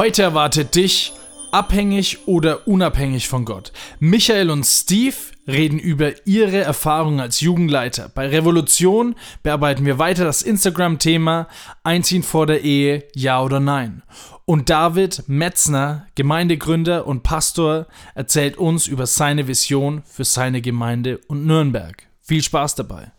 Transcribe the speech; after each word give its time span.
Heute 0.00 0.22
erwartet 0.22 0.76
dich 0.76 1.12
abhängig 1.52 2.26
oder 2.26 2.66
unabhängig 2.66 3.28
von 3.28 3.44
Gott. 3.44 3.70
Michael 3.98 4.48
und 4.48 4.64
Steve 4.64 5.14
reden 5.46 5.78
über 5.78 6.26
ihre 6.26 6.56
Erfahrungen 6.56 7.20
als 7.20 7.42
Jugendleiter. 7.42 8.08
Bei 8.08 8.26
Revolution 8.26 9.14
bearbeiten 9.42 9.84
wir 9.84 9.98
weiter 9.98 10.24
das 10.24 10.40
Instagram-Thema 10.40 11.48
Einziehen 11.84 12.22
vor 12.22 12.46
der 12.46 12.64
Ehe, 12.64 13.04
ja 13.14 13.42
oder 13.42 13.60
nein. 13.60 14.02
Und 14.46 14.70
David 14.70 15.24
Metzner, 15.26 16.06
Gemeindegründer 16.14 17.06
und 17.06 17.22
Pastor, 17.22 17.86
erzählt 18.14 18.56
uns 18.56 18.86
über 18.86 19.04
seine 19.04 19.48
Vision 19.48 20.02
für 20.06 20.24
seine 20.24 20.62
Gemeinde 20.62 21.20
und 21.28 21.44
Nürnberg. 21.44 22.04
Viel 22.22 22.42
Spaß 22.42 22.74
dabei. 22.74 23.12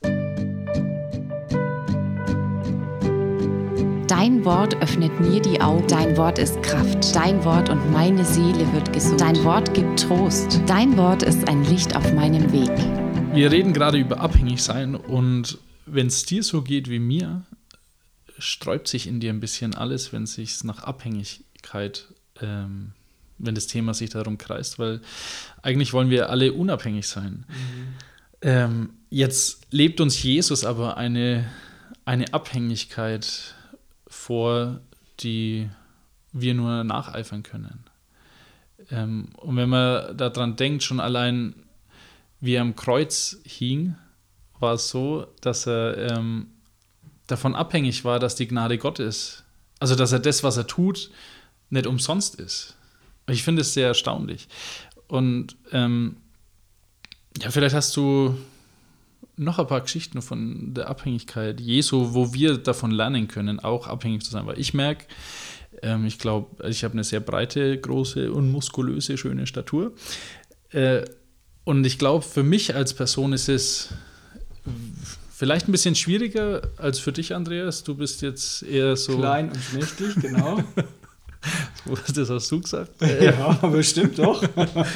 Dein 4.12 4.43
Wort 4.43 4.76
öffnet 4.81 5.21
mir 5.21 5.41
die 5.41 5.62
Augen. 5.62 5.87
Dein 5.87 6.17
Wort 6.17 6.37
ist 6.37 6.62
Kraft. 6.62 7.15
Dein 7.15 7.45
Wort 7.45 7.70
und 7.70 7.93
meine 7.93 8.26
Seele 8.26 8.70
wird 8.73 8.91
gesund. 8.91 9.21
Dein 9.21 9.41
Wort 9.45 9.73
gibt 9.73 10.01
Trost. 10.01 10.59
Dein 10.67 10.98
Wort 10.98 11.23
ist 11.23 11.48
ein 11.48 11.63
Licht 11.63 11.95
auf 11.95 12.12
meinem 12.12 12.51
Weg. 12.51 12.71
Wir 13.34 13.49
reden 13.49 13.71
gerade 13.71 13.98
über 13.98 14.20
abhängig 14.20 14.62
sein 14.62 14.95
und 14.95 15.59
wenn 15.85 16.07
es 16.07 16.26
dir 16.26 16.43
so 16.43 16.62
geht 16.62 16.89
wie 16.89 16.99
mir, 16.99 17.43
sträubt 18.37 18.89
sich 18.89 19.07
in 19.07 19.21
dir 19.21 19.32
ein 19.32 19.39
bisschen 19.39 19.76
alles, 19.76 20.12
wenn 20.12 20.23
es 20.23 20.34
sich 20.34 20.62
nach 20.65 20.84
Abhängigkeit, 20.84 22.07
ähm, 22.41 22.91
wenn 23.37 23.55
das 23.55 23.67
Thema 23.67 23.93
sich 23.93 24.09
darum 24.09 24.37
kreist, 24.37 24.77
weil 24.77 24.99
eigentlich 25.62 25.93
wollen 25.93 26.09
wir 26.09 26.29
alle 26.29 26.51
unabhängig 26.51 27.07
sein. 27.07 27.45
Mhm. 27.48 27.93
Ähm, 28.41 28.89
jetzt 29.09 29.67
lebt 29.71 30.01
uns 30.01 30.21
Jesus 30.21 30.65
aber 30.65 30.98
eine, 30.98 31.49
eine 32.04 32.34
Abhängigkeit 32.34 33.55
vor, 34.21 34.79
die 35.19 35.69
wir 36.31 36.53
nur 36.53 36.83
nacheifern 36.83 37.43
können. 37.43 37.85
Ähm, 38.89 39.29
und 39.37 39.55
wenn 39.57 39.69
man 39.69 40.15
daran 40.15 40.55
denkt, 40.55 40.83
schon 40.83 40.99
allein 40.99 41.55
wie 42.39 42.55
er 42.55 42.61
am 42.61 42.75
Kreuz 42.75 43.39
hing, 43.43 43.95
war 44.59 44.73
es 44.73 44.89
so, 44.89 45.27
dass 45.41 45.67
er 45.67 46.11
ähm, 46.11 46.47
davon 47.27 47.55
abhängig 47.55 48.03
war, 48.05 48.19
dass 48.19 48.35
die 48.35 48.47
Gnade 48.47 48.77
Gottes, 48.77 49.43
also 49.79 49.95
dass 49.95 50.11
er 50.11 50.19
das, 50.19 50.43
was 50.43 50.57
er 50.57 50.67
tut, 50.67 51.11
nicht 51.69 51.87
umsonst 51.87 52.35
ist. 52.35 52.75
Ich 53.27 53.43
finde 53.43 53.61
es 53.61 53.73
sehr 53.73 53.87
erstaunlich. 53.87 54.47
Und 55.07 55.55
ähm, 55.71 56.17
ja, 57.41 57.49
vielleicht 57.51 57.75
hast 57.75 57.95
du 57.95 58.37
noch 59.41 59.59
ein 59.59 59.67
paar 59.67 59.81
Geschichten 59.81 60.21
von 60.21 60.73
der 60.73 60.87
Abhängigkeit 60.87 61.59
Jesu, 61.59 62.13
wo 62.13 62.34
wir 62.34 62.57
davon 62.57 62.91
lernen 62.91 63.27
können, 63.27 63.59
auch 63.59 63.87
abhängig 63.87 64.23
zu 64.23 64.31
sein. 64.31 64.45
Weil 64.45 64.59
ich 64.59 64.73
merke, 64.73 65.06
ähm, 65.81 66.06
ich 66.06 66.19
glaube, 66.19 66.67
ich 66.67 66.83
habe 66.83 66.94
eine 66.94 67.03
sehr 67.03 67.19
breite, 67.19 67.77
große 67.77 68.31
und 68.31 68.51
muskulöse, 68.51 69.17
schöne 69.17 69.47
Statur. 69.47 69.93
Äh, 70.69 71.03
und 71.63 71.85
ich 71.85 71.97
glaube, 71.97 72.23
für 72.23 72.43
mich 72.43 72.75
als 72.75 72.93
Person 72.93 73.33
ist 73.33 73.49
es 73.49 73.89
vielleicht 75.33 75.67
ein 75.67 75.71
bisschen 75.71 75.95
schwieriger 75.95 76.61
als 76.77 76.99
für 76.99 77.11
dich, 77.11 77.33
Andreas. 77.33 77.83
Du 77.83 77.95
bist 77.95 78.21
jetzt 78.21 78.61
eher 78.63 78.95
so. 78.95 79.17
Klein 79.17 79.49
und 79.49 79.59
schmächtig, 79.59 80.16
genau. 80.21 80.63
das 82.16 82.29
hast 82.29 82.52
du 82.52 82.62
gesagt? 82.62 82.91
Ja, 83.22 83.57
aber 83.62 83.81
stimmt 83.84 84.19
doch. 84.19 84.44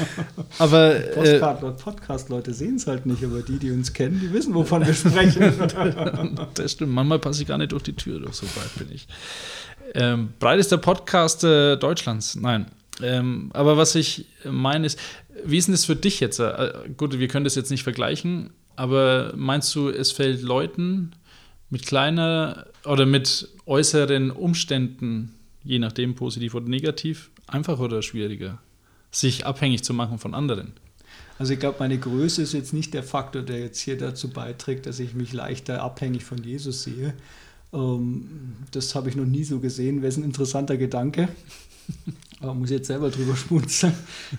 aber 0.59 0.95
äh, 0.95 1.39
Podcast-Leute 1.39 2.53
sehen 2.53 2.75
es 2.75 2.87
halt 2.87 3.05
nicht, 3.05 3.23
aber 3.23 3.41
die, 3.41 3.57
die 3.57 3.71
uns 3.71 3.93
kennen, 3.93 4.19
die 4.19 4.31
wissen, 4.31 4.53
wovon 4.53 4.85
wir 4.85 4.93
sprechen. 4.93 5.53
das 6.53 6.71
stimmt. 6.71 6.93
Manchmal 6.93 7.19
passe 7.19 7.41
ich 7.41 7.47
gar 7.47 7.57
nicht 7.57 7.71
durch 7.71 7.83
die 7.83 7.93
Tür, 7.93 8.19
doch 8.19 8.33
so 8.33 8.45
breit 8.45 8.75
bin 8.77 8.95
ich. 8.95 9.07
Ähm, 9.93 10.33
breitester 10.39 10.77
Podcast 10.77 11.43
äh, 11.43 11.77
Deutschlands. 11.77 12.35
Nein. 12.35 12.67
Ähm, 13.01 13.49
aber 13.53 13.77
was 13.77 13.95
ich 13.95 14.25
meine 14.43 14.85
ist, 14.85 14.99
wie 15.43 15.57
ist 15.57 15.67
denn 15.67 15.73
das 15.73 15.85
für 15.85 15.95
dich 15.95 16.19
jetzt? 16.19 16.39
Äh, 16.39 16.73
gut, 16.95 17.17
wir 17.19 17.27
können 17.27 17.43
das 17.43 17.55
jetzt 17.55 17.71
nicht 17.71 17.83
vergleichen, 17.83 18.51
aber 18.75 19.33
meinst 19.35 19.73
du, 19.75 19.89
es 19.89 20.11
fällt 20.11 20.41
Leuten 20.41 21.11
mit 21.69 21.85
kleiner 21.85 22.67
oder 22.85 23.05
mit 23.05 23.49
äußeren 23.65 24.31
Umständen 24.31 25.35
je 25.65 25.79
nachdem 25.79 26.15
positiv 26.15 26.55
oder 26.55 26.69
negativ, 26.69 27.31
einfacher 27.47 27.81
oder 27.81 28.01
schwieriger, 28.01 28.59
sich 29.11 29.45
abhängig 29.45 29.83
zu 29.83 29.93
machen 29.93 30.19
von 30.19 30.33
anderen? 30.33 30.73
Also 31.37 31.53
ich 31.53 31.59
glaube, 31.59 31.77
meine 31.79 31.97
Größe 31.97 32.41
ist 32.41 32.53
jetzt 32.53 32.73
nicht 32.73 32.93
der 32.93 33.03
Faktor, 33.03 33.41
der 33.41 33.59
jetzt 33.59 33.79
hier 33.79 33.97
dazu 33.97 34.29
beiträgt, 34.29 34.85
dass 34.85 34.99
ich 34.99 35.13
mich 35.13 35.33
leichter 35.33 35.83
abhängig 35.83 36.23
von 36.23 36.41
Jesus 36.41 36.83
sehe. 36.83 37.13
Ähm, 37.73 38.53
das 38.71 38.95
habe 38.95 39.09
ich 39.09 39.15
noch 39.15 39.25
nie 39.25 39.43
so 39.43 39.59
gesehen. 39.59 40.01
Wäre 40.01 40.13
ein 40.13 40.23
interessanter 40.23 40.77
Gedanke. 40.77 41.27
Aber 42.39 42.53
muss 42.53 42.69
jetzt 42.69 42.87
selber 42.87 43.09
drüber 43.09 43.35
schmunzeln. 43.35 43.93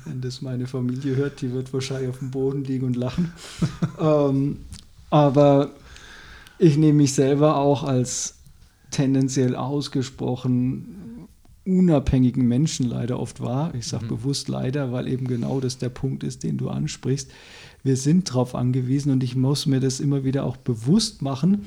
Wenn 0.04 0.20
das 0.20 0.40
meine 0.42 0.66
Familie 0.66 1.16
hört, 1.16 1.40
die 1.40 1.52
wird 1.52 1.72
wahrscheinlich 1.72 2.08
auf 2.08 2.18
dem 2.18 2.30
Boden 2.30 2.64
liegen 2.64 2.86
und 2.86 2.96
lachen. 2.96 3.32
ähm, 4.00 4.58
aber 5.08 5.70
ich 6.58 6.76
nehme 6.76 6.98
mich 6.98 7.14
selber 7.14 7.56
auch 7.56 7.84
als 7.84 8.34
tendenziell 8.90 9.56
ausgesprochen 9.56 11.05
unabhängigen 11.66 12.46
Menschen 12.46 12.86
leider 12.86 13.18
oft 13.18 13.40
wahr. 13.40 13.74
Ich 13.74 13.86
sage 13.86 14.04
mhm. 14.04 14.08
bewusst 14.08 14.48
leider, 14.48 14.92
weil 14.92 15.08
eben 15.08 15.26
genau 15.26 15.60
das 15.60 15.78
der 15.78 15.88
Punkt 15.88 16.24
ist, 16.24 16.42
den 16.42 16.56
du 16.56 16.68
ansprichst. 16.68 17.30
Wir 17.82 17.96
sind 17.96 18.30
darauf 18.30 18.54
angewiesen 18.54 19.12
und 19.12 19.22
ich 19.22 19.36
muss 19.36 19.66
mir 19.66 19.80
das 19.80 20.00
immer 20.00 20.24
wieder 20.24 20.44
auch 20.44 20.56
bewusst 20.56 21.22
machen 21.22 21.66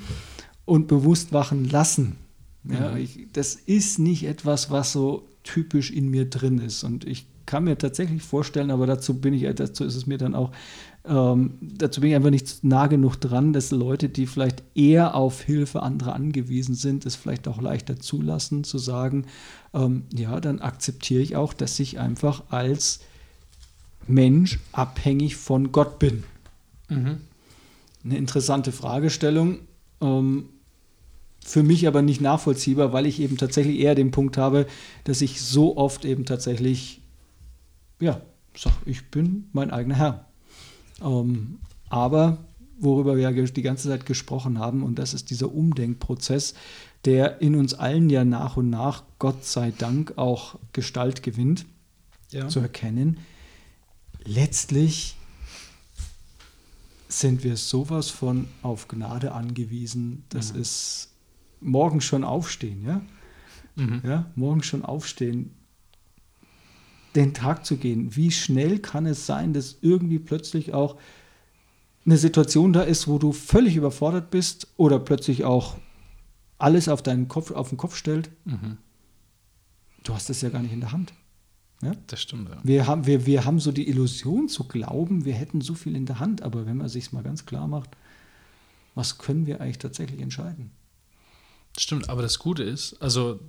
und 0.65 0.87
bewusst 0.87 1.31
machen 1.31 1.69
lassen. 1.69 2.17
Ja, 2.63 2.91
mhm. 2.91 2.97
ich, 2.97 3.27
das 3.33 3.55
ist 3.55 3.99
nicht 3.99 4.25
etwas, 4.25 4.71
was 4.71 4.91
so 4.91 5.27
typisch 5.43 5.91
in 5.91 6.09
mir 6.09 6.29
drin 6.29 6.59
ist. 6.59 6.83
Und 6.83 7.05
ich 7.05 7.25
kann 7.45 7.63
mir 7.63 7.77
tatsächlich 7.77 8.21
vorstellen, 8.21 8.69
aber 8.69 8.85
dazu 8.85 9.15
bin 9.15 9.33
ich, 9.33 9.43
dazu 9.55 9.83
ist 9.83 9.95
es 9.95 10.05
mir 10.05 10.17
dann 10.17 10.35
auch 10.35 10.51
ähm, 11.05 11.57
dazu 11.61 12.01
bin 12.01 12.09
ich 12.09 12.15
einfach 12.15 12.29
nicht 12.29 12.63
nah 12.63 12.87
genug 12.87 13.15
dran, 13.17 13.53
dass 13.53 13.71
Leute, 13.71 14.09
die 14.09 14.27
vielleicht 14.27 14.63
eher 14.75 15.15
auf 15.15 15.41
Hilfe 15.41 15.81
anderer 15.81 16.13
angewiesen 16.13 16.75
sind, 16.75 17.05
es 17.05 17.15
vielleicht 17.15 17.47
auch 17.47 17.61
leichter 17.61 17.99
zulassen, 17.99 18.63
zu 18.63 18.77
sagen, 18.77 19.25
ähm, 19.73 20.03
ja, 20.13 20.39
dann 20.39 20.59
akzeptiere 20.59 21.21
ich 21.21 21.35
auch, 21.35 21.53
dass 21.53 21.79
ich 21.79 21.99
einfach 21.99 22.43
als 22.49 22.99
Mensch 24.07 24.59
abhängig 24.71 25.35
von 25.37 25.71
Gott 25.71 25.99
bin. 25.99 26.23
Mhm. 26.89 27.21
Eine 28.03 28.17
interessante 28.17 28.71
Fragestellung. 28.71 29.59
Ähm, 30.01 30.49
für 31.45 31.63
mich 31.63 31.87
aber 31.87 32.01
nicht 32.01 32.21
nachvollziehbar, 32.21 32.93
weil 32.93 33.05
ich 33.05 33.19
eben 33.19 33.37
tatsächlich 33.37 33.79
eher 33.79 33.95
den 33.95 34.11
Punkt 34.11 34.37
habe, 34.37 34.67
dass 35.05 35.21
ich 35.21 35.41
so 35.41 35.77
oft 35.77 36.05
eben 36.05 36.25
tatsächlich, 36.25 37.01
ja, 37.99 38.21
sag, 38.55 38.73
ich 38.85 39.09
bin 39.09 39.47
mein 39.53 39.71
eigener 39.71 39.95
Herr. 39.95 40.28
Ähm, 41.01 41.59
aber 41.89 42.37
worüber 42.79 43.15
wir 43.15 43.29
ja 43.29 43.31
die 43.31 43.61
ganze 43.61 43.89
Zeit 43.89 44.05
gesprochen 44.05 44.59
haben, 44.59 44.83
und 44.83 44.99
das 44.99 45.13
ist 45.13 45.29
dieser 45.29 45.53
Umdenkprozess, 45.53 46.53
der 47.05 47.41
in 47.41 47.55
uns 47.55 47.73
allen 47.73 48.09
ja 48.09 48.25
nach 48.25 48.57
und 48.57 48.69
nach, 48.69 49.03
Gott 49.19 49.45
sei 49.45 49.71
Dank, 49.77 50.17
auch 50.17 50.59
Gestalt 50.73 51.23
gewinnt, 51.23 51.65
ja. 52.31 52.47
zu 52.47 52.59
erkennen. 52.59 53.17
Letztlich 54.23 55.15
sind 57.07 57.43
wir 57.43 57.57
sowas 57.57 58.09
von 58.09 58.47
auf 58.61 58.87
Gnade 58.87 59.31
angewiesen. 59.31 60.23
Das 60.29 60.53
mhm. 60.53 60.61
ist 60.61 61.09
morgen 61.59 62.01
schon 62.01 62.23
aufstehen, 62.23 62.85
ja? 62.85 63.01
Mhm. 63.75 64.01
ja? 64.03 64.31
Morgen 64.35 64.61
schon 64.61 64.85
aufstehen 64.85 65.55
den 67.15 67.33
Tag 67.33 67.65
zu 67.65 67.77
gehen. 67.77 68.15
Wie 68.15 68.31
schnell 68.31 68.79
kann 68.79 69.05
es 69.05 69.25
sein, 69.25 69.53
dass 69.53 69.77
irgendwie 69.81 70.19
plötzlich 70.19 70.73
auch 70.73 70.97
eine 72.05 72.17
Situation 72.17 72.73
da 72.73 72.81
ist, 72.81 73.07
wo 73.07 73.17
du 73.17 73.31
völlig 73.31 73.75
überfordert 73.75 74.31
bist 74.31 74.67
oder 74.77 74.99
plötzlich 74.99 75.45
auch 75.45 75.77
alles 76.57 76.87
auf 76.87 77.01
deinen 77.01 77.27
Kopf, 77.27 77.51
auf 77.51 77.69
den 77.69 77.77
Kopf 77.77 77.95
stellt? 77.95 78.29
Mhm. 78.45 78.77
Du 80.03 80.13
hast 80.13 80.29
es 80.29 80.41
ja 80.41 80.49
gar 80.49 80.61
nicht 80.61 80.73
in 80.73 80.79
der 80.79 80.91
Hand. 80.91 81.13
Ja? 81.81 81.93
Das 82.07 82.21
stimmt, 82.21 82.49
ja. 82.49 82.57
Wir 82.63 82.87
haben, 82.87 83.05
wir, 83.05 83.25
wir 83.25 83.45
haben 83.45 83.59
so 83.59 83.71
die 83.71 83.87
Illusion 83.87 84.49
zu 84.49 84.67
glauben, 84.67 85.25
wir 85.25 85.33
hätten 85.33 85.61
so 85.61 85.73
viel 85.73 85.95
in 85.95 86.05
der 86.05 86.19
Hand, 86.19 86.41
aber 86.41 86.65
wenn 86.65 86.77
man 86.77 86.89
sich 86.89 87.11
mal 87.11 87.23
ganz 87.23 87.45
klar 87.45 87.67
macht, 87.67 87.91
was 88.95 89.17
können 89.17 89.45
wir 89.45 89.61
eigentlich 89.61 89.77
tatsächlich 89.77 90.21
entscheiden? 90.21 90.71
Stimmt, 91.77 92.09
aber 92.09 92.21
das 92.21 92.39
Gute 92.39 92.63
ist, 92.63 93.01
also, 93.01 93.39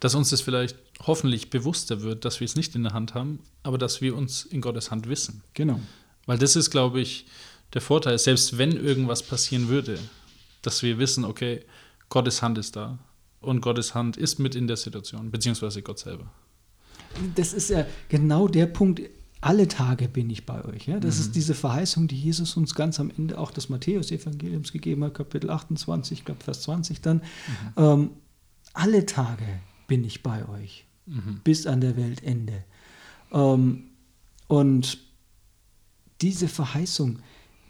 dass 0.00 0.14
uns 0.14 0.30
das 0.30 0.40
vielleicht 0.40 0.76
hoffentlich 1.06 1.48
bewusster 1.50 2.02
wird, 2.02 2.24
dass 2.24 2.40
wir 2.40 2.44
es 2.44 2.56
nicht 2.56 2.74
in 2.74 2.82
der 2.82 2.92
Hand 2.92 3.14
haben, 3.14 3.40
aber 3.62 3.78
dass 3.78 4.00
wir 4.00 4.16
uns 4.16 4.44
in 4.44 4.60
Gottes 4.60 4.90
Hand 4.90 5.08
wissen. 5.08 5.42
Genau. 5.54 5.80
Weil 6.26 6.38
das 6.38 6.56
ist, 6.56 6.70
glaube 6.70 7.00
ich, 7.00 7.26
der 7.72 7.80
Vorteil, 7.80 8.18
selbst 8.18 8.58
wenn 8.58 8.72
irgendwas 8.72 9.22
passieren 9.22 9.68
würde, 9.68 9.98
dass 10.62 10.82
wir 10.82 10.98
wissen, 10.98 11.24
okay, 11.24 11.64
Gottes 12.08 12.42
Hand 12.42 12.58
ist 12.58 12.76
da 12.76 12.98
und 13.40 13.60
Gottes 13.60 13.94
Hand 13.94 14.16
ist 14.16 14.38
mit 14.38 14.54
in 14.54 14.66
der 14.66 14.76
Situation, 14.76 15.30
beziehungsweise 15.30 15.82
Gott 15.82 15.98
selber. 15.98 16.30
Das 17.34 17.52
ist 17.52 17.70
ja 17.70 17.86
genau 18.08 18.48
der 18.48 18.66
Punkt. 18.66 19.00
Alle 19.40 19.68
Tage 19.68 20.08
bin 20.08 20.30
ich 20.30 20.46
bei 20.46 20.64
euch. 20.64 20.86
Ja? 20.88 20.98
Das 20.98 21.16
mhm. 21.16 21.20
ist 21.20 21.36
diese 21.36 21.54
Verheißung, 21.54 22.08
die 22.08 22.18
Jesus 22.18 22.56
uns 22.56 22.74
ganz 22.74 22.98
am 22.98 23.10
Ende 23.10 23.38
auch 23.38 23.52
des 23.52 23.68
Matthäus-Evangeliums 23.68 24.72
gegeben 24.72 25.04
hat, 25.04 25.14
Kapitel 25.14 25.50
28, 25.50 26.18
ich 26.18 26.24
glaube 26.24 26.42
Vers 26.42 26.62
20 26.62 27.00
dann. 27.00 27.18
Mhm. 27.18 27.22
Ähm, 27.76 28.10
alle 28.72 29.06
Tage 29.06 29.44
bin 29.86 30.04
ich 30.04 30.22
bei 30.22 30.48
euch, 30.48 30.86
mhm. 31.06 31.40
bis 31.44 31.66
an 31.66 31.80
der 31.80 31.96
Weltende. 31.96 32.64
Ähm, 33.32 33.84
und 34.48 34.98
diese 36.20 36.48
Verheißung, 36.48 37.20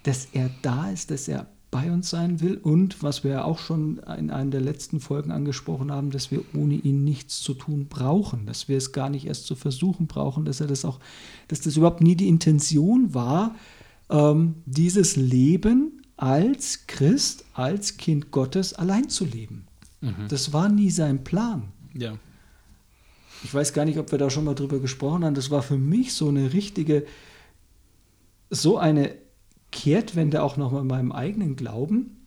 dass 0.05 0.29
er 0.33 0.51
da 0.63 0.91
ist, 0.91 1.11
dass 1.11 1.29
er 1.29 1.49
bei 1.71 1.93
uns 1.93 2.09
sein 2.09 2.41
will 2.41 2.57
und 2.57 3.03
was 3.03 3.25
wir 3.25 3.33
ja 3.33 3.45
auch 3.45 3.59
schon 3.59 3.99
in 4.19 4.31
einer 4.31 4.51
der 4.51 4.61
letzten 4.61 5.01
Folgen 5.01 5.31
angesprochen 5.31 5.93
haben, 5.93 6.11
dass 6.11 6.31
wir 6.31 6.43
ohne 6.55 6.75
ihn 6.75 7.05
nichts 7.05 7.41
zu 7.41 7.53
tun 7.53 7.89
brauchen, 7.89 8.47
dass 8.47 8.69
wir 8.69 8.79
es 8.79 8.93
gar 8.93 9.11
nicht 9.11 9.27
erst 9.27 9.47
zu 9.47 9.55
versuchen 9.55 10.07
brauchen, 10.07 10.47
dass 10.47 10.61
er 10.61 10.67
das 10.67 10.87
auch, 10.87 10.99
dass 11.49 11.61
das 11.61 11.77
überhaupt 11.77 12.01
nie 12.01 12.17
die 12.17 12.29
Intention 12.29 13.13
war, 13.13 13.55
ähm, 14.09 14.57
dieses 14.65 15.17
Leben 15.17 16.03
als 16.17 16.87
Christ, 16.87 17.45
als 17.53 17.99
Kind 17.99 18.31
Gottes 18.31 18.73
allein 18.73 19.11
zu 19.11 19.27
leben. 19.27 19.67
Mhm. 20.01 20.27
Das 20.29 20.53
war 20.55 20.71
nie 20.71 20.91
sein 20.91 21.23
Plan. 21.23 21.65
Ja. 21.95 22.19
Ich 23.45 23.53
weiß 23.53 23.73
gar 23.73 23.85
nicht, 23.85 23.99
ob 23.99 24.11
wir 24.11 24.19
da 24.19 24.31
schon 24.31 24.45
mal 24.45 24.55
drüber 24.55 24.81
gesprochen 24.81 25.25
haben. 25.25 25.35
Das 25.35 25.51
war 25.51 25.63
für 25.63 25.77
mich 25.77 26.15
so 26.15 26.29
eine 26.29 26.53
richtige, 26.55 27.07
so 28.51 28.79
eine 28.79 29.15
Kehrtwende 29.71 30.43
auch 30.43 30.57
nochmal 30.57 30.83
in 30.83 30.89
meinem 30.89 31.13
eigenen 31.13 31.57
Glauben. 31.57 32.27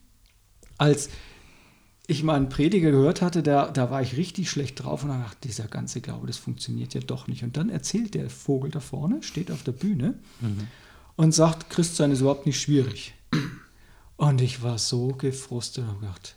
Als 0.78 1.10
ich 2.06 2.22
mal 2.22 2.34
einen 2.34 2.48
Prediger 2.48 2.90
gehört 2.90 3.22
hatte, 3.22 3.42
da, 3.42 3.70
da 3.70 3.90
war 3.90 4.02
ich 4.02 4.16
richtig 4.16 4.50
schlecht 4.50 4.82
drauf 4.82 5.04
und 5.04 5.10
dachte, 5.10 5.48
dieser 5.48 5.68
ganze 5.68 6.00
Glaube, 6.00 6.26
das 6.26 6.38
funktioniert 6.38 6.94
ja 6.94 7.00
doch 7.00 7.26
nicht. 7.26 7.42
Und 7.42 7.56
dann 7.56 7.70
erzählt 7.70 8.14
der 8.14 8.28
Vogel 8.30 8.70
da 8.70 8.80
vorne, 8.80 9.22
steht 9.22 9.50
auf 9.50 9.62
der 9.62 9.72
Bühne 9.72 10.14
mhm. 10.40 10.68
und 11.16 11.32
sagt, 11.32 11.70
Christsein 11.70 12.10
ist 12.10 12.20
überhaupt 12.20 12.46
nicht 12.46 12.60
schwierig. 12.60 13.14
Und 14.16 14.40
ich 14.40 14.62
war 14.62 14.78
so 14.78 15.08
gefrustet 15.08 15.84
und 15.88 16.00
gedacht, 16.00 16.36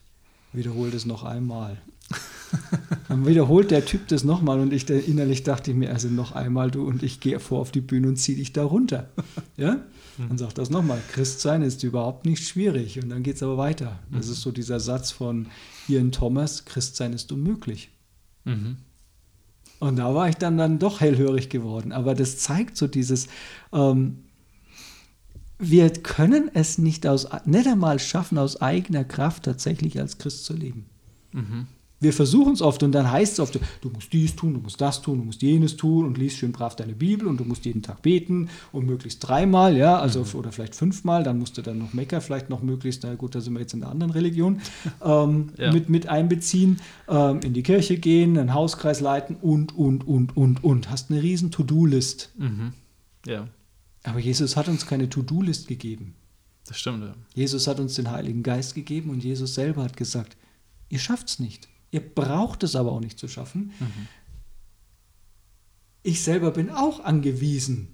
wiederhol 0.54 0.92
das 0.92 1.06
noch 1.06 1.24
einmal. 1.24 1.82
Dann 3.08 3.26
wiederholt 3.26 3.72
der 3.72 3.86
Typ 3.86 4.08
das 4.08 4.24
nochmal 4.24 4.60
und 4.60 4.74
ich 4.74 4.90
innerlich 4.90 5.44
dachte 5.44 5.72
ich 5.72 5.78
mir, 5.78 5.92
also 5.92 6.08
noch 6.08 6.34
einmal 6.34 6.72
du 6.72 6.86
und 6.86 7.04
ich 7.04 7.20
gehe 7.20 7.40
vor 7.40 7.60
auf 7.60 7.72
die 7.72 7.82
Bühne 7.82 8.08
und 8.08 8.18
ziehe 8.18 8.38
dich 8.38 8.54
da 8.54 8.64
runter. 8.64 9.10
Ja? 9.58 9.78
Dann 10.18 10.30
mhm. 10.30 10.38
sagt 10.38 10.58
das 10.58 10.70
nochmal, 10.70 11.00
Christsein 11.12 11.62
ist 11.62 11.84
überhaupt 11.84 12.26
nicht 12.26 12.46
schwierig 12.46 13.02
und 13.02 13.10
dann 13.10 13.24
geht 13.24 13.38
es 13.38 13.44
aber 13.44 13.58
weiter. 13.58 14.00
Das 14.12 14.28
mhm. 14.28 14.34
ist 14.34 14.42
so 14.42 14.52
dieser 14.52 14.80
Satz 14.80 15.12
von 15.12 15.48
Ian 15.88 16.12
Thomas, 16.12 16.66
Christsein 16.66 17.14
ist 17.14 17.32
unmöglich. 17.32 17.90
Mhm. 18.44 18.78
Und 19.80 19.98
da 19.98 20.14
war 20.14 20.30
ich 20.30 20.36
dann, 20.36 20.58
dann 20.58 20.80
doch 20.80 21.02
hellhörig 21.02 21.50
geworden. 21.50 21.92
Aber 21.92 22.16
das 22.16 22.38
zeigt 22.38 22.78
so 22.78 22.88
dieses, 22.88 23.28
ähm, 23.74 24.24
wir 25.58 25.90
können 25.90 26.50
es 26.54 26.78
nicht 26.78 27.08
aus, 27.08 27.28
nicht 27.46 27.68
einmal 27.68 28.00
schaffen, 28.00 28.38
aus 28.38 28.62
eigener 28.62 29.04
Kraft 29.04 29.44
tatsächlich 29.44 30.00
als 30.00 30.18
Christ 30.18 30.46
zu 30.46 30.54
leben. 30.54 30.86
Mhm. 31.32 31.68
Wir 32.06 32.14
versuchen 32.14 32.54
es 32.54 32.62
oft 32.62 32.84
und 32.84 32.92
dann 32.92 33.12
heißt 33.12 33.34
es 33.34 33.40
oft, 33.40 33.60
du 33.82 33.90
musst 33.90 34.14
dies 34.14 34.36
tun, 34.36 34.54
du 34.54 34.60
musst 34.60 34.80
das 34.80 35.02
tun, 35.02 35.18
du 35.18 35.24
musst 35.26 35.42
jenes 35.42 35.76
tun 35.76 36.06
und 36.06 36.20
liest 36.20 36.38
schön 36.38 36.52
brav 36.52 36.76
deine 36.76 36.94
Bibel 36.94 37.28
und 37.28 37.38
du 37.38 37.46
musst 37.46 37.66
jeden 37.66 37.82
Tag 37.82 38.04
beten 38.04 38.48
und 38.72 38.86
möglichst 38.86 39.28
dreimal, 39.28 39.76
ja, 39.76 39.98
also 39.98 40.20
mhm. 40.20 40.40
oder 40.40 40.52
vielleicht 40.52 40.76
fünfmal, 40.76 41.24
dann 41.24 41.40
musst 41.40 41.58
du 41.58 41.64
dann 41.64 41.80
noch 41.80 41.94
Mecker 41.94 42.22
vielleicht 42.22 42.48
noch 42.48 42.62
möglichst, 42.62 43.02
na 43.02 43.16
gut, 43.16 43.34
da 43.34 43.42
sind 43.42 43.54
wir 43.54 43.62
jetzt 43.62 43.74
in 43.74 43.82
einer 43.82 43.92
anderen 43.92 44.12
Religion, 44.12 44.62
ähm, 45.04 45.50
ja. 45.58 45.72
mit, 45.72 45.90
mit 45.90 46.08
einbeziehen, 46.08 46.80
ähm, 47.08 47.40
in 47.44 47.54
die 47.54 47.64
Kirche 47.64 47.98
gehen, 47.98 48.38
einen 48.38 48.54
Hauskreis 48.54 49.00
leiten 49.00 49.36
und, 49.38 49.76
und, 49.76 50.08
und, 50.08 50.38
und, 50.38 50.64
und. 50.64 50.92
Hast 50.92 51.10
eine 51.10 51.24
riesen 51.24 51.50
To-Do-List. 51.50 52.34
Mhm. 52.38 52.74
Ja. 53.26 53.48
Aber 54.04 54.20
Jesus 54.20 54.56
hat 54.56 54.68
uns 54.68 54.86
keine 54.86 55.10
To-Do-List 55.10 55.68
gegeben. 55.68 56.14
Das 56.68 56.78
stimmt, 56.78 57.04
ja. 57.04 57.16
Jesus 57.34 57.66
hat 57.66 57.80
uns 57.80 57.96
den 57.96 58.12
Heiligen 58.12 58.44
Geist 58.44 58.76
gegeben 58.76 59.10
und 59.10 59.24
Jesus 59.24 59.56
selber 59.56 59.84
hat 59.84 59.98
gesagt, 59.98 60.38
ihr 60.90 61.00
schafft 61.00 61.30
es 61.30 61.40
nicht. 61.40 61.68
Ihr 61.96 62.02
braucht 62.02 62.62
es 62.64 62.76
aber 62.76 62.92
auch 62.92 63.00
nicht 63.00 63.18
zu 63.18 63.30
schaffen. 63.30 63.72
Mhm. 63.80 64.08
Ich 66.04 66.22
selber 66.24 66.52
bin 66.52 66.70
auch 66.70 67.00
angewiesen 67.00 67.88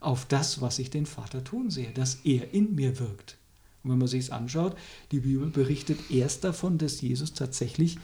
auf 0.00 0.24
das, 0.24 0.62
was 0.62 0.78
ich 0.78 0.88
den 0.88 1.04
Vater 1.04 1.44
tun 1.44 1.68
sehe, 1.68 1.92
dass 1.92 2.20
er 2.24 2.54
in 2.54 2.74
mir 2.74 2.98
wirkt. 2.98 3.36
Und 3.82 3.90
wenn 3.90 3.98
man 3.98 4.08
sich 4.08 4.20
es 4.20 4.30
anschaut, 4.30 4.78
die 5.12 5.20
Bibel 5.20 5.50
berichtet 5.50 6.10
erst 6.10 6.42
davon, 6.42 6.78
dass 6.78 7.02
Jesus 7.02 7.34
tatsächlich 7.34 7.98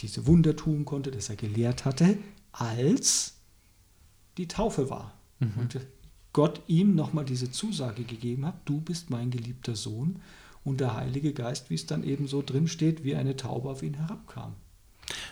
diese 0.00 0.26
Wunder 0.26 0.54
tun 0.54 0.84
konnte, 0.84 1.10
dass 1.10 1.30
er 1.30 1.36
gelehrt 1.36 1.86
hatte, 1.86 2.18
als 2.52 3.36
die 4.36 4.48
Taufe 4.48 4.90
war. 4.90 5.14
Mhm. 5.40 5.52
Und 5.56 5.80
Gott 6.34 6.60
ihm 6.66 6.94
nochmal 6.94 7.24
diese 7.24 7.50
Zusage 7.50 8.04
gegeben 8.04 8.44
hat, 8.44 8.60
du 8.66 8.82
bist 8.82 9.08
mein 9.08 9.30
geliebter 9.30 9.76
Sohn 9.76 10.20
und 10.64 10.80
der 10.80 10.94
Heilige 10.96 11.32
Geist, 11.32 11.70
wie 11.70 11.74
es 11.74 11.86
dann 11.86 12.04
eben 12.04 12.26
so 12.26 12.42
drin 12.42 12.68
steht, 12.68 13.04
wie 13.04 13.14
eine 13.16 13.36
Taube 13.36 13.68
auf 13.70 13.82
ihn 13.82 13.94
herabkam. 13.94 14.54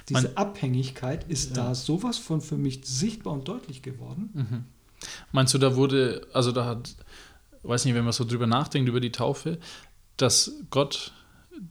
Diese 0.08 0.22
Man, 0.22 0.36
Abhängigkeit 0.36 1.24
ist 1.28 1.50
ja. 1.50 1.64
da 1.64 1.74
sowas 1.74 2.18
von 2.18 2.40
für 2.40 2.56
mich 2.56 2.80
sichtbar 2.84 3.32
und 3.32 3.46
deutlich 3.46 3.82
geworden. 3.82 4.30
Mhm. 4.32 4.64
Meinst 5.32 5.54
du, 5.54 5.58
da 5.58 5.76
wurde, 5.76 6.26
also 6.32 6.52
da 6.52 6.66
hat, 6.66 6.96
weiß 7.62 7.84
nicht, 7.84 7.94
wenn 7.94 8.04
man 8.04 8.12
so 8.12 8.24
drüber 8.24 8.46
nachdenkt, 8.46 8.88
über 8.88 9.00
die 9.00 9.12
Taufe, 9.12 9.58
dass 10.16 10.52
Gott 10.70 11.12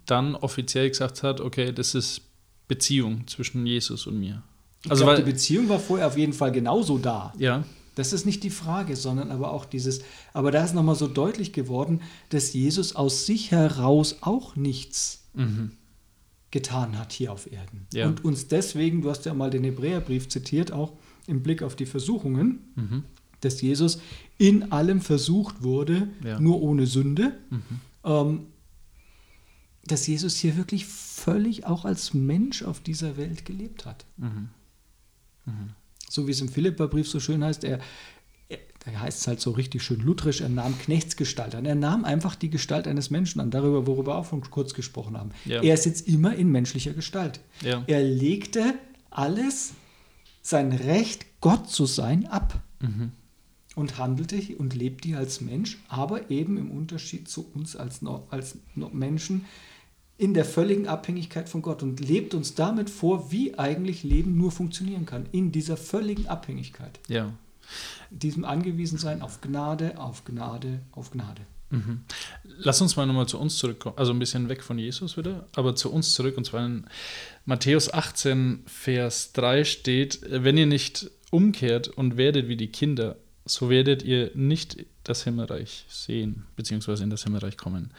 dann 0.06 0.36
offiziell 0.36 0.90
gesagt 0.90 1.24
hat, 1.24 1.42
okay, 1.42 1.72
das 1.72 1.96
ist 1.96 2.22
Beziehung 2.68 3.28
zwischen 3.28 3.66
Jesus 3.66 4.08
und 4.08 4.20
mir. 4.20 4.44
Also 4.88 5.04
glaub, 5.04 5.18
weil, 5.18 5.24
die 5.24 5.32
Beziehung 5.32 5.68
war 5.68 5.80
vorher 5.80 6.08
auf 6.08 6.18
jeden 6.18 6.34
Fall 6.34 6.52
genauso 6.52 6.98
da. 6.98 7.34
Ja. 7.38 7.64
Das 7.96 8.14
ist 8.14 8.26
nicht 8.26 8.44
die 8.44 8.50
Frage, 8.50 8.96
sondern 8.96 9.32
aber 9.32 9.52
auch 9.52 9.66
dieses, 9.66 10.02
aber 10.34 10.52
da 10.52 10.64
ist 10.64 10.74
nochmal 10.74 10.96
so 10.96 11.08
deutlich 11.08 11.54
geworden, 11.54 12.02
dass 12.30 12.54
Jesus 12.54 12.96
aus 12.96 13.26
sich 13.26 13.52
heraus 13.52 14.18
auch 14.22 14.56
nichts 14.56 15.24
mhm. 15.34 15.72
getan 16.52 16.98
hat 16.98 17.12
hier 17.12 17.32
auf 17.32 17.52
Erden. 17.52 17.88
Ja. 17.94 18.08
Und 18.08 18.24
uns 18.24 18.48
deswegen, 18.48 19.02
du 19.02 19.10
hast 19.10 19.26
ja 19.26 19.34
mal 19.34 19.50
den 19.50 19.64
Hebräerbrief 19.64 20.30
zitiert, 20.30 20.72
auch 20.72 20.94
im 21.28 21.44
Blick 21.44 21.62
auf 21.62 21.76
die 21.76 21.86
Versuchungen, 21.86 22.72
mhm. 22.76 23.04
dass 23.42 23.62
Jesus 23.62 24.02
in 24.38 24.72
allem 24.72 25.02
versucht 25.02 25.64
wurde, 25.64 26.10
ja. 26.24 26.40
nur 26.40 26.62
ohne 26.62 26.86
Sünde. 26.86 27.38
Mhm. 27.50 27.62
Ähm, 28.04 28.46
dass 29.86 30.06
Jesus 30.06 30.38
hier 30.38 30.56
wirklich 30.56 30.86
völlig 30.86 31.66
auch 31.66 31.84
als 31.84 32.14
Mensch 32.14 32.62
auf 32.62 32.80
dieser 32.80 33.18
Welt 33.18 33.44
gelebt 33.46 33.86
hat. 33.86 34.06
Mhm. 34.18 34.50
Mhm 35.46 35.70
so 36.10 36.28
wie 36.28 36.32
es 36.32 36.42
im 36.42 36.50
Philipperbrief 36.50 37.08
so 37.08 37.20
schön 37.20 37.44
heißt, 37.44 37.64
er, 37.64 37.80
da 38.86 39.00
heißt 39.00 39.22
es 39.22 39.28
halt 39.28 39.40
so 39.40 39.52
richtig 39.52 39.84
schön 39.84 40.00
lutherisch, 40.02 40.42
er 40.42 40.50
nahm 40.50 40.78
Knechtsgestalt 40.80 41.56
an. 41.56 41.66
Er 41.66 41.76
nahm 41.76 42.06
einfach 42.06 42.36
die 42.36 42.50
Gestalt 42.50 42.88
eines 42.88 43.10
Menschen 43.10 43.40
an, 43.40 43.52
darüber, 43.52 43.88
worüber 43.88 44.14
wir 44.14 44.16
auch 44.18 44.30
schon 44.30 44.42
kurz 44.50 44.74
gesprochen 44.74 45.18
haben. 45.18 45.32
Ja. 45.46 45.62
Er 45.62 45.78
sitzt 45.78 46.08
immer 46.08 46.36
in 46.36 46.52
menschlicher 46.52 46.94
Gestalt. 46.94 47.40
Ja. 47.62 47.84
Er 47.88 48.04
legte 48.04 48.74
alles, 49.10 49.74
sein 50.42 50.72
Recht, 50.72 51.26
Gott 51.42 51.70
zu 51.70 51.86
sein, 51.86 52.28
ab. 52.28 52.62
Mhm. 52.80 53.12
Und 53.76 53.98
handelte 53.98 54.58
und 54.58 54.76
lebte 54.76 55.16
als 55.16 55.42
Mensch, 55.42 55.78
aber 55.88 56.32
eben 56.32 56.58
im 56.58 56.72
Unterschied 56.72 57.30
zu 57.30 57.50
uns 57.54 57.76
als, 57.76 58.02
als 58.30 58.58
Menschen 58.76 59.46
in 60.20 60.34
der 60.34 60.44
völligen 60.44 60.86
Abhängigkeit 60.86 61.48
von 61.48 61.62
Gott 61.62 61.82
und 61.82 62.02
lebt 62.02 62.34
uns 62.34 62.54
damit 62.54 62.90
vor, 62.90 63.32
wie 63.32 63.58
eigentlich 63.58 64.04
Leben 64.04 64.38
nur 64.38 64.52
funktionieren 64.52 65.06
kann, 65.06 65.26
in 65.32 65.54
dieser 65.54 65.78
völligen 65.78 66.28
Abhängigkeit. 66.28 67.00
Ja. 67.08 67.32
Diesem 68.10 68.44
Angewiesensein 68.44 69.22
auf 69.22 69.40
Gnade, 69.40 69.98
auf 69.98 70.26
Gnade, 70.26 70.82
auf 70.92 71.12
Gnade. 71.12 71.44
Mhm. 71.70 72.02
Lass 72.44 72.82
uns 72.82 72.98
mal 72.98 73.06
nochmal 73.06 73.28
zu 73.28 73.40
uns 73.40 73.58
zurückkommen, 73.58 73.98
also 73.98 74.12
ein 74.12 74.20
bisschen 74.20 74.50
weg 74.50 74.62
von 74.62 74.78
Jesus 74.78 75.16
wieder, 75.16 75.48
aber 75.56 75.76
zu 75.76 75.90
uns 75.90 76.14
zurück. 76.14 76.36
Und 76.36 76.44
zwar 76.44 76.66
in 76.66 76.86
Matthäus 77.46 77.94
18, 77.94 78.64
Vers 78.66 79.32
3 79.32 79.64
steht, 79.64 80.20
wenn 80.28 80.58
ihr 80.58 80.66
nicht 80.66 81.10
umkehrt 81.32 81.88
und 81.88 82.18
werdet 82.18 82.50
wie 82.50 82.58
die 82.58 82.72
Kinder, 82.72 83.16
so 83.46 83.70
werdet 83.70 84.04
ihr 84.04 84.32
nicht 84.34 84.86
das 85.04 85.24
Himmelreich 85.24 85.86
sehen, 85.88 86.46
beziehungsweise 86.58 87.04
in 87.04 87.10
das 87.10 87.24
Himmelreich 87.24 87.56
kommen. 87.56 87.92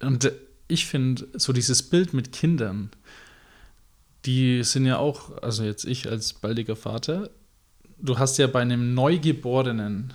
Und 0.00 0.30
ich 0.68 0.86
finde, 0.86 1.28
so 1.34 1.52
dieses 1.52 1.82
Bild 1.82 2.12
mit 2.12 2.32
Kindern, 2.32 2.90
die 4.24 4.62
sind 4.64 4.86
ja 4.86 4.98
auch, 4.98 5.40
also 5.42 5.62
jetzt 5.62 5.84
ich 5.84 6.08
als 6.08 6.32
baldiger 6.34 6.76
Vater, 6.76 7.30
du 7.98 8.18
hast 8.18 8.38
ja 8.38 8.46
bei 8.46 8.60
einem 8.60 8.94
Neugeborenen, 8.94 10.12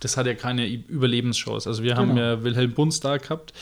das 0.00 0.16
hat 0.16 0.26
ja 0.26 0.34
keine 0.34 0.68
Überlebenschance. 0.68 1.68
Also 1.68 1.82
wir 1.82 1.96
haben 1.96 2.10
genau. 2.10 2.20
ja 2.20 2.44
Wilhelm 2.44 2.72
Bunz 2.74 3.00
da 3.00 3.16
gehabt. 3.16 3.52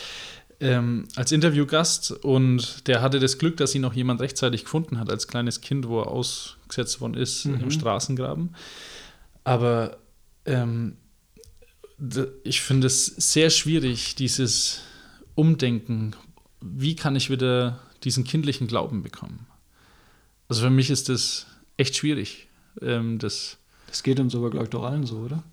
ähm, 0.59 1.07
als 1.15 1.31
Interviewgast 1.31 2.11
und 2.11 2.87
der 2.87 3.01
hatte 3.01 3.19
das 3.19 3.37
Glück, 3.37 3.57
dass 3.57 3.73
ihn 3.75 3.81
noch 3.81 3.93
jemand 3.93 4.19
rechtzeitig 4.21 4.63
gefunden 4.65 4.99
hat 4.99 5.09
als 5.09 5.27
kleines 5.27 5.61
Kind, 5.61 5.87
wo 5.87 6.01
er 6.01 6.07
ausgesetzt 6.07 6.99
worden 7.01 7.15
ist 7.15 7.45
Mhm. 7.45 7.61
im 7.61 7.71
Straßengraben. 7.71 8.55
Aber 9.45 9.97
ähm, 10.45 10.97
ich 12.43 12.61
finde 12.61 12.87
es 12.87 13.05
sehr 13.05 13.49
schwierig, 13.49 14.15
dieses 14.15 14.81
Umdenken. 15.35 16.15
Wie 16.65 16.95
kann 16.95 17.15
ich 17.15 17.29
wieder 17.29 17.79
diesen 18.03 18.23
kindlichen 18.23 18.67
Glauben 18.67 19.03
bekommen? 19.03 19.47
Also 20.47 20.61
für 20.63 20.69
mich 20.69 20.89
ist 20.89 21.09
das 21.09 21.47
echt 21.77 21.95
schwierig. 21.97 22.47
Ähm, 22.81 23.19
das, 23.19 23.57
Das 23.87 24.03
geht 24.03 24.19
uns 24.19 24.35
aber, 24.35 24.49
glaube 24.49 24.65
ich, 24.65 24.69
doch 24.69 24.83
allen 24.83 25.05
so, 25.05 25.17
oder? 25.17 25.43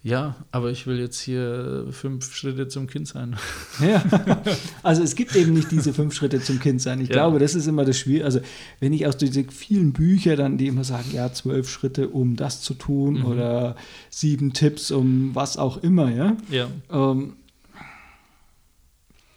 ja, 0.00 0.36
aber 0.52 0.70
ich 0.70 0.86
will 0.86 0.98
jetzt 1.00 1.20
hier 1.20 1.88
fünf 1.90 2.32
Schritte 2.34 2.68
zum 2.68 2.86
Kind 2.86 3.08
sein. 3.08 3.36
Ja. 3.80 4.02
Also 4.82 5.02
es 5.02 5.14
gibt 5.16 5.34
eben 5.36 5.52
nicht 5.52 5.70
diese 5.70 5.92
fünf 5.92 6.14
Schritte 6.14 6.40
zum 6.40 6.60
Kindsein. 6.60 7.00
Ich 7.00 7.08
Ja. 7.08 7.14
glaube, 7.14 7.38
das 7.40 7.54
ist 7.54 7.66
immer 7.66 7.84
das 7.84 7.98
Schwierige. 7.98 8.24
Also 8.24 8.40
wenn 8.80 8.92
ich 8.92 9.06
aus 9.06 9.16
diesen 9.16 9.50
vielen 9.50 9.92
Büchern 9.92 10.36
dann, 10.38 10.56
die 10.58 10.68
immer 10.68 10.84
sagen, 10.84 11.10
ja, 11.12 11.32
zwölf 11.32 11.68
Schritte, 11.68 12.08
um 12.08 12.36
das 12.36 12.62
zu 12.62 12.74
tun 12.74 13.18
Mhm. 13.20 13.24
oder 13.26 13.76
sieben 14.08 14.52
Tipps, 14.52 14.90
um 14.92 15.34
was 15.34 15.56
auch 15.58 15.76
immer, 15.78 16.10
ja. 16.10 16.36
Ja. 16.48 16.68
Ähm, 16.90 17.34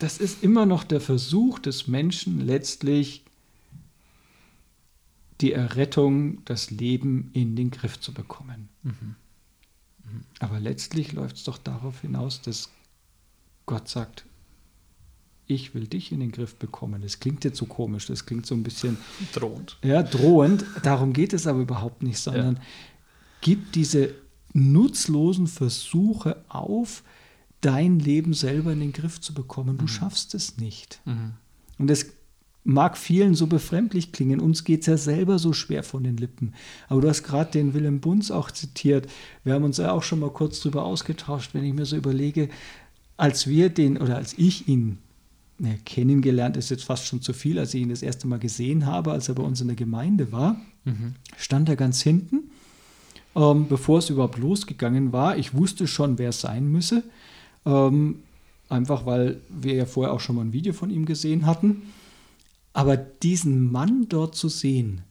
das 0.02 0.18
ist 0.18 0.44
immer 0.44 0.66
noch 0.66 0.84
der 0.84 1.02
Versuch 1.02 1.60
des 1.60 1.88
Menschen, 1.88 2.40
letztlich 2.40 3.24
die 5.42 5.54
Errettung, 5.54 6.44
das 6.46 6.72
Leben 6.72 7.30
in 7.34 7.56
den 7.56 7.72
Griff 7.72 8.00
zu 8.00 8.14
bekommen. 8.14 8.70
Aber 10.40 10.60
letztlich 10.60 11.14
läuft 11.14 11.38
es 11.38 11.44
doch 11.44 11.58
darauf 11.58 12.02
hinaus, 12.02 12.42
dass 12.42 12.70
Gott 13.66 13.88
sagt, 13.88 14.26
ich 15.48 15.74
will 15.76 15.88
dich 15.88 16.12
in 16.12 16.20
den 16.20 16.32
Griff 16.32 16.56
bekommen. 16.56 17.02
Das 17.02 17.20
klingt 17.20 17.44
jetzt 17.44 17.58
so 17.58 17.66
komisch, 17.66 18.08
das 18.08 18.26
klingt 18.26 18.46
so 18.46 18.56
ein 18.56 18.64
bisschen 18.64 18.98
Drohend. 19.34 19.78
ja, 19.84 20.02
drohend. 20.02 20.66
Darum 20.84 21.14
geht 21.14 21.34
es 21.34 21.46
aber 21.46 21.60
überhaupt 21.60 22.04
nicht, 22.04 22.18
sondern 22.20 22.60
gib 23.42 23.72
diese 23.74 24.16
nutzlosen 24.54 25.48
Versuche 25.48 26.44
auf, 26.48 27.04
dein 27.62 28.00
Leben 28.00 28.34
selber 28.34 28.74
in 28.74 28.80
den 28.80 28.94
Griff 28.94 29.22
zu 29.22 29.34
bekommen. 29.34 29.78
Du 29.78 29.88
schaffst 29.88 30.34
es 30.36 30.58
nicht. 30.58 31.00
Und 31.78 31.88
das 31.90 32.08
mag 32.64 32.98
vielen 32.98 33.34
so 33.34 33.48
befremdlich 33.48 34.12
klingen. 34.12 34.40
Uns 34.40 34.64
geht 34.64 34.82
es 34.82 34.88
ja 34.88 34.98
selber 34.98 35.40
so 35.40 35.54
schwer 35.54 35.84
von 35.84 36.04
den 36.04 36.18
Lippen. 36.18 36.54
Aber 36.90 37.02
du 37.02 37.10
hast 37.10 37.24
gerade 37.24 37.52
den 37.52 37.74
Willem 37.74 38.00
Bunz 38.00 38.30
auch 38.30 38.52
zitiert. 38.52 39.08
Wir 39.44 39.54
haben 39.54 39.64
uns 39.64 39.78
ja 39.78 39.92
auch 39.92 40.04
schon 40.04 40.20
mal 40.20 40.30
kurz 40.30 40.60
drüber 40.60 40.84
ausgetauscht, 40.84 41.54
wenn 41.54 41.64
ich 41.64 41.74
mir 41.74 41.86
so 41.86 41.96
überlege, 41.96 42.50
als 43.18 43.48
wir 43.48 43.70
den 43.70 43.98
oder 43.98 44.16
als 44.18 44.34
ich 44.38 44.68
ihn 44.68 44.98
ne, 45.60 45.80
kennengelernt, 45.86 46.58
ist 46.58 46.70
jetzt 46.70 46.84
fast 46.84 47.06
schon 47.06 47.22
zu 47.22 47.34
viel, 47.34 47.60
als 47.60 47.74
ich 47.74 47.82
ihn 47.82 47.90
das 47.90 48.02
erste 48.02 48.28
Mal 48.28 48.40
gesehen 48.40 48.86
habe, 48.86 49.12
als 49.12 49.30
er 49.30 49.36
bei 49.36 49.44
uns 49.44 49.62
in 49.62 49.68
der 49.68 49.76
Gemeinde 49.76 50.32
war, 50.32 50.60
stand 51.38 51.70
er 51.70 51.76
ganz 51.76 52.02
hinten, 52.02 52.50
ähm, 53.36 53.68
bevor 53.68 54.00
es 54.00 54.10
überhaupt 54.10 54.38
losgegangen 54.40 55.14
war. 55.14 55.38
Ich 55.38 55.54
wusste 55.54 55.88
schon, 55.88 56.18
wer 56.18 56.30
es 56.30 56.42
sein 56.42 56.72
müsse. 56.72 57.04
Ähm, 57.66 58.24
einfach 58.70 59.06
weil 59.06 59.42
wir 59.50 59.76
ja 59.76 59.86
vorher 59.86 60.14
auch 60.14 60.20
schon 60.20 60.36
mal 60.36 60.46
ein 60.46 60.54
Video 60.54 60.74
von 60.74 60.90
ihm 60.90 61.06
gesehen 61.06 61.46
hatten. 61.46 61.84
Aber 62.74 62.96
diesen 62.98 63.72
Mann 63.72 64.08
dort 64.08 64.36
zu 64.36 64.48
sehen, 64.50 65.02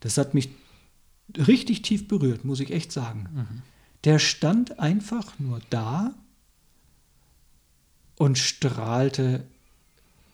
das 0.00 0.18
hat 0.18 0.34
mich 0.34 0.50
richtig 1.36 1.82
tief 1.82 2.08
berührt, 2.08 2.44
muss 2.44 2.60
ich 2.60 2.70
echt 2.70 2.92
sagen. 2.92 3.62
Der 4.04 4.18
stand 4.18 4.78
einfach 4.78 5.38
nur 5.38 5.60
da 5.70 6.14
und 8.16 8.38
strahlte, 8.38 9.44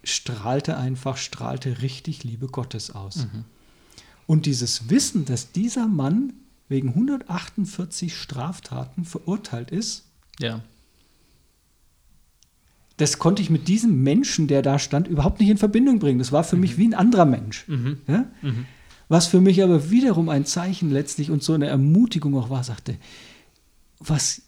strahlte 0.05 0.77
einfach, 0.77 1.17
strahlte 1.17 1.83
richtig 1.83 2.25
Liebe 2.25 2.49
Gottes 2.49 2.91
aus. 2.91 3.27
Und 4.27 4.47
dieses 4.47 4.91
Wissen, 4.91 5.25
dass 5.25 5.53
dieser 5.53 5.87
Mann 5.87 6.33
wegen 6.69 6.89
148 6.89 8.17
Straftaten 8.17 9.05
verurteilt 9.05 9.71
ist, 9.71 10.05
Ja. 10.39 10.63
Das 12.97 13.19
konnte 13.19 13.43
ich 13.43 13.51
mit 13.51 13.69
diesem 13.69 14.03
Menschen, 14.03 14.47
der 14.47 14.63
da 14.63 14.79
stand, 14.79 15.09
überhaupt 15.09 15.41
nicht 15.41 15.49
in 15.49 15.59
Verbindung 15.59 15.99
bringen. 15.99 16.19
Das 16.19 16.33
war 16.33 16.45
für 16.45 16.57
mich 16.57 16.79
wie 16.79 16.87
ein 16.87 16.95
anderer 16.95 17.25
Mensch. 17.25 17.67
Ja? 18.07 18.27
Was 19.09 19.27
für 19.27 19.41
mich 19.41 19.63
aber 19.63 19.91
wiederum 19.91 20.29
ein 20.29 20.45
Zeichen 20.45 20.91
letztlich 20.91 21.31
und 21.31 21.43
so 21.43 21.53
eine 21.53 21.67
Ermutigung 21.67 22.37
auch 22.37 22.51
war, 22.51 22.65
sagte, 22.65 22.97
was 23.99 24.43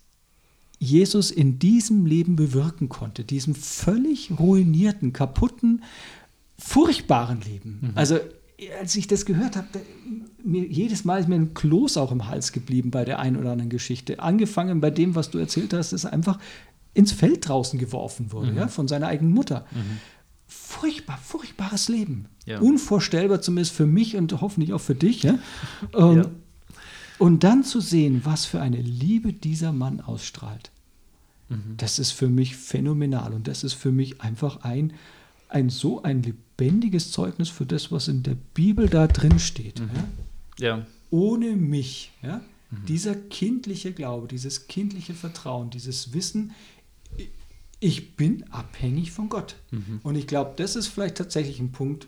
Jesus 0.79 1.31
in 1.31 1.59
diesem 1.59 2.07
Leben 2.07 2.37
bewirken 2.37 2.89
konnte, 2.89 3.25
diesem 3.25 3.55
völlig 3.55 4.31
ruinierten, 4.39 5.13
kaputten, 5.13 5.83
furchtbaren 6.59 7.41
Leben. 7.41 7.93
Also 7.95 8.19
als 8.81 8.95
ich 8.97 9.07
das 9.07 9.27
gehört 9.27 9.57
habe, 9.57 9.67
mir, 10.43 10.67
jedes 10.67 11.05
Mal 11.05 11.21
ist 11.21 11.29
mir 11.29 11.37
ein 11.37 11.55
Kloß 11.55 11.97
auch 11.97 12.13
im 12.13 12.29
Hals 12.29 12.53
geblieben 12.53 12.91
bei 12.91 13.05
der 13.05 13.19
einen 13.19 13.37
oder 13.37 13.53
anderen 13.53 13.71
Geschichte. 13.71 14.21
Angefangen 14.21 14.81
bei 14.81 14.91
dem, 14.91 15.15
was 15.15 15.31
du 15.31 15.39
erzählt 15.39 15.73
hast, 15.73 15.93
er 15.93 16.13
einfach 16.13 16.39
ins 16.95 17.13
Feld 17.13 17.49
draußen 17.49 17.79
geworfen 17.79 18.33
wurde, 18.33 18.53
ja, 18.55 18.69
von 18.69 18.89
seiner 18.89 19.09
eigenen 19.09 19.35
Mutter. 19.35 19.67
Furchtbar, 20.47 21.19
furchtbares 21.19 21.89
Leben. 21.89 22.27
Ja. 22.47 22.61
Unvorstellbar 22.61 23.41
zumindest 23.41 23.75
für 23.75 23.87
mich 23.87 24.17
und 24.17 24.41
hoffentlich 24.41 24.73
auch 24.73 24.81
für 24.81 24.95
dich. 24.95 25.23
Ja? 25.23 25.39
Ähm, 25.95 26.17
Ja. 26.17 26.31
Und 27.19 27.45
dann 27.45 27.63
zu 27.63 27.81
sehen, 27.81 28.23
was 28.25 28.45
für 28.45 28.61
eine 28.61 28.81
Liebe 28.81 29.33
dieser 29.33 29.73
Mann 29.73 30.01
ausstrahlt, 30.01 30.71
das 31.77 31.99
ist 32.01 32.11
für 32.11 32.29
mich 32.29 32.57
phänomenal. 32.57 33.33
Und 33.33 33.47
das 33.47 33.63
ist 33.63 33.75
für 33.75 33.93
mich 33.93 34.21
einfach 34.21 34.63
ein, 34.63 34.93
ein 35.49 35.71
so 35.71 36.03
ein 36.03 36.23
lebendiges 36.23 37.13
Zeugnis 37.13 37.49
für 37.51 37.67
das, 37.67 37.93
was 37.93 38.09
in 38.09 38.23
der 38.25 38.37
Bibel 38.55 38.89
da 38.89 39.07
drin 39.07 39.39
steht. 39.39 39.79
Ja? 39.79 40.67
Ja. 40.79 40.87
Ohne 41.11 41.55
mich, 41.55 42.11
ja? 42.23 42.41
dieser 42.89 43.15
kindliche 43.15 43.93
Glaube, 43.93 44.27
dieses 44.27 44.67
kindliche 44.67 45.15
Vertrauen, 45.15 45.71
dieses 45.71 46.13
Wissen, 46.13 46.51
ich- 47.81 48.17
bin 48.17 48.45
abhängig 48.51 49.11
von 49.13 49.29
Gott. 49.29 49.57
Und 50.03 50.15
ich 50.15 50.27
glaube, 50.27 50.55
das 50.57 50.77
ist 50.77 50.87
vielleicht 50.89 51.17
tatsächlich 51.17 51.61
ein 51.61 51.73
Punkt, 51.73 52.07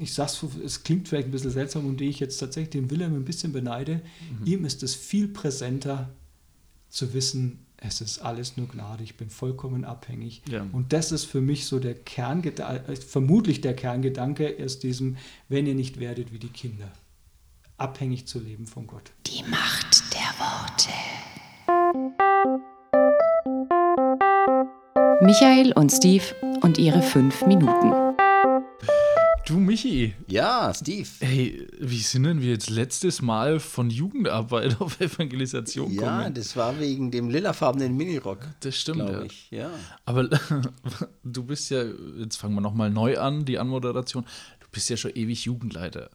ich 0.00 0.14
sag's, 0.14 0.42
es 0.64 0.82
klingt 0.84 1.08
vielleicht 1.08 1.28
ein 1.28 1.32
bisschen 1.32 1.50
seltsam, 1.50 1.84
um 1.86 1.96
den 1.96 2.08
ich 2.08 2.18
jetzt 2.18 2.38
tatsächlich 2.38 2.70
den 2.70 2.90
Wilhelm 2.90 3.14
ein 3.14 3.24
bisschen 3.24 3.52
beneide. 3.52 4.00
Ihm 4.44 4.64
ist 4.64 4.82
es 4.82 4.94
viel 4.94 5.28
präsenter 5.28 6.10
zu 6.88 7.12
wissen, 7.14 7.58
es 7.76 8.00
ist 8.00 8.20
alles 8.20 8.56
nur 8.56 8.68
Gnade, 8.68 9.02
ich 9.04 9.16
bin 9.16 9.28
vollkommen 9.28 9.84
abhängig. 9.84 10.42
Ja. 10.48 10.66
Und 10.72 10.92
das 10.92 11.10
ist 11.12 11.24
für 11.24 11.40
mich 11.40 11.66
so 11.66 11.78
der 11.78 11.94
Kerngedanke, 11.94 12.96
vermutlich 12.96 13.60
der 13.60 13.74
Kerngedanke 13.74 14.56
aus 14.64 14.78
diesem, 14.78 15.16
wenn 15.48 15.66
ihr 15.66 15.74
nicht 15.74 15.98
werdet 16.00 16.32
wie 16.32 16.38
die 16.38 16.48
Kinder, 16.48 16.90
abhängig 17.76 18.26
zu 18.26 18.38
leben 18.40 18.66
von 18.66 18.86
Gott. 18.86 19.10
Die 19.26 19.42
Macht 19.50 20.02
der 20.14 20.32
Worte. 20.38 20.90
Michael 25.22 25.72
und 25.74 25.90
Steve 25.92 26.24
und 26.62 26.78
ihre 26.78 27.00
fünf 27.00 27.46
Minuten. 27.46 27.92
Du, 29.46 29.54
Michi, 29.58 30.14
Ja, 30.28 30.72
Steve. 30.74 31.08
hey, 31.20 31.66
wie 31.78 31.98
sind 31.98 32.24
denn 32.24 32.40
wir 32.40 32.50
jetzt 32.50 32.70
letztes 32.70 33.22
Mal 33.22 33.60
von 33.60 33.90
Jugendarbeit 33.90 34.76
auf 34.80 35.00
Evangelisation 35.00 35.92
Ja, 35.92 36.00
gekommen? 36.18 36.34
das 36.34 36.56
war 36.56 36.78
wegen 36.80 37.10
dem 37.10 37.28
lilafarbenen 37.30 37.96
Minirock, 37.96 38.40
das 38.60 38.76
stimmt, 38.76 38.98
glaube 38.98 39.12
ja. 39.12 39.22
ich. 39.22 39.50
Ja. 39.50 39.70
Aber 40.04 40.28
du 41.24 41.42
bist 41.44 41.70
ja, 41.70 41.84
jetzt 42.18 42.36
fangen 42.36 42.54
wir 42.54 42.60
nochmal 42.60 42.90
neu 42.90 43.18
an, 43.18 43.44
die 43.44 43.58
Anmoderation. 43.58 44.24
Du 44.60 44.66
bist 44.72 44.90
ja 44.90 44.96
schon 44.96 45.12
ewig 45.14 45.44
Jugendleiter. 45.44 46.10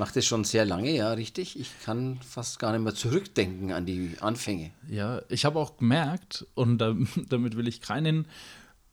Mache 0.00 0.14
das 0.14 0.24
schon 0.24 0.44
sehr 0.44 0.64
lange, 0.64 0.96
ja, 0.96 1.12
richtig. 1.12 1.60
Ich 1.60 1.78
kann 1.84 2.18
fast 2.26 2.58
gar 2.58 2.72
nicht 2.72 2.80
mehr 2.80 2.94
zurückdenken 2.94 3.70
an 3.70 3.84
die 3.84 4.16
Anfänge. 4.20 4.70
Ja, 4.88 5.20
ich 5.28 5.44
habe 5.44 5.58
auch 5.58 5.76
gemerkt, 5.76 6.46
und 6.54 6.78
da, 6.78 6.96
damit 7.28 7.54
will 7.54 7.68
ich 7.68 7.82
keinen 7.82 8.26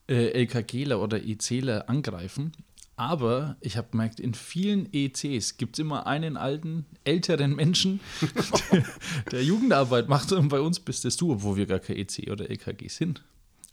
äh, 0.10 0.32
LKGler 0.32 1.02
oder 1.02 1.24
ECler 1.24 1.88
angreifen, 1.88 2.52
aber 2.98 3.56
ich 3.62 3.78
habe 3.78 3.88
gemerkt, 3.90 4.20
in 4.20 4.34
vielen 4.34 4.92
ECs 4.92 5.56
gibt 5.56 5.78
es 5.78 5.80
immer 5.80 6.08
einen 6.08 6.36
alten, 6.36 6.86
älteren 7.06 7.56
Menschen, 7.56 8.02
der, 8.74 8.84
der 9.32 9.44
Jugendarbeit 9.46 10.10
macht. 10.10 10.34
Und 10.34 10.50
bei 10.50 10.60
uns 10.60 10.82
bist 10.82 11.06
es 11.06 11.16
du, 11.16 11.32
obwohl 11.32 11.56
wir 11.56 11.68
gar 11.68 11.80
kein 11.80 11.96
EC 11.96 12.30
oder 12.30 12.50
LKG 12.50 12.90
sind. 12.90 13.24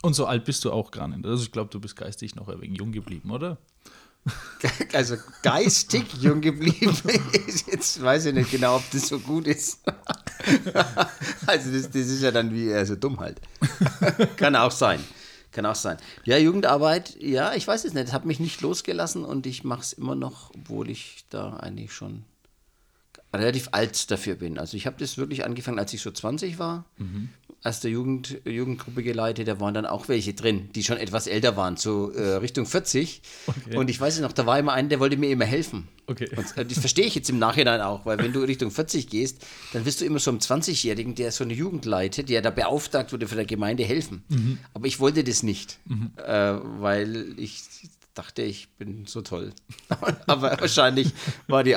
Und 0.02 0.14
so 0.14 0.26
alt 0.26 0.44
bist 0.44 0.64
du 0.64 0.70
auch 0.70 0.92
gar 0.92 1.08
nicht. 1.08 1.26
Also 1.26 1.42
ich 1.42 1.50
glaube, 1.50 1.70
du 1.70 1.80
bist 1.80 1.96
geistig 1.96 2.36
noch 2.36 2.46
ein 2.46 2.60
wenig 2.60 2.78
jung 2.78 2.92
geblieben, 2.92 3.32
oder? 3.32 3.58
Also 4.92 5.16
geistig 5.42 6.06
jung 6.20 6.40
geblieben 6.40 6.96
ist 7.46 7.66
jetzt, 7.66 8.02
weiß 8.02 8.26
ich 8.26 8.34
nicht 8.34 8.50
genau, 8.50 8.76
ob 8.76 8.90
das 8.90 9.08
so 9.08 9.18
gut 9.18 9.46
ist. 9.46 9.80
Also 11.46 11.72
das, 11.72 11.90
das 11.90 12.06
ist 12.06 12.22
ja 12.22 12.30
dann 12.30 12.52
wie 12.52 12.70
also 12.72 12.96
dumm 12.96 13.18
halt. 13.18 13.40
Kann 14.36 14.56
auch 14.56 14.70
sein. 14.70 15.02
Kann 15.52 15.64
auch 15.64 15.74
sein. 15.74 15.96
Ja, 16.24 16.36
Jugendarbeit, 16.36 17.16
ja, 17.18 17.54
ich 17.54 17.66
weiß 17.66 17.84
es 17.84 17.94
nicht. 17.94 18.12
Hat 18.12 18.26
mich 18.26 18.40
nicht 18.40 18.60
losgelassen 18.60 19.24
und 19.24 19.46
ich 19.46 19.64
mache 19.64 19.80
es 19.80 19.94
immer 19.94 20.14
noch, 20.14 20.50
obwohl 20.54 20.90
ich 20.90 21.24
da 21.30 21.56
eigentlich 21.56 21.92
schon 21.92 22.24
relativ 23.32 23.68
alt 23.72 24.10
dafür 24.10 24.34
bin. 24.34 24.58
Also 24.58 24.76
ich 24.76 24.86
habe 24.86 24.96
das 24.98 25.16
wirklich 25.16 25.44
angefangen, 25.44 25.78
als 25.78 25.94
ich 25.94 26.02
so 26.02 26.10
20 26.10 26.58
war. 26.58 26.84
Erste 27.64 27.88
Jugend, 27.88 28.40
Jugendgruppe 28.44 29.02
geleitet, 29.02 29.48
da 29.48 29.58
waren 29.58 29.72
dann 29.72 29.86
auch 29.86 30.08
welche 30.08 30.34
drin, 30.34 30.68
die 30.74 30.84
schon 30.84 30.98
etwas 30.98 31.26
älter 31.26 31.56
waren, 31.56 31.76
so 31.76 32.10
äh, 32.10 32.34
Richtung 32.36 32.66
40. 32.66 33.22
Okay. 33.46 33.76
Und 33.76 33.88
ich 33.88 33.98
weiß 33.98 34.20
noch, 34.20 34.32
da 34.32 34.44
war 34.44 34.58
immer 34.58 34.74
einer, 34.74 34.90
der 34.90 35.00
wollte 35.00 35.16
mir 35.16 35.30
immer 35.30 35.46
helfen. 35.46 35.88
Okay. 36.06 36.28
Und 36.36 36.56
äh, 36.58 36.66
das 36.66 36.78
verstehe 36.78 37.06
ich 37.06 37.14
jetzt 37.14 37.30
im 37.30 37.38
Nachhinein 37.38 37.80
auch, 37.80 38.04
weil 38.04 38.18
wenn 38.18 38.32
du 38.34 38.40
Richtung 38.40 38.70
40 38.70 39.08
gehst, 39.08 39.44
dann 39.72 39.86
wirst 39.86 40.02
du 40.02 40.04
immer 40.04 40.18
so 40.18 40.30
einem 40.30 40.40
20-Jährigen, 40.40 41.14
der 41.14 41.32
so 41.32 41.42
eine 41.42 41.54
Jugend 41.54 41.86
leitet, 41.86 42.28
der 42.28 42.42
da 42.42 42.50
beauftragt 42.50 43.12
wurde, 43.12 43.26
für 43.26 43.36
der 43.36 43.46
Gemeinde 43.46 43.84
helfen. 43.84 44.22
Aber 44.74 44.86
ich 44.86 45.00
wollte 45.00 45.24
das 45.24 45.42
nicht, 45.42 45.78
äh, 46.18 46.54
weil 46.80 47.34
ich 47.38 47.62
dachte, 48.14 48.42
ich 48.42 48.68
bin 48.78 49.06
so 49.06 49.22
toll. 49.22 49.52
Aber 50.26 50.60
wahrscheinlich 50.60 51.12
war 51.48 51.64
die 51.64 51.76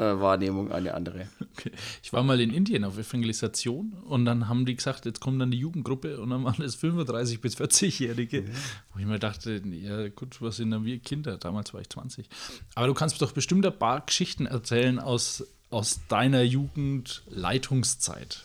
Außenwahrnehmung 0.00 0.72
eine 0.72 0.94
andere. 0.94 1.28
Okay. 1.56 1.72
Ich 2.02 2.12
war 2.12 2.22
mal 2.22 2.40
in 2.40 2.50
Indien 2.50 2.84
auf 2.84 2.96
Evangelisation 2.96 3.92
und 4.04 4.24
dann 4.24 4.48
haben 4.48 4.64
die 4.64 4.76
gesagt, 4.76 5.04
jetzt 5.04 5.20
kommt 5.20 5.40
dann 5.40 5.50
die 5.50 5.58
Jugendgruppe 5.58 6.20
und 6.20 6.30
dann 6.30 6.44
waren 6.44 6.62
es 6.62 6.76
35 6.76 7.40
bis 7.40 7.56
40-Jährige. 7.56 8.44
Wo 8.92 9.00
ich 9.00 9.04
mir 9.04 9.18
dachte, 9.18 9.60
ja 9.64 10.08
gut, 10.08 10.40
was 10.40 10.56
sind 10.56 10.70
dann 10.70 10.84
wir 10.84 10.98
Kinder? 11.00 11.36
Damals 11.36 11.74
war 11.74 11.80
ich 11.80 11.90
20. 11.90 12.28
Aber 12.74 12.86
du 12.86 12.94
kannst 12.94 13.20
doch 13.20 13.32
bestimmt 13.32 13.66
ein 13.66 13.78
paar 13.78 14.00
Geschichten 14.06 14.46
erzählen 14.46 14.98
aus, 14.98 15.44
aus 15.68 16.00
deiner 16.08 16.42
Jugendleitungszeit. 16.42 18.44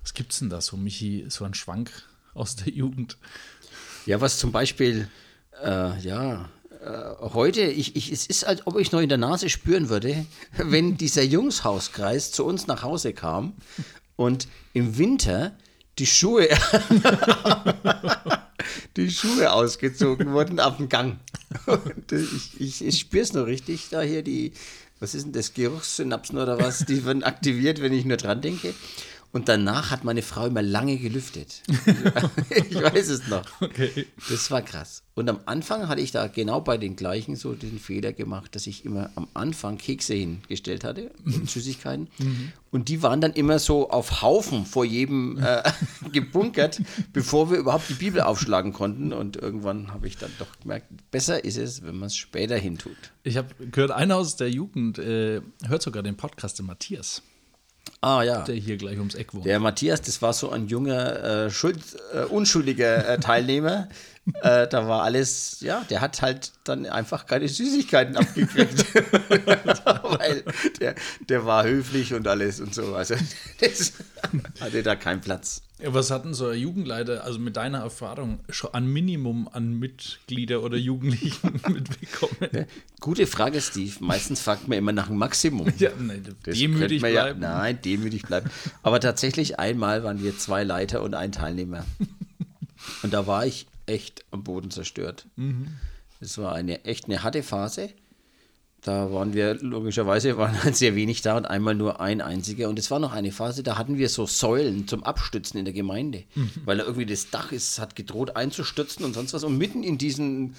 Was 0.00 0.14
gibt's 0.14 0.40
denn 0.40 0.50
da 0.50 0.60
so, 0.60 0.76
Michi, 0.76 1.26
so 1.28 1.44
ein 1.44 1.54
Schwank 1.54 1.92
aus 2.34 2.56
der 2.56 2.72
Jugend? 2.72 3.18
Ja, 4.04 4.20
was 4.20 4.38
zum 4.38 4.50
Beispiel, 4.50 5.08
äh, 5.62 6.00
ja, 6.00 6.42
äh, 6.42 6.44
heute, 7.20 7.62
ich, 7.62 7.96
ich, 7.96 8.12
es 8.12 8.26
ist, 8.26 8.44
als 8.44 8.66
ob 8.66 8.78
ich 8.78 8.92
noch 8.92 9.00
in 9.00 9.08
der 9.08 9.18
Nase 9.18 9.48
spüren 9.48 9.88
würde, 9.88 10.26
wenn 10.56 10.96
dieser 10.96 11.22
Jungshauskreis 11.22 12.32
zu 12.32 12.44
uns 12.44 12.66
nach 12.66 12.82
Hause 12.82 13.12
kam 13.12 13.54
und 14.16 14.48
im 14.72 14.98
Winter 14.98 15.56
die 15.98 16.06
Schuhe, 16.06 16.48
die 18.96 19.10
Schuhe 19.10 19.52
ausgezogen 19.52 20.32
wurden 20.32 20.58
auf 20.58 20.78
dem 20.78 20.88
Gang. 20.88 21.18
Ich, 22.10 22.60
ich, 22.60 22.84
ich 22.84 22.98
spüre 22.98 23.22
es 23.22 23.32
noch 23.34 23.46
richtig, 23.46 23.88
da 23.90 24.00
hier 24.00 24.22
die, 24.22 24.52
was 25.00 25.14
ist 25.14 25.24
denn 25.24 25.32
das, 25.32 25.52
Geruchssynapsen 25.52 26.38
oder 26.38 26.58
was, 26.58 26.86
die 26.86 27.04
werden 27.04 27.22
aktiviert, 27.22 27.82
wenn 27.82 27.92
ich 27.92 28.04
nur 28.04 28.16
dran 28.16 28.40
denke. 28.40 28.74
Und 29.32 29.48
danach 29.48 29.90
hat 29.90 30.04
meine 30.04 30.20
Frau 30.20 30.46
immer 30.46 30.60
lange 30.60 30.98
gelüftet. 30.98 31.62
ich 32.50 32.74
weiß 32.74 33.08
es 33.08 33.28
noch. 33.28 33.44
Okay. 33.62 34.06
Das 34.28 34.50
war 34.50 34.60
krass. 34.60 35.02
Und 35.14 35.28
am 35.30 35.40
Anfang 35.46 35.88
hatte 35.88 36.02
ich 36.02 36.10
da 36.10 36.26
genau 36.26 36.60
bei 36.60 36.76
den 36.76 36.96
gleichen 36.96 37.36
so 37.36 37.54
den 37.54 37.78
Fehler 37.78 38.12
gemacht, 38.12 38.54
dass 38.54 38.66
ich 38.66 38.84
immer 38.84 39.10
am 39.14 39.28
Anfang 39.34 39.78
Kekse 39.78 40.14
hingestellt 40.14 40.84
hatte, 40.84 41.12
und 41.24 41.50
Süßigkeiten. 41.50 42.08
Und 42.70 42.88
die 42.88 43.02
waren 43.02 43.20
dann 43.20 43.32
immer 43.32 43.58
so 43.58 43.90
auf 43.90 44.22
Haufen 44.22 44.64
vor 44.64 44.84
jedem 44.84 45.38
äh, 45.38 45.62
gebunkert, 46.12 46.80
bevor 47.12 47.50
wir 47.50 47.58
überhaupt 47.58 47.88
die 47.88 47.94
Bibel 47.94 48.22
aufschlagen 48.22 48.72
konnten. 48.72 49.12
Und 49.12 49.36
irgendwann 49.36 49.92
habe 49.92 50.06
ich 50.06 50.16
dann 50.16 50.30
doch 50.38 50.60
gemerkt, 50.60 50.86
besser 51.10 51.44
ist 51.44 51.58
es, 51.58 51.82
wenn 51.82 51.96
man 51.96 52.06
es 52.06 52.16
später 52.16 52.56
hin 52.56 52.78
tut. 52.78 52.96
Ich 53.22 53.36
habe 53.36 53.48
gehört, 53.70 53.90
einer 53.90 54.16
aus 54.16 54.36
der 54.36 54.50
Jugend 54.50 54.98
äh, 54.98 55.42
hört 55.66 55.82
sogar 55.82 56.02
den 56.02 56.16
Podcast, 56.16 56.58
der 56.58 56.64
Matthias, 56.64 57.22
Ah 58.00 58.22
ja. 58.22 58.42
der 58.42 58.56
hier 58.56 58.76
gleich 58.76 58.98
ums 58.98 59.14
Eck 59.14 59.32
wohnt. 59.32 59.46
Der 59.46 59.60
Matthias, 59.60 60.02
das 60.02 60.20
war 60.22 60.32
so 60.32 60.50
ein 60.50 60.66
junger, 60.66 61.46
äh, 61.46 61.50
Schuld, 61.50 61.78
äh, 62.12 62.24
unschuldiger 62.24 63.08
äh, 63.08 63.18
Teilnehmer. 63.20 63.88
äh, 64.42 64.66
da 64.68 64.88
war 64.88 65.02
alles, 65.02 65.60
ja, 65.60 65.84
der 65.88 66.00
hat 66.00 66.22
halt 66.22 66.52
dann 66.64 66.86
einfach 66.86 67.26
keine 67.26 67.48
Süßigkeiten 67.48 68.16
abgekriegt. 68.16 68.84
Weil 69.84 70.44
der, 70.80 70.94
der 71.28 71.46
war 71.46 71.64
höflich 71.64 72.12
und 72.14 72.26
alles 72.26 72.60
und 72.60 72.74
so. 72.74 72.94
Also 72.94 73.14
das 73.60 73.92
hatte 74.60 74.82
da 74.82 74.96
keinen 74.96 75.20
Platz. 75.20 75.62
Ja, 75.82 75.92
Was 75.94 76.10
hatten 76.10 76.32
so 76.32 76.48
ein 76.48 76.58
Jugendleiter, 76.58 77.24
also 77.24 77.38
mit 77.38 77.56
deiner 77.56 77.78
Erfahrung, 77.78 78.38
schon 78.50 78.72
an 78.72 78.86
Minimum 78.86 79.48
an 79.52 79.78
Mitglieder 79.78 80.62
oder 80.62 80.76
Jugendlichen 80.76 81.52
mitbekommen? 81.72 82.66
Gute 83.00 83.26
Frage, 83.26 83.60
Steve. 83.60 83.92
Meistens 84.00 84.40
fragt 84.40 84.68
man 84.68 84.78
immer 84.78 84.92
nach 84.92 85.08
dem 85.08 85.16
Maximum. 85.16 85.72
Ja, 85.78 85.90
nein, 85.98 86.22
demütig 86.46 87.02
man 87.02 87.12
ja- 87.12 87.22
bleiben. 87.24 87.40
Nein, 87.40 87.78
demütig 87.84 88.22
bleiben. 88.22 88.48
Aber 88.82 89.00
tatsächlich 89.00 89.58
einmal 89.58 90.04
waren 90.04 90.22
wir 90.22 90.38
zwei 90.38 90.62
Leiter 90.64 91.02
und 91.02 91.14
ein 91.14 91.32
Teilnehmer. 91.32 91.84
Und 93.02 93.12
da 93.12 93.26
war 93.26 93.44
ich 93.46 93.66
echt 93.86 94.24
am 94.30 94.44
Boden 94.44 94.70
zerstört. 94.70 95.26
Es 96.20 96.38
war 96.38 96.54
eine 96.54 96.84
echt 96.84 97.06
eine 97.06 97.22
harte 97.24 97.42
Phase. 97.42 97.90
Da 98.82 99.12
waren 99.12 99.32
wir 99.32 99.54
logischerweise 99.54 100.36
waren 100.36 100.62
halt 100.64 100.76
sehr 100.82 100.96
wenig 100.96 101.22
da 101.22 101.36
und 101.36 101.46
einmal 101.46 101.76
nur 101.76 102.00
ein 102.00 102.20
einziger. 102.20 102.68
Und 102.68 102.78
es 102.78 102.90
war 102.90 102.98
noch 102.98 103.12
eine 103.12 103.30
Phase, 103.30 103.62
da 103.62 103.78
hatten 103.78 103.96
wir 103.96 104.08
so 104.08 104.26
Säulen 104.26 104.88
zum 104.88 105.04
Abstützen 105.04 105.58
in 105.58 105.64
der 105.64 105.72
Gemeinde, 105.72 106.24
weil 106.64 106.78
da 106.78 106.84
irgendwie 106.84 107.06
das 107.06 107.30
Dach 107.30 107.52
ist, 107.52 107.78
hat 107.78 107.94
gedroht 107.94 108.34
einzustürzen 108.34 109.04
und 109.04 109.14
sonst 109.14 109.34
was. 109.34 109.44
Und 109.44 109.56
mitten 109.56 109.84
in 109.84 109.98
diesen 109.98 110.56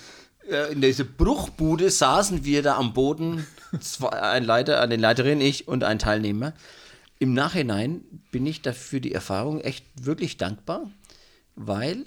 äh, 0.50 0.72
in 0.72 0.82
dieser 0.82 1.04
Bruchbude 1.04 1.90
saßen 1.90 2.46
wir 2.46 2.64
da 2.64 2.78
am 2.78 2.94
Boden, 2.94 3.46
zwei, 3.82 4.10
ein 4.10 4.46
Leiter, 4.46 4.80
eine 4.80 4.96
Leiterin, 4.96 5.42
ich 5.42 5.68
und 5.68 5.84
ein 5.84 6.00
Teilnehmer. 6.00 6.54
Im 7.20 7.34
Nachhinein 7.34 8.04
bin 8.32 8.46
ich 8.46 8.62
dafür 8.62 9.00
die 9.00 9.14
Erfahrung 9.14 9.62
echt 9.62 9.86
wirklich 9.96 10.38
dankbar, 10.38 10.90
weil 11.56 12.06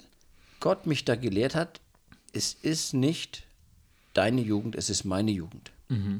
Gott 0.59 0.87
mich 0.87 1.05
da 1.05 1.15
gelehrt 1.15 1.55
hat, 1.55 1.79
es 2.33 2.53
ist 2.53 2.93
nicht 2.93 3.43
deine 4.13 4.41
Jugend, 4.41 4.75
es 4.75 4.89
ist 4.89 5.05
meine 5.05 5.31
Jugend. 5.31 5.71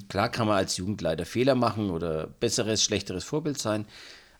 Klar 0.07 0.29
kann 0.29 0.47
man 0.47 0.57
als 0.57 0.77
Jugendleiter 0.77 1.25
Fehler 1.25 1.55
machen 1.55 1.89
oder 1.89 2.27
besseres, 2.27 2.83
schlechteres 2.83 3.25
Vorbild 3.25 3.59
sein, 3.59 3.85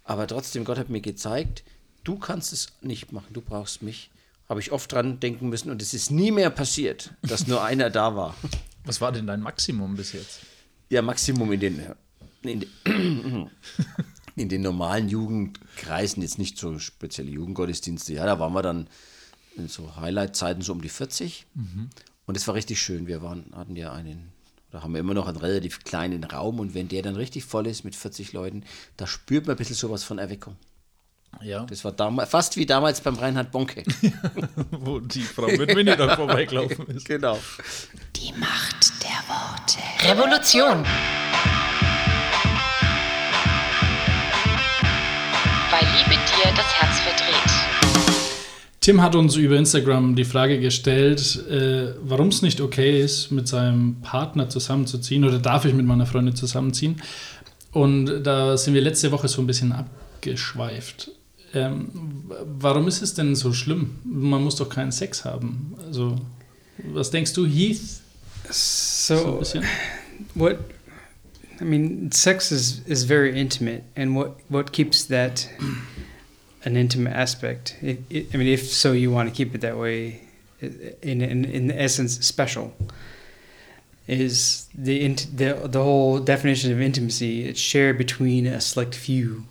aber 0.04 0.26
trotzdem, 0.26 0.64
Gott 0.64 0.78
hat 0.78 0.90
mir 0.90 1.02
gezeigt, 1.02 1.64
du 2.06 2.18
kannst 2.18 2.54
es 2.54 2.70
nicht 2.82 3.12
machen, 3.12 3.34
du 3.34 3.42
brauchst 3.42 3.82
mich. 3.82 4.10
Habe 4.48 4.62
ich 4.62 4.72
oft 4.72 4.90
dran 4.90 5.20
denken 5.20 5.50
müssen 5.50 5.70
und 5.70 5.82
es 5.82 5.94
ist 5.94 6.10
nie 6.10 6.32
mehr 6.32 6.50
passiert, 6.50 7.14
dass 7.22 7.48
nur 7.48 7.62
einer 7.72 7.90
da 7.90 8.16
war. 8.16 8.36
Was 8.86 9.02
war 9.02 9.12
denn 9.12 9.28
dein 9.28 9.42
Maximum 9.42 9.98
bis 9.98 10.14
jetzt? 10.14 10.40
Ja, 10.90 11.02
Maximum 11.02 11.52
in 11.52 11.60
den, 11.60 11.84
in 12.44 12.66
den, 12.86 13.50
in 14.38 14.48
den 14.48 14.62
normalen 14.62 15.10
Jugendkreisen, 15.10 16.24
jetzt 16.24 16.38
nicht 16.40 16.58
so 16.58 16.80
spezielle 16.80 17.30
Jugendgottesdienste. 17.30 18.14
Ja, 18.14 18.26
da 18.26 18.40
waren 18.40 18.54
wir 18.54 18.62
dann 18.62 18.88
in 19.58 19.68
so 19.68 19.98
Highlight-Zeiten 19.98 20.62
so 20.62 20.72
um 20.72 20.82
die 20.82 20.88
40. 20.88 21.46
Und 22.26 22.38
es 22.38 22.48
war 22.48 22.56
richtig 22.56 22.80
schön. 22.82 23.08
Wir 23.08 23.22
waren, 23.22 23.52
hatten 23.54 23.76
ja 23.76 23.92
einen, 23.92 24.32
da 24.78 24.84
haben 24.84 24.94
wir 24.94 25.00
immer 25.00 25.16
noch 25.16 25.28
einen 25.28 25.38
relativ 25.38 25.84
kleinen 25.84 26.24
Raum. 26.24 26.60
Und 26.60 26.76
wenn 26.76 26.88
der 26.88 27.02
dann 27.02 27.16
richtig 27.16 27.44
voll 27.46 27.66
ist 27.66 27.84
mit 27.84 27.96
40 27.96 28.32
Leuten, 28.34 28.64
da 28.96 29.08
spürt 29.08 29.48
man 29.48 29.56
ein 29.56 29.58
bisschen 29.58 29.76
sowas 29.76 30.04
von 30.04 30.20
Erweckung. 30.20 30.56
Ja, 31.42 31.66
Das 31.66 31.84
war 31.84 31.92
damals, 31.92 32.30
fast 32.30 32.58
wie 32.58 32.66
damals 32.68 33.02
beim 33.02 33.16
Reinhard 33.16 33.52
Bonke. 33.52 33.84
wo 34.72 35.00
die 35.00 35.22
Frau 35.24 35.48
mit 35.48 35.74
Mini 35.74 35.96
da 35.96 36.16
vorbeigelaufen 36.16 36.86
ist. 36.96 37.06
genau. 37.08 37.40
Die 38.16 38.32
Macht 38.34 38.94
der 39.04 39.20
Worte. 39.28 39.80
Revolution. 40.12 40.86
Weil 45.72 45.86
Liebe 45.98 46.16
dir 46.22 46.54
das 46.56 46.74
Herz 46.76 47.00
verdreht. 47.00 47.57
Tim 48.88 49.02
hat 49.02 49.16
uns 49.18 49.36
über 49.36 49.58
Instagram 49.58 50.16
die 50.16 50.24
Frage 50.24 50.62
gestellt, 50.62 51.46
äh, 51.50 51.94
warum 52.04 52.30
es 52.30 52.42
nicht 52.42 52.62
okay 52.62 53.02
ist, 53.02 53.32
mit 53.32 53.46
seinem 53.46 53.98
Partner 54.02 54.48
zusammenzuziehen 54.48 55.26
oder 55.26 55.40
darf 55.40 55.66
ich 55.66 55.74
mit 55.74 55.86
meiner 55.86 56.06
Freundin 56.06 56.38
zusammenziehen. 56.38 57.02
Und 57.74 58.24
da 58.24 58.56
sind 58.56 58.74
wir 58.74 58.80
letzte 58.82 59.12
Woche 59.12 59.28
so 59.28 59.42
ein 59.42 59.46
bisschen 59.46 59.74
abgeschweift. 59.74 61.12
Ähm, 61.54 61.90
warum 62.46 62.88
ist 62.88 63.02
es 63.02 63.14
denn 63.14 63.36
so 63.36 63.52
schlimm? 63.52 64.00
Man 64.06 64.42
muss 64.42 64.56
doch 64.56 64.70
keinen 64.70 64.94
Sex 64.94 65.26
haben. 65.26 65.76
Also, 65.86 66.16
was 66.94 67.12
denkst 67.12 67.34
du, 67.34 67.46
Heath? 67.46 67.82
So 68.50 69.16
ein 69.16 69.20
So, 69.20 69.32
bisschen? 69.40 69.66
what? 70.34 70.60
I 71.60 71.66
mean, 71.66 72.10
sex 72.14 72.54
is 72.54 72.84
is 72.86 73.04
very 73.04 73.38
intimate, 73.38 73.82
and 73.98 74.16
what 74.16 74.38
what 74.48 74.72
keeps 74.72 75.06
that 75.10 75.50
an 76.68 76.78
intimate 76.78 77.14
aspect? 77.14 77.78
It, 77.82 78.00
it, 78.10 78.28
I 78.34 78.38
mean, 78.38 78.48
if 78.48 78.68
so, 78.68 78.92
you 78.92 79.10
want 79.10 79.30
to 79.30 79.36
keep 79.36 79.56
it 79.56 79.62
that 79.62 79.78
way. 79.78 80.22
In 81.02 81.22
in 81.22 81.46
in 81.46 81.72
essence, 81.72 82.14
special 82.26 82.76
is 84.08 84.68
the 84.74 85.04
int- 85.04 85.28
the 85.36 85.54
the 85.66 85.84
whole 85.84 86.20
definition 86.20 86.72
of 86.72 86.82
intimacy. 86.82 87.48
It's 87.48 87.60
shared 87.60 87.98
between 87.98 88.48
a 88.48 88.60
select 88.60 88.96
few, 88.96 89.46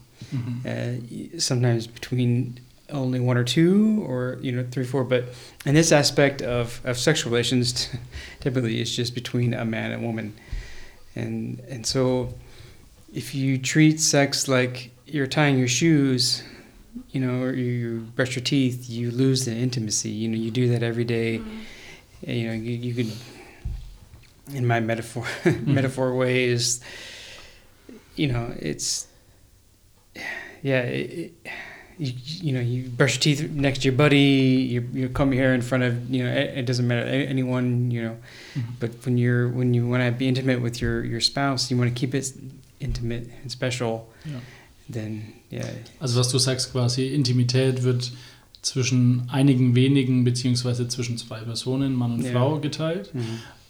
uh, 0.66 0.92
sometimes 1.38 1.86
between 1.86 2.58
only 2.90 3.20
one 3.20 3.36
or 3.36 3.44
two, 3.44 4.04
or 4.06 4.38
you 4.40 4.52
know 4.52 4.66
three, 4.70 4.84
four. 4.84 5.04
But 5.04 5.24
in 5.64 5.74
this 5.74 5.92
aspect 5.92 6.42
of 6.42 6.80
of 6.84 6.98
sexual 6.98 7.30
relations, 7.30 7.88
typically 8.40 8.80
it's 8.80 8.94
just 8.94 9.14
between 9.14 9.54
a 9.54 9.64
man 9.64 9.92
and 9.92 10.02
woman, 10.02 10.34
and 11.14 11.60
and 11.68 11.86
so 11.86 12.34
if 13.14 13.34
you 13.34 13.58
treat 13.58 14.00
sex 14.00 14.48
like 14.48 14.90
you're 15.06 15.28
tying 15.28 15.56
your 15.58 15.68
shoes, 15.68 16.42
you 17.10 17.20
know, 17.20 17.42
or 17.42 17.52
you 17.52 18.00
brush 18.14 18.36
your 18.36 18.44
teeth, 18.44 18.88
you 18.88 19.10
lose 19.10 19.44
the 19.44 19.52
intimacy. 19.52 20.10
You 20.10 20.28
know, 20.28 20.36
you 20.36 20.50
do 20.50 20.68
that 20.68 20.82
every 20.82 21.04
day. 21.04 21.36
And, 22.26 22.36
You 22.38 22.48
know, 22.48 22.54
you, 22.54 22.72
you 22.72 22.94
could, 22.94 23.12
in 24.54 24.66
my 24.66 24.80
metaphor, 24.80 25.24
mm-hmm. 25.44 25.74
metaphor 25.74 26.14
way 26.14 26.44
is, 26.44 26.80
you 28.16 28.32
know, 28.32 28.52
it's, 28.58 29.06
yeah, 30.62 30.80
it, 30.80 31.32
it, 31.44 31.52
you, 31.98 32.12
you 32.18 32.52
know 32.52 32.60
you 32.60 32.90
brush 32.90 33.14
your 33.14 33.20
teeth 33.22 33.50
next 33.52 33.78
to 33.78 33.84
your 33.86 33.96
buddy 33.96 34.18
you, 34.18 34.86
you 34.92 35.08
comb 35.08 35.32
your 35.32 35.42
hair 35.42 35.54
in 35.54 35.62
front 35.62 35.82
of 35.82 36.10
you 36.10 36.22
know 36.22 36.30
it, 36.30 36.58
it 36.58 36.66
doesn't 36.66 36.86
matter 36.86 37.06
anyone 37.08 37.90
you 37.90 38.02
know 38.02 38.18
mm-hmm. 38.54 38.70
but 38.78 38.90
when 39.06 39.16
you're 39.16 39.48
when 39.48 39.72
you 39.72 39.88
want 39.88 40.02
to 40.02 40.10
be 40.12 40.28
intimate 40.28 40.60
with 40.60 40.78
your 40.82 41.02
your 41.02 41.22
spouse 41.22 41.70
you 41.70 41.76
want 41.78 41.88
to 41.88 41.98
keep 41.98 42.14
it 42.14 42.34
intimate 42.80 43.30
and 43.42 43.50
special 43.50 44.12
Ja. 44.26 44.38
Then 44.92 45.22
yeah 45.52 45.64
Also 46.00 46.18
was 46.20 46.28
du 46.28 46.38
sagst 46.38 46.72
quasi, 46.72 47.08
Intimität 47.08 47.82
wird 47.82 48.12
zwischen 48.62 49.28
einigen 49.30 49.74
wenigen 49.74 50.24
beziehungsweise 50.24 50.88
zwischen 50.88 51.16
zwei 51.18 51.40
Personen, 51.40 51.94
Mann 51.94 52.14
und 52.14 52.22
Ja. 52.24 52.32
Frau 52.32 52.58
geteilt. 52.58 53.12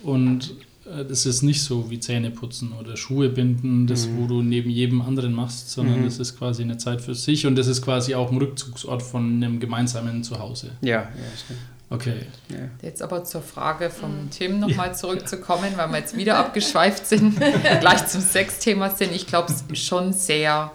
Und 0.03 0.55
äh, 0.87 1.05
das 1.05 1.27
ist 1.27 1.43
nicht 1.43 1.61
so 1.63 1.91
wie 1.91 2.01
Zähne 2.01 2.31
putzen 2.31 2.73
oder 2.73 2.97
Schuhe 2.97 3.29
binden, 3.29 3.87
das 3.87 4.09
wo 4.17 4.27
du 4.27 4.43
neben 4.43 4.71
jedem 4.71 5.03
anderen 5.03 5.33
machst, 5.35 5.71
sondern 5.71 6.01
Mhm. 6.01 6.05
das 6.05 6.19
ist 6.19 6.39
quasi 6.39 6.63
eine 6.63 6.79
Zeit 6.79 7.01
für 7.03 7.15
sich 7.15 7.45
und 7.47 7.57
das 7.57 7.67
ist 7.67 7.83
quasi 7.83 8.15
auch 8.15 8.31
ein 8.31 8.39
Rückzugsort 8.39 9.03
von 9.03 9.37
einem 9.43 9.61
gemeinsamen 9.61 10.23
Zuhause. 10.23 10.69
yeah 10.83 11.03
yeah, 11.03 11.09
so, 11.49 11.55
Okay. 11.89 12.27
yeah. 12.51 12.69
Jetzt 12.83 13.01
aber 13.01 13.25
zur 13.25 13.43
Frage 13.43 13.91
vom 13.91 14.29
Tim 14.31 14.59
nochmal 14.59 14.97
zurückzukommen, 14.97 15.73
weil 15.77 15.89
wir 15.91 15.99
jetzt 15.99 16.17
wieder 16.17 16.37
abgeschweift 16.37 17.07
sind, 17.07 17.39
gleich 17.81 18.07
zum 18.09 18.21
Sexthema 18.21 18.91
sind. 18.91 19.13
Ich 19.13 19.27
glaube, 19.29 19.53
es 19.53 19.63
ist 19.63 19.85
schon 19.85 20.13
sehr 20.13 20.73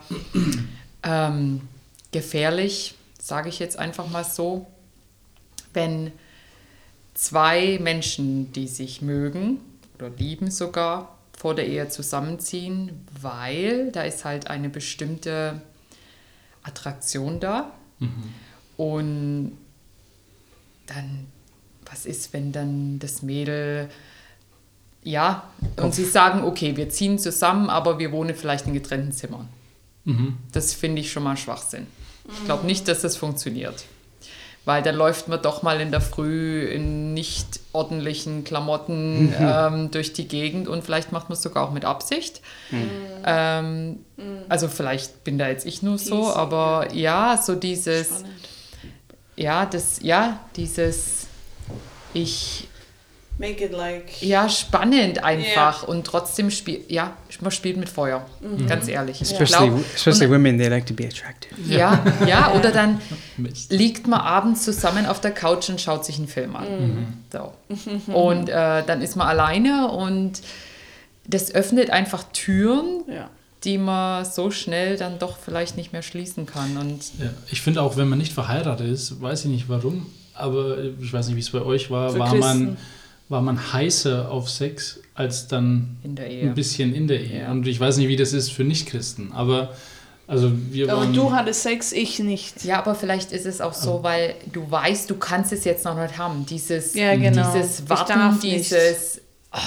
ähm, 1.03 1.61
gefährlich, 2.13 2.95
sage 3.21 3.49
ich 3.49 3.59
jetzt 3.59 3.77
einfach 3.77 4.09
mal 4.09 4.23
so, 4.23 4.67
wenn 5.73 6.13
zwei 7.13 7.77
Menschen, 7.81 8.53
die 8.53 8.67
sich 8.67 9.01
mögen 9.01 9.59
oder 9.95 10.09
lieben 10.09 10.49
sogar, 10.49 11.17
vor 11.37 11.55
der 11.55 11.67
Ehe 11.67 11.89
zusammenziehen, 11.89 13.05
weil 13.19 13.91
da 13.91 14.03
ist 14.03 14.23
halt 14.23 14.47
eine 14.47 14.69
bestimmte 14.69 15.61
Attraktion 16.63 17.39
da. 17.39 17.71
Und 18.77 19.57
dann, 20.85 21.27
was 21.89 22.05
ist, 22.05 22.33
wenn 22.33 22.51
dann 22.51 22.99
das 22.99 23.21
Mädel, 23.21 23.89
ja, 25.03 25.49
und 25.77 25.95
sie 25.95 26.05
sagen, 26.05 26.43
okay, 26.43 26.77
wir 26.77 26.89
ziehen 26.89 27.17
zusammen, 27.17 27.69
aber 27.69 27.99
wir 27.99 28.11
wohnen 28.11 28.35
vielleicht 28.35 28.67
in 28.67 28.73
getrennten 28.73 29.11
Zimmern. 29.11 29.49
Mhm. 30.05 30.37
Das 30.51 30.73
finde 30.73 31.01
ich 31.01 31.11
schon 31.11 31.23
mal 31.23 31.37
Schwachsinn. 31.37 31.87
Ich 32.31 32.45
glaube 32.45 32.65
nicht, 32.65 32.87
dass 32.87 33.01
das 33.01 33.17
funktioniert. 33.17 33.85
Weil 34.63 34.83
dann 34.83 34.95
läuft 34.95 35.27
man 35.27 35.41
doch 35.41 35.63
mal 35.63 35.81
in 35.81 35.89
der 35.89 36.01
Früh 36.01 36.65
in 36.65 37.15
nicht 37.15 37.59
ordentlichen 37.73 38.43
Klamotten 38.43 39.33
ähm, 39.39 39.89
durch 39.89 40.13
die 40.13 40.27
Gegend 40.27 40.67
und 40.67 40.83
vielleicht 40.83 41.11
macht 41.11 41.29
man 41.29 41.33
es 41.33 41.41
sogar 41.41 41.67
auch 41.67 41.71
mit 41.71 41.83
Absicht. 41.83 42.41
Ähm, 43.25 44.05
also 44.49 44.67
vielleicht 44.67 45.23
bin 45.23 45.39
da 45.39 45.47
jetzt 45.47 45.65
ich 45.65 45.81
nur 45.81 45.97
so, 45.97 46.15
Teasing, 46.15 46.33
aber 46.35 46.93
ja, 46.93 47.41
so 47.43 47.55
dieses, 47.55 48.07
Spannend. 48.07 48.33
Ja, 49.41 49.65
das, 49.65 49.99
ja, 50.01 50.39
dieses, 50.55 51.27
ich, 52.13 52.67
Make 53.37 53.65
it 53.65 53.71
like. 53.71 54.21
ja, 54.21 54.47
spannend 54.49 55.23
einfach 55.23 55.87
und 55.87 56.05
trotzdem 56.05 56.51
spielt, 56.51 56.91
ja, 56.91 57.15
man 57.39 57.49
spielt 57.51 57.77
mit 57.77 57.89
Feuer, 57.89 58.23
ganz 58.67 58.87
ehrlich. 58.87 59.19
Ich 59.21 59.31
especially 59.31 59.69
glaub- 59.69 59.83
especially 59.95 60.27
und- 60.27 60.33
women 60.33 60.57
they 60.59 60.67
like 60.67 60.85
to 60.85 60.93
be 60.93 61.05
attractive 61.05 61.55
ja, 61.67 62.03
ja, 62.27 62.53
oder 62.53 62.71
dann 62.71 63.01
Mist. 63.37 63.71
liegt 63.71 64.05
man 64.07 64.19
abends 64.21 64.63
zusammen 64.63 65.07
auf 65.07 65.21
der 65.21 65.31
Couch 65.31 65.69
und 65.69 65.81
schaut 65.81 66.05
sich 66.05 66.17
einen 66.19 66.27
Film 66.27 66.55
an. 66.55 67.23
So. 67.31 67.51
Und 68.13 68.49
äh, 68.49 68.83
dann 68.85 69.01
ist 69.01 69.15
man 69.15 69.27
alleine 69.27 69.89
und 69.91 70.41
das 71.25 71.53
öffnet 71.55 71.89
einfach 71.89 72.23
Türen, 72.33 73.03
Ja. 73.07 73.29
Die 73.63 73.77
man 73.77 74.25
so 74.25 74.51
schnell 74.51 74.97
dann 74.97 75.19
doch 75.19 75.37
vielleicht 75.37 75.77
nicht 75.77 75.93
mehr 75.93 76.01
schließen 76.01 76.45
kann. 76.45 76.77
Und 76.77 76.99
Ja, 77.19 77.29
ich 77.51 77.61
finde 77.61 77.81
auch, 77.81 77.97
wenn 77.97 78.09
man 78.09 78.17
nicht 78.17 78.33
verheiratet 78.33 78.87
ist, 78.87 79.21
weiß 79.21 79.45
ich 79.45 79.51
nicht 79.51 79.69
warum, 79.69 80.07
aber 80.33 80.77
ich 80.99 81.13
weiß 81.13 81.27
nicht, 81.27 81.35
wie 81.35 81.41
es 81.41 81.51
bei 81.51 81.61
euch 81.61 81.91
war, 81.91 82.17
war 82.17 82.33
man, 82.35 82.77
war 83.29 83.41
man 83.41 83.73
heißer 83.73 84.31
auf 84.31 84.49
Sex 84.49 84.99
als 85.13 85.47
dann 85.47 85.97
in 86.03 86.15
der 86.15 86.25
ein 86.25 86.31
Ehe. 86.31 86.49
bisschen 86.51 86.95
in 86.95 87.07
der 87.07 87.21
Ehe. 87.21 87.41
Ja. 87.41 87.51
Und 87.51 87.67
ich 87.67 87.79
weiß 87.79 87.97
nicht, 87.97 88.07
wie 88.07 88.15
das 88.15 88.33
ist 88.33 88.51
für 88.51 88.63
Nichtchristen, 88.63 89.31
aber 89.33 89.73
also 90.27 90.51
wir 90.71 90.89
Aber 90.89 91.01
waren... 91.01 91.13
du 91.13 91.31
hattest 91.33 91.63
Sex, 91.63 91.91
ich 91.91 92.19
nicht. 92.19 92.63
Ja, 92.63 92.79
aber 92.79 92.95
vielleicht 92.95 93.33
ist 93.33 93.45
es 93.45 93.59
auch 93.59 93.73
so, 93.73 94.01
weil 94.01 94.35
du 94.53 94.69
weißt, 94.71 95.09
du 95.09 95.15
kannst 95.15 95.51
es 95.51 95.65
jetzt 95.65 95.83
noch 95.83 96.01
nicht 96.01 96.17
haben. 96.17 96.45
Dieses, 96.45 96.93
Ja, 96.93 97.15
genau. 97.17 97.51
dieses 97.53 97.89
Warten, 97.89 98.39
dieses 98.39 99.20
ah, 99.51 99.59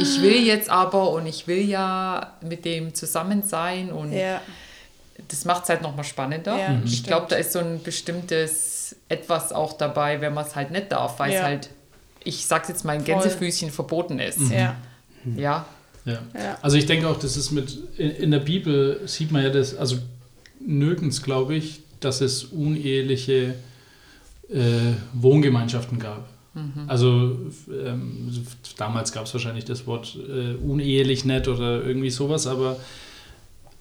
ich 0.00 0.20
will 0.22 0.44
jetzt 0.46 0.68
aber 0.70 1.10
und 1.10 1.26
ich 1.26 1.46
will 1.46 1.60
ja 1.68 2.34
mit 2.42 2.64
dem 2.64 2.94
zusammen 2.94 3.42
sein 3.42 3.90
und 3.92 4.12
Ja. 4.12 4.40
das 5.28 5.44
macht 5.44 5.64
es 5.64 5.68
halt 5.68 5.82
nochmal 5.82 6.04
spannender. 6.04 6.58
Ja, 6.58 6.68
Mhm. 6.70 6.82
Ich 6.86 7.04
glaube, 7.04 7.26
da 7.28 7.36
ist 7.36 7.52
so 7.52 7.58
ein 7.58 7.82
bestimmtes 7.82 8.96
Etwas 9.08 9.52
auch 9.52 9.74
dabei, 9.74 10.20
wenn 10.20 10.34
man 10.34 10.44
es 10.46 10.56
halt 10.56 10.70
nicht 10.70 10.90
darf, 10.92 11.18
weil 11.18 11.30
es 11.30 11.36
Ja. 11.36 11.42
halt, 11.44 11.70
ich 12.24 12.46
sag's 12.46 12.68
jetzt 12.68 12.84
mal, 12.84 12.92
ein 12.92 13.04
Voll. 13.04 13.14
Gänsefüßchen 13.14 13.70
verboten 13.70 14.18
ist. 14.18 14.40
Ja. 14.50 14.76
Ja, 15.36 15.66
Ja. 16.06 16.22
Ja. 16.34 16.58
Also 16.62 16.76
ich 16.78 16.86
denke 16.86 17.06
auch, 17.08 17.18
das 17.18 17.36
ist 17.36 17.50
mit, 17.50 17.76
in, 17.98 18.10
in 18.10 18.30
der 18.30 18.38
Bibel 18.40 19.00
sieht 19.06 19.30
man 19.30 19.42
ja 19.42 19.50
das, 19.50 19.76
also 19.76 19.98
nirgends 20.58 21.22
glaube 21.22 21.54
ich, 21.54 21.80
dass 22.00 22.20
es 22.22 22.44
uneheliche 22.44 23.54
äh, 24.48 24.94
Wohngemeinschaften 25.12 25.98
gab. 25.98 26.26
Also 26.88 27.36
ähm, 27.70 28.28
damals 28.76 29.12
gab 29.12 29.26
es 29.26 29.32
wahrscheinlich 29.32 29.64
das 29.64 29.86
Wort 29.86 30.16
äh, 30.16 30.54
unehelich 30.54 31.24
nicht 31.24 31.46
oder 31.46 31.84
irgendwie 31.84 32.10
sowas, 32.10 32.46
aber 32.46 32.76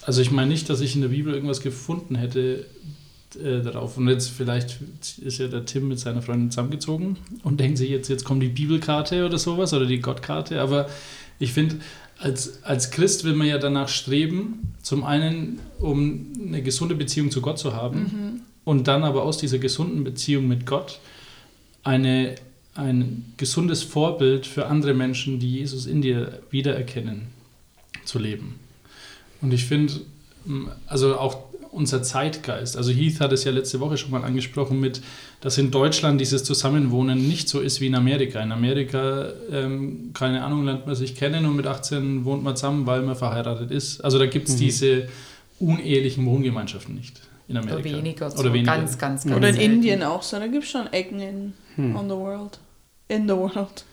also 0.05 0.21
ich 0.21 0.31
meine 0.31 0.49
nicht, 0.49 0.69
dass 0.69 0.81
ich 0.81 0.95
in 0.95 1.01
der 1.01 1.09
Bibel 1.09 1.33
irgendwas 1.33 1.61
gefunden 1.61 2.15
hätte 2.15 2.65
äh, 3.35 3.61
darauf. 3.61 3.97
Und 3.97 4.07
jetzt 4.07 4.29
vielleicht 4.29 4.79
ist 5.21 5.39
ja 5.39 5.47
der 5.47 5.65
Tim 5.65 5.87
mit 5.87 5.99
seiner 5.99 6.21
Freundin 6.21 6.51
zusammengezogen 6.51 7.17
und 7.43 7.59
denkt 7.59 7.77
sich 7.77 7.89
jetzt, 7.89 8.07
jetzt 8.07 8.23
kommt 8.23 8.43
die 8.43 8.49
Bibelkarte 8.49 9.25
oder 9.25 9.37
sowas 9.37 9.73
oder 9.73 9.85
die 9.85 9.99
Gottkarte, 9.99 10.61
aber 10.61 10.87
ich 11.39 11.53
finde, 11.53 11.77
als, 12.19 12.63
als 12.63 12.91
Christ 12.91 13.23
will 13.23 13.33
man 13.33 13.47
ja 13.47 13.57
danach 13.57 13.87
streben, 13.87 14.75
zum 14.81 15.03
einen, 15.03 15.59
um 15.79 16.27
eine 16.45 16.61
gesunde 16.61 16.95
Beziehung 16.95 17.31
zu 17.31 17.41
Gott 17.41 17.57
zu 17.57 17.73
haben 17.73 18.43
und 18.65 18.87
dann 18.87 19.03
aber 19.03 19.23
aus 19.23 19.37
dieser 19.37 19.57
gesunden 19.57 20.03
Beziehung 20.03 20.47
mit 20.47 20.65
Gott 20.65 20.99
eine, 21.83 22.35
ein 22.75 23.33
gesundes 23.37 23.83
Vorbild 23.83 24.45
für 24.45 24.67
andere 24.67 24.93
Menschen, 24.93 25.39
die 25.39 25.51
Jesus 25.57 25.85
in 25.85 26.01
dir 26.01 26.39
wiedererkennen, 26.49 27.27
zu 28.05 28.19
leben. 28.19 28.59
Und 29.41 29.53
ich 29.53 29.65
finde, 29.65 29.93
also 30.87 31.17
auch 31.17 31.49
unser 31.71 32.01
Zeitgeist, 32.01 32.77
also 32.77 32.91
Heath 32.91 33.19
hat 33.19 33.31
es 33.31 33.43
ja 33.43 33.51
letzte 33.51 33.79
Woche 33.79 33.97
schon 33.97 34.11
mal 34.11 34.23
angesprochen 34.23 34.79
mit, 34.79 35.01
dass 35.41 35.57
in 35.57 35.71
Deutschland 35.71 36.19
dieses 36.19 36.43
Zusammenwohnen 36.43 37.27
nicht 37.27 37.47
so 37.47 37.59
ist 37.59 37.79
wie 37.79 37.87
in 37.87 37.95
Amerika. 37.95 38.41
In 38.41 38.51
Amerika, 38.51 39.31
ähm, 39.51 40.11
keine 40.13 40.43
Ahnung, 40.43 40.65
lernt 40.65 40.87
man 40.87 40.95
sich 40.95 41.15
kennen 41.15 41.45
und 41.45 41.55
mit 41.55 41.67
18 41.67 42.25
wohnt 42.25 42.43
man 42.43 42.55
zusammen, 42.55 42.85
weil 42.85 43.01
man 43.03 43.15
verheiratet 43.15 43.71
ist. 43.71 44.01
Also 44.01 44.17
da 44.17 44.25
gibt 44.25 44.49
es 44.49 44.55
diese 44.55 45.07
unehelichen 45.59 46.25
Wohngemeinschaften 46.25 46.95
nicht 46.95 47.21
in 47.47 47.57
oder 47.57 47.67
Amerika. 47.67 47.97
weniger. 47.97 48.31
So. 48.31 48.39
Oder 48.39 48.53
weniger. 48.53 48.75
Ganz, 48.75 48.97
ganz, 48.97 49.23
ganz 49.23 49.35
Oder 49.35 49.49
in 49.49 49.55
selten. 49.55 49.73
Indien 49.73 50.03
auch 50.03 50.21
so. 50.21 50.37
Da 50.37 50.47
gibt 50.47 50.63
es 50.63 50.69
schon 50.69 50.87
Ecken 50.93 51.19
in, 51.19 51.53
on 51.95 52.09
the 52.09 52.15
world. 52.15 52.59
In 53.07 53.27
the 53.27 53.35
world. 53.35 53.83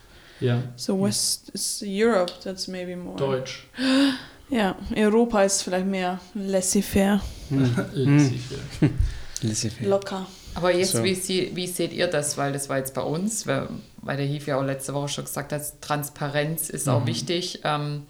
Ja, 0.40 0.62
So 0.76 1.00
West 1.00 1.48
is 1.54 1.82
Europe, 1.82 2.32
that's 2.44 2.68
maybe 2.68 2.94
more. 2.96 3.16
Deutsch. 3.16 3.66
Ja, 4.48 4.76
Europa 4.94 5.42
ist 5.42 5.62
vielleicht 5.62 5.86
mehr 5.86 6.20
laissez-faire, 6.34 7.20
Laissez-faire. 7.50 8.90
Laissez-faire. 9.42 9.88
locker. 9.88 10.26
Aber 10.54 10.72
jetzt, 10.72 10.92
So. 10.92 11.02
wie, 11.02 11.14
sie, 11.16 11.50
wie 11.54 11.66
seht 11.66 11.92
ihr 11.92 12.06
das? 12.06 12.38
Weil 12.38 12.52
das 12.52 12.68
war 12.68 12.78
jetzt 12.78 12.94
bei 12.94 13.02
uns, 13.02 13.46
weil, 13.48 13.68
weil 14.02 14.16
der 14.16 14.26
Hief 14.26 14.46
ja 14.46 14.56
auch 14.58 14.62
letzte 14.62 14.94
Woche 14.94 15.08
schon 15.08 15.24
gesagt 15.24 15.52
hat, 15.52 15.62
Transparenz 15.80 16.70
ist 16.70 16.88
auch 16.88 17.06
wichtig. 17.06 17.60
Ähm, 17.64 18.04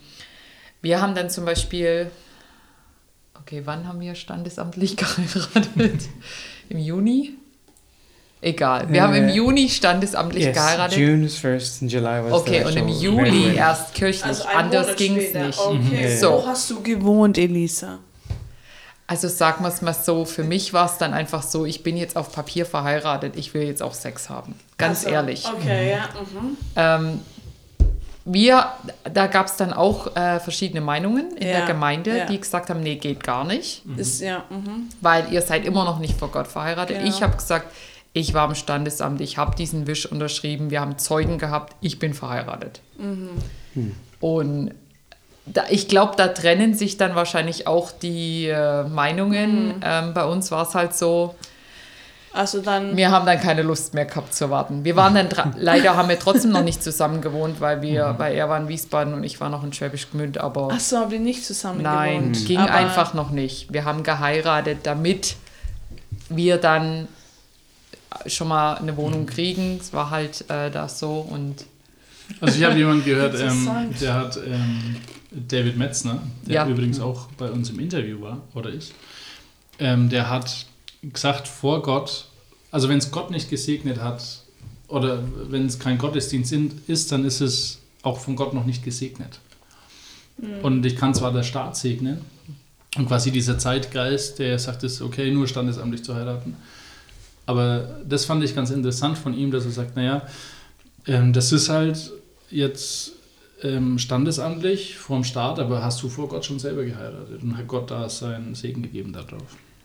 wir 0.83 1.01
haben 1.01 1.15
dann 1.15 1.31
zum 1.31 1.47
Beispiel, 1.47 2.11
okay, 3.41 3.63
wann 3.65 3.89
haben 3.89 4.01
wir 4.01 4.15
standesamtlich 4.15 4.97
geheiratet? 4.99 6.03
Im 6.69 6.79
Juni? 6.79 7.35
Egal, 8.43 8.87
wir 8.91 9.03
haben 9.03 9.15
im 9.15 9.29
Äh, 9.29 9.33
Juni 9.33 9.69
standesamtlich 9.69 10.45
Yes, 10.45 10.55
geheiratet. 10.55 10.99
June 10.99 11.25
is 11.25 11.37
first 11.39 11.83
and 11.83 11.91
July 11.91 12.23
was 12.23 12.33
Okay, 12.33 12.59
the 12.61 12.65
und 12.67 12.77
im 12.77 12.89
Juli 12.89 13.55
erst 13.57 13.95
kirchlich. 13.95 14.25
Also 14.25 14.45
Anders 14.55 14.95
ging 14.97 15.17
es 15.17 15.33
nicht. 15.35 15.59
Okay. 15.59 16.17
So. 16.17 16.33
Wo 16.33 16.47
hast 16.47 16.71
du 16.71 16.83
gewohnt, 16.83 17.39
Elisa? 17.39 17.99
Also 19.09 19.29
sagen 19.29 19.63
wir 19.65 19.69
es 19.69 19.83
mal 19.83 19.95
so, 19.95 20.25
für 20.25 20.43
mich 20.45 20.73
war 20.73 20.87
es 20.87 20.99
dann 20.99 21.15
einfach 21.15 21.43
so, 21.43 21.65
ich 21.65 21.83
bin 21.83 21.97
jetzt 21.97 22.17
auf 22.17 22.33
Papier 22.33 22.67
verheiratet, 22.67 23.37
ich 23.37 23.55
will 23.55 23.63
jetzt 23.63 23.83
auch 23.83 23.95
Sex 23.95 24.29
haben. 24.29 24.55
Ganz 24.79 25.05
Also, 25.05 25.11
ehrlich. 25.15 25.45
Okay, 25.47 25.93
ja. 25.93 26.09
Mhm. 26.21 26.57
Ähm, 26.77 27.21
wir, 28.25 28.67
da 29.13 29.29
gab 29.29 29.47
es 29.47 29.57
dann 29.57 29.73
auch 29.73 30.15
äh, 30.17 30.41
verschiedene 30.41 30.81
Meinungen 30.81 31.37
in 31.37 31.47
Ja, 31.47 31.59
der 31.59 31.67
Gemeinde, 31.67 32.19
ja. 32.19 32.25
die 32.27 32.41
gesagt 32.41 32.69
haben, 32.69 32.81
nee, 32.81 32.97
geht 32.97 33.23
gar 33.23 33.45
nicht, 33.45 33.83
Ist, 33.97 34.21
ja, 34.21 34.43
mhm. 34.51 34.89
weil 35.01 35.33
ihr 35.33 35.41
seid 35.43 35.65
immer 35.65 35.85
noch 35.85 36.01
nicht 36.01 36.19
vor 36.19 36.29
Gott 36.33 36.49
verheiratet. 36.49 36.99
Genau. 36.99 37.09
Ich 37.09 37.23
habe 37.23 37.37
gesagt, 37.37 37.73
ich 38.17 38.33
war 38.33 38.49
im 38.49 38.55
Standesamt, 38.55 39.21
ich 39.21 39.37
habe 39.37 39.55
diesen 39.57 39.87
Wisch 39.87 40.07
unterschrieben, 40.07 40.71
wir 40.71 40.81
haben 40.81 40.97
Zeugen 40.97 41.37
gehabt, 41.39 41.77
ich 41.83 41.99
bin 41.99 42.15
verheiratet. 42.15 42.81
Mhm. 42.97 43.93
Und 44.21 44.71
da, 45.45 45.65
ich 45.69 45.87
glaube, 45.87 46.15
da 46.17 46.29
trennen 46.29 46.73
sich 46.75 46.97
dann 46.97 47.15
wahrscheinlich 47.15 47.67
auch 47.67 47.91
die 47.93 48.47
äh, 48.47 48.85
Meinungen. 48.85 49.75
Ähm, 49.85 50.15
bei 50.15 50.25
uns 50.25 50.51
war 50.51 50.67
es 50.67 50.75
halt 50.75 50.95
so, 50.97 51.35
Also 52.33 52.63
dann. 52.63 52.97
wir 52.97 53.11
haben 53.11 53.27
dann 53.27 53.39
keine 53.39 53.61
Lust 53.63 53.93
mehr 53.93 54.07
gehabt 54.07 54.33
zu 54.35 54.49
warten. 54.49 54.83
Wir 54.83 54.97
waren 54.97 55.15
dann, 55.15 55.29
leider 55.59 55.95
haben 55.95 56.09
wir 56.09 56.19
trotzdem 56.19 56.53
noch 56.53 56.63
nicht 56.65 56.83
zusammen 56.83 57.21
gewohnt, 57.21 57.61
weil 57.61 57.83
wir, 57.83 58.15
weil 58.17 58.35
er 58.35 58.49
war 58.49 58.59
in 58.59 58.69
Wiesbaden 58.69 59.13
und 59.13 59.25
ich 59.25 59.39
war 59.43 59.51
noch 59.51 59.63
in 59.63 59.75
Schwäbisch 59.75 60.11
Gmünd, 60.11 60.39
aber 60.39 60.71
Ach 60.73 60.81
so, 60.81 60.97
haben 60.97 61.11
die 61.11 61.19
nicht 61.19 61.45
zusammen 61.45 61.83
nein, 61.83 62.33
gewohnt. 62.33 62.47
ging 62.47 62.61
Aber- 62.61 62.73
einfach 62.73 63.13
noch 63.13 63.31
nicht. 63.31 63.73
Wir 63.75 63.85
haben 63.85 64.03
geheiratet, 64.03 64.79
damit 64.85 65.37
wir 66.31 66.57
dann 66.57 67.09
schon 68.27 68.49
mal 68.49 68.75
eine 68.75 68.97
Wohnung 68.97 69.27
kriegen. 69.27 69.79
Es 69.81 69.93
war 69.93 70.11
halt 70.11 70.45
äh, 70.51 70.71
das 70.71 70.99
so 70.99 71.21
und 71.21 71.65
Also 72.41 72.59
ich 72.59 72.65
habe 72.65 72.77
jemanden 72.77 73.05
gehört, 73.05 73.35
ähm, 73.41 73.69
der 74.01 74.15
hat 74.15 74.37
ähm, 74.47 74.97
David 75.31 75.77
Metzner, 75.77 76.23
der 76.47 76.55
Ja. 76.55 76.69
übrigens 76.69 76.99
auch 77.01 77.27
bei 77.39 77.51
uns 77.51 77.71
im 77.71 77.79
Interview 77.79 78.21
war 78.21 78.43
oder 78.55 78.71
ist, 78.71 78.93
ähm, 79.79 80.09
der 80.09 80.31
hat 80.31 80.67
gesagt, 81.03 81.47
vor 81.49 81.83
Gott, 81.83 82.27
also 82.71 82.89
wenn 82.89 82.99
es 82.99 83.11
Gott 83.11 83.31
nicht 83.31 83.49
gesegnet 83.51 84.01
hat 84.01 84.23
oder 84.89 85.23
wenn 85.51 85.67
es 85.67 85.79
kein 85.79 85.99
Gottesdienst 85.99 86.53
in- 86.53 86.81
ist, 86.87 87.13
dann 87.13 87.25
ist 87.25 87.41
es 87.41 87.79
auch 88.03 88.19
von 88.19 88.37
Gott 88.37 88.55
noch 88.55 88.65
nicht 88.67 88.85
gesegnet. 88.85 89.41
Und 90.63 90.85
ich 90.85 90.97
kann 90.97 91.15
zwar 91.15 91.33
der 91.33 91.43
Staat 91.43 91.77
segnen 91.77 92.21
und 92.97 93.07
quasi 93.09 93.31
dieser 93.31 93.59
Zeitgeist, 93.59 94.39
der 94.39 94.59
sagt, 94.59 94.85
es 94.85 94.95
ist 94.95 95.03
okay, 95.03 95.31
nur 95.31 95.47
standesamtlich 95.49 96.05
zu 96.05 96.15
heiraten. 96.15 96.57
Aber 97.47 98.01
das 98.07 98.25
fand 98.25 98.43
ich 98.45 98.55
ganz 98.55 98.71
interessant 98.71 99.17
von 99.19 99.33
ihm, 99.35 99.51
dass 99.51 99.65
er 99.65 99.71
sagt, 99.71 99.97
naja, 99.97 100.23
ähm, 101.07 101.33
das 101.33 101.53
ist 101.53 101.69
halt 101.69 102.13
jetzt 102.51 103.13
ähm, 103.63 103.99
standesamtlich 103.99 104.97
vorm 104.99 105.25
Staat, 105.25 105.59
aber 105.59 105.83
hast 105.83 106.03
du 106.03 106.09
vor 106.09 106.29
Gott 106.29 106.45
schon 106.45 106.59
selber 106.59 106.85
geheiratet 106.85 107.43
und 107.43 107.57
hat 107.57 107.67
Gott 107.69 107.91
da 107.91 108.09
seinen 108.09 108.55
Segen 108.55 108.83
gegeben 108.83 109.13
darauf. 109.13 109.43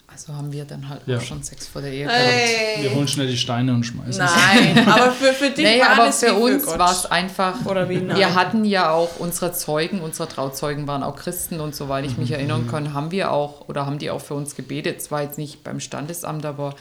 also 0.08 0.34
haben 0.36 0.52
wir 0.52 0.66
dann 0.66 0.90
halt 0.90 1.02
Ja. 1.06 1.18
auch 1.18 1.22
schon 1.22 1.42
Sex 1.42 1.68
vor 1.68 1.82
der 1.82 1.92
Ehe 1.94 2.04
gehabt. 2.06 2.20
Hey. 2.20 2.84
Wir 2.84 2.94
holen 2.96 3.08
schnell 3.08 3.28
die 3.28 3.38
Steine 3.38 3.74
und 3.74 3.84
schmeißen 3.86 4.12
sie. 4.14 4.20
Nein, 4.20 4.88
aber 4.88 5.12
für, 5.12 5.32
für 5.32 5.52
dich 5.52 5.64
Nee, 5.64 5.80
war 5.80 5.92
aber 5.92 6.02
alles 6.04 6.20
für 6.20 6.34
uns 6.34 6.66
war 6.68 6.92
es 6.92 7.06
einfach. 7.06 7.66
Oder 7.66 7.88
wie 7.88 7.98
nein? 7.98 8.18
Wir 8.18 8.36
hatten 8.36 8.66
ja 8.66 8.92
auch 8.92 9.20
unsere 9.20 9.54
Zeugen, 9.54 10.02
unsere 10.02 10.28
Trauzeugen 10.28 10.86
waren 10.88 11.02
auch 11.04 11.16
Christen 11.16 11.60
und 11.62 11.74
soweit 11.76 12.06
ich 12.06 12.18
mich 12.18 12.30
Mhm. 12.30 12.36
erinnern 12.36 12.68
kann, 12.68 12.94
haben 12.94 13.12
wir 13.12 13.32
auch 13.32 13.70
oder 13.70 13.86
haben 13.86 14.00
die 14.00 14.10
auch 14.12 14.20
für 14.22 14.34
uns 14.34 14.56
gebetet. 14.56 15.02
Zwar 15.02 15.22
jetzt 15.24 15.38
nicht 15.38 15.64
beim 15.64 15.80
Standesamt, 15.80 16.46
aber 16.46 16.76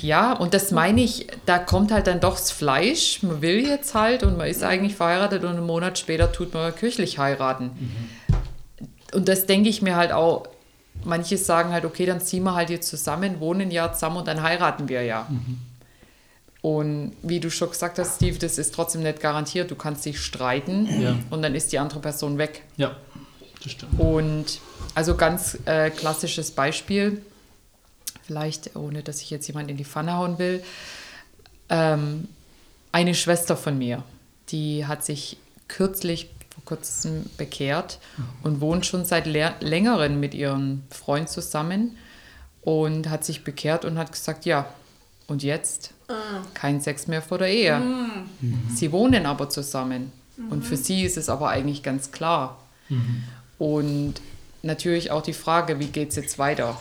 ja, 0.00 0.32
und 0.32 0.52
das 0.54 0.70
meine 0.72 1.00
ich, 1.02 1.26
da 1.46 1.58
kommt 1.58 1.92
halt 1.92 2.06
dann 2.08 2.20
doch 2.20 2.36
das 2.36 2.50
Fleisch. 2.50 3.22
Man 3.22 3.40
will 3.40 3.60
jetzt 3.66 3.94
halt 3.94 4.22
und 4.24 4.36
man 4.36 4.48
ist 4.48 4.62
eigentlich 4.64 4.96
verheiratet 4.96 5.44
und 5.44 5.50
einen 5.56 5.66
Monat 5.66 5.98
später 5.98 6.32
tut 6.32 6.52
man 6.54 6.74
kirchlich 6.74 7.18
heiraten. 7.18 7.70
Und 9.14 9.28
das 9.28 9.46
denke 9.46 9.68
ich 9.68 9.80
mir 9.82 9.96
halt 9.96 10.12
auch. 10.12 10.48
Manche 11.04 11.38
sagen 11.38 11.70
halt, 11.72 11.84
okay, 11.84 12.04
dann 12.04 12.20
ziehen 12.20 12.42
wir 12.42 12.54
halt 12.54 12.68
jetzt 12.68 12.88
zusammen, 12.88 13.40
wohnen 13.40 13.62
ein 13.62 13.70
Jahr 13.70 13.92
zusammen 13.92 14.18
und 14.18 14.28
dann 14.28 14.42
heiraten 14.42 14.88
wir 14.88 15.02
ja. 15.02 15.26
Und 16.62 17.12
wie 17.22 17.40
du 17.40 17.50
schon 17.50 17.70
gesagt 17.70 17.98
hast, 17.98 18.16
Steve, 18.16 18.38
das 18.38 18.58
ist 18.58 18.74
trotzdem 18.74 19.02
nicht 19.02 19.20
garantiert. 19.20 19.70
Du 19.70 19.76
kannst 19.76 20.04
dich 20.04 20.20
streiten 20.20 21.00
Ja. 21.00 21.16
und 21.30 21.40
dann 21.42 21.54
ist 21.54 21.72
die 21.72 21.78
andere 21.78 22.00
Person 22.00 22.36
weg. 22.38 22.62
Ja, 22.76 22.96
das 23.62 23.72
stimmt. 23.72 23.98
Und 23.98 24.60
also 24.94 25.14
ganz 25.16 25.56
äh, 25.64 25.88
klassisches 25.90 26.50
Beispiel, 26.50 27.22
vielleicht 28.30 28.76
ohne 28.76 29.02
dass 29.02 29.20
ich 29.22 29.30
jetzt 29.30 29.48
jemand 29.48 29.68
in 29.72 29.76
die 29.76 29.84
Pfanne 29.84 30.14
hauen 30.16 30.38
will. 30.38 30.62
Ähm, 31.68 32.28
eine 32.92 33.16
Schwester 33.16 33.56
von 33.56 33.76
mir, 33.76 34.04
die 34.50 34.86
hat 34.86 35.04
sich 35.04 35.36
kürzlich 35.66 36.30
vor 36.54 36.64
kurzem 36.64 37.26
bekehrt 37.36 37.98
und 38.44 38.60
wohnt 38.60 38.86
schon 38.86 39.04
seit 39.04 39.26
längerem 39.26 40.20
mit 40.20 40.34
ihrem 40.34 40.82
Freund 40.90 41.28
zusammen 41.28 41.96
und 42.62 43.10
hat 43.10 43.24
sich 43.24 43.42
bekehrt 43.42 43.84
und 43.84 43.98
hat 43.98 44.12
gesagt, 44.12 44.44
ja, 44.44 44.72
und 45.26 45.42
jetzt 45.42 45.92
kein 46.54 46.80
Sex 46.80 47.08
mehr 47.08 47.22
vor 47.22 47.38
der 47.38 47.48
Ehe. 47.48 47.82
Sie 48.72 48.92
wohnen 48.92 49.26
aber 49.26 49.48
zusammen 49.48 50.12
und 50.50 50.64
für 50.64 50.76
sie 50.76 51.02
ist 51.02 51.16
es 51.16 51.28
aber 51.28 51.48
eigentlich 51.48 51.82
ganz 51.82 52.12
klar. 52.12 52.60
Und 53.58 54.14
natürlich 54.62 55.10
auch 55.10 55.22
die 55.22 55.32
Frage, 55.32 55.80
wie 55.80 55.86
geht 55.88 56.10
es 56.10 56.16
jetzt 56.16 56.38
weiter? 56.38 56.76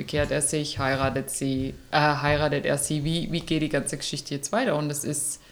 Bekehrt 0.00 0.30
er 0.30 0.40
sich, 0.40 0.78
heiratet 0.78 1.28
sie, 1.28 1.74
äh, 1.90 1.98
heiratet 1.98 2.64
er 2.64 2.78
sie, 2.78 3.04
wie, 3.04 3.30
wie 3.32 3.40
geht 3.40 3.60
die 3.60 3.68
ganze 3.68 3.98
Geschichte 3.98 4.34
jetzt 4.34 4.50
weiter? 4.50 4.74
Und 4.78 4.88
das 4.88 5.04
ist, 5.04 5.42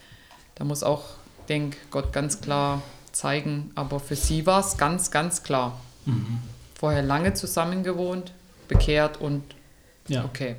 da 0.55 0.65
muss 0.65 0.83
auch, 0.83 1.05
denk 1.51 1.77
Gott 1.91 2.15
ganz 2.15 2.41
klar 2.41 2.81
zeigen, 3.13 3.73
aber 3.75 4.01
für 4.01 4.17
sie 4.17 4.47
war 4.47 4.61
es 4.61 4.79
ganz, 4.79 5.11
ganz 5.11 5.43
klar. 5.43 5.79
Vorher 6.75 7.03
lange 7.03 7.35
zusammen 7.35 7.83
gewohnt, 7.83 8.33
bekehrt 8.69 9.21
und 9.21 9.43
Ja. 10.09 10.25
okay. 10.25 10.57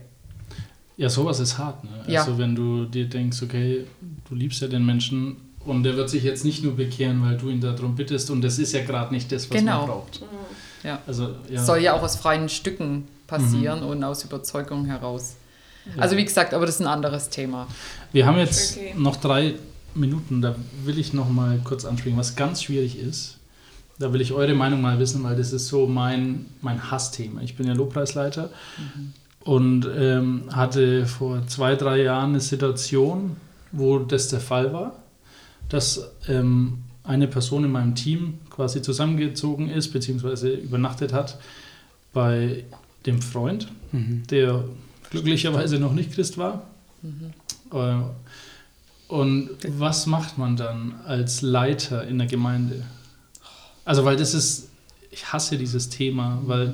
Ja, 0.96 1.10
sowas 1.10 1.40
ist 1.40 1.58
hart. 1.58 1.84
Ne? 1.84 1.90
Ja. 2.06 2.20
Also 2.22 2.38
wenn 2.38 2.54
du 2.54 2.86
dir 2.86 3.10
denkst, 3.10 3.42
okay, 3.42 3.88
du 4.30 4.36
liebst 4.36 4.62
ja 4.62 4.68
den 4.68 4.86
Menschen 4.86 5.38
und 5.66 5.82
der 5.82 5.96
wird 5.96 6.12
sich 6.12 6.22
jetzt 6.22 6.46
nicht 6.46 6.62
nur 6.64 6.76
bekehren, 6.76 7.24
weil 7.24 7.38
du 7.38 7.50
ihn 7.50 7.60
darum 7.60 7.96
bittest 7.96 8.30
und 8.30 8.44
das 8.44 8.60
ist 8.60 8.72
ja 8.72 8.84
gerade 8.86 9.12
nicht 9.12 9.32
das, 9.32 9.50
was 9.50 9.58
Genau. 9.58 9.80
man 9.80 9.88
braucht. 9.88 10.22
Ja. 10.84 11.00
Also, 11.08 11.34
ja. 11.50 11.64
Soll 11.64 11.80
ja 11.80 11.94
auch 11.96 12.04
aus 12.04 12.18
freien 12.18 12.50
Stücken 12.50 13.08
passieren 13.30 13.84
und 13.84 14.04
aus 14.04 14.24
Überzeugung 14.24 14.86
heraus. 14.86 15.36
Also 15.98 16.18
wie 16.18 16.26
gesagt, 16.26 16.54
aber 16.54 16.66
das 16.66 16.76
ist 16.76 16.82
ein 16.82 16.88
anderes 16.88 17.30
Thema. 17.30 17.68
Wir 18.12 18.26
haben 18.26 18.38
jetzt 18.38 18.78
Okay. 18.78 18.94
noch 18.98 19.16
drei 19.16 19.56
Minuten, 19.96 20.42
da 20.42 20.56
will 20.84 21.00
ich 21.00 21.14
noch 21.14 21.30
mal 21.30 21.60
kurz 21.64 21.86
anspringen, 21.86 22.18
was 22.20 22.36
ganz 22.36 22.64
schwierig 22.64 23.00
ist. 23.00 23.38
Da 23.98 24.14
will 24.14 24.22
ich 24.22 24.32
eure 24.32 24.54
Meinung 24.54 24.82
mal 24.82 24.98
wissen, 25.00 25.24
weil 25.24 25.36
das 25.36 25.52
ist 25.52 25.68
so 25.68 25.88
mein, 25.88 26.46
mein 26.62 26.92
Hassthema. 26.92 27.42
Ich 27.42 27.56
bin 27.58 27.68
ja 27.68 27.74
Lobpreisleiter 27.74 28.50
und 29.44 29.88
ähm, 29.96 30.44
hatte 30.52 31.06
vor 31.06 31.46
zwei, 31.48 31.76
drei 31.76 32.04
Jahren 32.04 32.30
eine 32.32 32.40
Situation, 32.40 33.36
wo 33.72 34.00
das 34.00 34.28
der 34.30 34.40
Fall 34.40 34.72
war, 34.74 34.96
dass 35.70 36.12
ähm, 36.28 36.80
eine 37.04 37.28
Person 37.28 37.64
in 37.66 37.72
meinem 37.72 37.96
Team 37.96 38.40
quasi 38.50 38.82
zusammengezogen 38.82 39.70
ist, 39.70 39.90
beziehungsweise 39.92 40.50
übernachtet 40.52 41.12
hat 41.14 41.38
bei 42.14 42.64
dem 43.06 43.22
Freund, 43.22 43.68
der 44.30 44.64
glücklicherweise 45.10 45.80
noch 45.80 45.94
nicht 45.94 46.12
Christ 46.14 46.38
war. 46.38 46.68
Äh, 47.74 47.96
Und 49.08 49.50
was 49.68 50.06
macht 50.06 50.38
man 50.38 50.56
dann 50.56 50.94
als 51.06 51.42
Leiter 51.42 52.06
in 52.08 52.18
der 52.20 52.28
Gemeinde? 52.28 52.84
Also, 53.86 54.06
weil 54.06 54.18
das 54.18 54.34
ist, 54.36 54.70
ich 55.10 55.34
hasse 55.34 55.58
dieses 55.58 55.90
Thema, 55.90 56.40
weil 56.46 56.74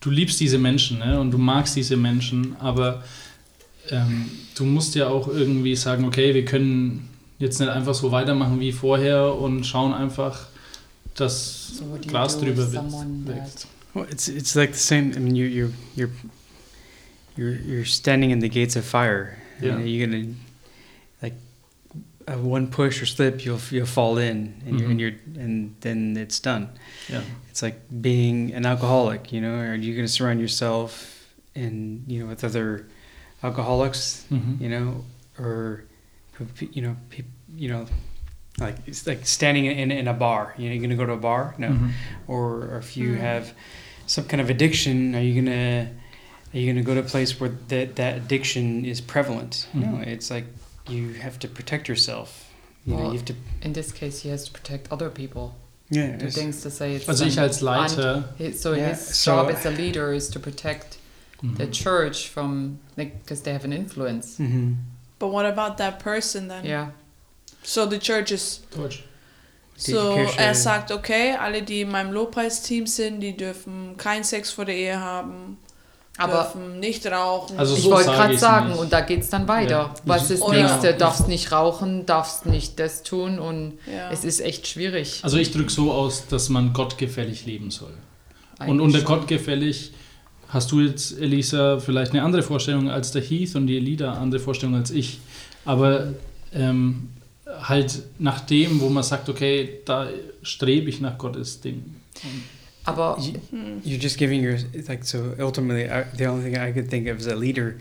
du 0.00 0.10
liebst 0.10 0.38
diese 0.38 0.58
Menschen 0.58 0.98
ne? 0.98 1.18
und 1.20 1.32
du 1.32 1.38
magst 1.38 1.74
diese 1.74 1.96
Menschen, 1.96 2.54
aber 2.60 3.02
ähm, 3.90 4.30
du 4.54 4.64
musst 4.64 4.94
ja 4.94 5.08
auch 5.08 5.26
irgendwie 5.26 5.74
sagen, 5.74 6.04
okay, 6.04 6.34
wir 6.34 6.44
können 6.44 7.08
jetzt 7.40 7.58
nicht 7.58 7.68
einfach 7.68 7.94
so 7.94 8.12
weitermachen 8.12 8.60
wie 8.60 8.70
vorher 8.70 9.34
und 9.34 9.64
schauen 9.66 9.92
einfach, 9.92 10.46
dass 11.16 11.78
So 11.78 11.84
do 11.84 12.44
drüber 12.44 12.72
wächst. 13.26 13.66
Well, 13.94 14.06
it's 14.10 14.28
it's 14.28 14.56
like 14.56 14.72
the 14.72 14.78
same. 14.78 15.12
I 15.16 15.18
mean, 15.18 15.36
you 15.36 15.46
you 15.46 15.72
you're 15.94 16.10
you're 17.36 17.54
you're 17.54 17.84
standing 17.84 18.30
in 18.30 18.38
the 18.40 18.48
gates 18.48 18.76
of 18.76 18.84
fire. 18.84 19.38
Yeah. 19.60 19.72
And 19.74 19.88
you're 19.88 20.06
gonna 20.06 20.34
like 21.22 21.34
uh, 22.26 22.38
one 22.38 22.68
push 22.68 23.02
or 23.02 23.06
slip, 23.06 23.44
you'll 23.44 23.60
you'll 23.70 23.86
fall 23.86 24.18
in, 24.18 24.62
and 24.66 24.80
you're 24.80 24.90
and 24.90 24.98
Mhm. 24.98 25.00
you're 25.00 25.42
and 25.44 25.74
then 25.80 26.16
it's 26.16 26.40
done. 26.40 26.68
Ja. 27.08 27.20
It's 27.50 27.62
like 27.62 27.80
being 28.00 28.54
an 28.54 28.64
alcoholic. 28.66 29.32
You 29.32 29.40
know, 29.40 29.54
are 29.54 29.74
you 29.74 29.94
gonna 29.94 30.08
surround 30.08 30.40
yourself 30.40 31.28
in 31.54 32.02
you 32.06 32.20
know 32.20 32.26
with 32.30 32.44
other 32.44 32.86
alcoholics? 33.42 34.24
Mhm. 34.30 34.60
You 34.60 34.68
know, 34.68 35.04
or 35.38 35.84
you 36.70 36.82
know, 36.82 36.96
peop, 37.10 37.26
you 37.54 37.68
know. 37.68 37.86
Like 38.58 38.76
it's 38.86 39.06
like 39.06 39.26
standing 39.26 39.64
in, 39.66 39.90
in 39.90 40.08
a 40.08 40.12
bar. 40.12 40.54
You 40.58 40.68
know, 40.68 40.74
you're 40.74 40.82
gonna 40.82 40.96
go 40.96 41.06
to 41.06 41.12
a 41.12 41.16
bar? 41.30 41.54
No 41.58 41.68
Mhm. 41.68 41.90
or, 42.26 42.64
or 42.74 42.78
if 42.78 42.96
you 42.96 43.14
have 43.14 43.54
some 44.12 44.24
kind 44.26 44.40
of 44.42 44.50
addiction, 44.50 45.14
are 45.14 45.22
you 45.22 45.34
gonna 45.42 45.88
are 46.52 46.58
you 46.58 46.66
gonna 46.70 46.84
go 46.84 46.94
to 46.94 47.00
a 47.00 47.10
place 47.14 47.40
where 47.40 47.52
that 47.68 47.96
that 47.96 48.16
addiction 48.18 48.84
is 48.84 49.00
prevalent? 49.00 49.66
No, 49.72 49.86
Mhm. 49.86 50.06
it's 50.06 50.30
like 50.30 50.44
you 50.88 51.14
have 51.14 51.38
to 51.38 51.48
protect 51.48 51.88
yourself. 51.88 52.28
You 52.84 52.94
know, 52.96 53.06
you 53.12 53.18
have 53.18 53.24
to. 53.26 53.34
In 53.62 53.72
this 53.72 53.92
case, 53.92 54.20
he 54.24 54.28
has 54.30 54.44
to 54.44 54.50
protect 54.52 54.92
other 54.92 55.08
people. 55.08 55.54
Yeah. 55.88 56.16
Du 56.18 56.26
it's- 56.26 56.34
denkst, 56.34 56.62
dass 56.62 56.80
er 56.80 56.88
jetzt. 56.88 57.08
Also 57.08 57.24
ich 57.24 57.36
dann 57.36 57.44
als 57.44 57.60
Leiter, 57.60 58.24
his- 58.38 58.60
So 58.60 58.74
Yeah, 58.74 58.88
his 58.90 59.22
so- 59.22 59.30
job 59.30 59.50
as 59.50 59.64
a 59.66 59.70
leader 59.70 60.12
is 60.12 60.28
to 60.30 60.38
protect 60.40 60.98
the 61.58 61.66
mhm. 61.66 61.72
church 61.72 62.28
from, 62.28 62.78
because 62.96 63.42
they 63.42 63.52
have 63.52 63.64
an 63.64 63.72
influence. 63.72 64.38
Mhm. 64.38 64.76
But 65.18 65.30
what 65.32 65.46
about 65.46 65.76
that 65.78 65.98
person 66.00 66.48
then? 66.48 66.64
Yeah. 66.64 66.88
So 67.62 67.86
the 67.86 67.98
church 67.98 68.32
is 68.32 68.60
Deutsch. 68.74 69.04
So, 69.84 70.14
Kirche- 70.14 70.38
er 70.38 70.54
sagt, 70.54 70.90
okay, 70.92 71.34
alle, 71.40 71.62
die 71.62 71.82
in 71.82 71.90
meinem 71.90 72.12
Lobpreisteam 72.12 72.86
sind, 72.86 73.20
die 73.20 73.36
dürfen 73.36 73.96
keinen 73.96 74.24
Sex 74.24 74.50
vor 74.50 74.64
der 74.64 74.76
Ehe 74.76 75.00
haben. 75.00 75.58
Aber 76.18 76.42
dürfen 76.52 76.78
nicht 76.78 77.06
rauchen. 77.06 77.58
Also 77.58 77.74
ich 77.74 77.82
so 77.84 77.90
wollte 77.90 78.10
gerade 78.10 78.36
sagen, 78.36 78.68
nicht. 78.70 78.78
und 78.78 78.92
da 78.92 79.00
geht 79.00 79.20
es 79.22 79.30
dann 79.30 79.48
weiter. 79.48 79.70
Ja. 79.70 79.94
Was 80.04 80.30
ist 80.30 80.42
das 80.42 80.50
nächste? 80.50 80.92
Darfst 80.94 81.26
nicht 81.26 81.50
rauchen, 81.52 82.04
darfst 82.04 82.44
nicht 82.44 82.78
das 82.78 83.02
tun 83.02 83.38
und 83.38 83.78
Ja. 83.90 84.10
es 84.10 84.22
ist 84.22 84.40
echt 84.40 84.66
schwierig. 84.66 85.20
Also 85.22 85.38
ich 85.38 85.52
drücke 85.52 85.72
so 85.72 85.90
aus, 85.90 86.26
dass 86.28 86.50
man 86.50 86.74
gottgefällig 86.74 87.46
leben 87.46 87.70
soll. 87.70 87.88
Und 88.58 88.66
Eigentlich 88.68 88.80
unter 88.82 88.98
schon. 88.98 89.06
gottgefällig 89.06 89.92
hast 90.48 90.70
du 90.70 90.80
jetzt, 90.82 91.18
Elisa, 91.18 91.78
vielleicht 91.80 92.12
eine 92.12 92.22
andere 92.22 92.42
Vorstellung 92.42 92.90
als 92.90 93.10
der 93.12 93.22
Heath 93.22 93.56
und 93.56 93.66
die 93.66 93.78
Elida 93.78 94.12
andere 94.12 94.38
Vorstellung 94.40 94.74
als 94.74 94.90
ich. 94.90 95.18
Aber 95.64 96.08
ähm, 96.54 97.08
halt 97.46 98.02
nach 98.18 98.40
dem, 98.40 98.80
wo 98.80 98.88
man 98.88 99.02
sagt, 99.02 99.28
okay, 99.28 99.80
da 99.84 100.08
strebe 100.42 100.88
ich 100.88 101.00
nach 101.00 101.18
Gottes 101.18 101.60
Ding. 101.60 101.82
Aber 102.84 103.16
You, 103.20 103.34
you're 103.84 103.98
just 104.00 104.18
giving 104.18 104.42
your 104.44 104.58
like 104.88 105.04
so. 105.04 105.34
Ultimately, 105.38 105.84
I, 105.88 106.04
the 106.16 106.26
only 106.26 106.42
thing 106.44 106.56
I 106.56 106.72
could 106.72 106.88
think 106.90 107.06
of 107.08 107.18
as 107.18 107.26
a 107.28 107.34
leader 107.36 107.78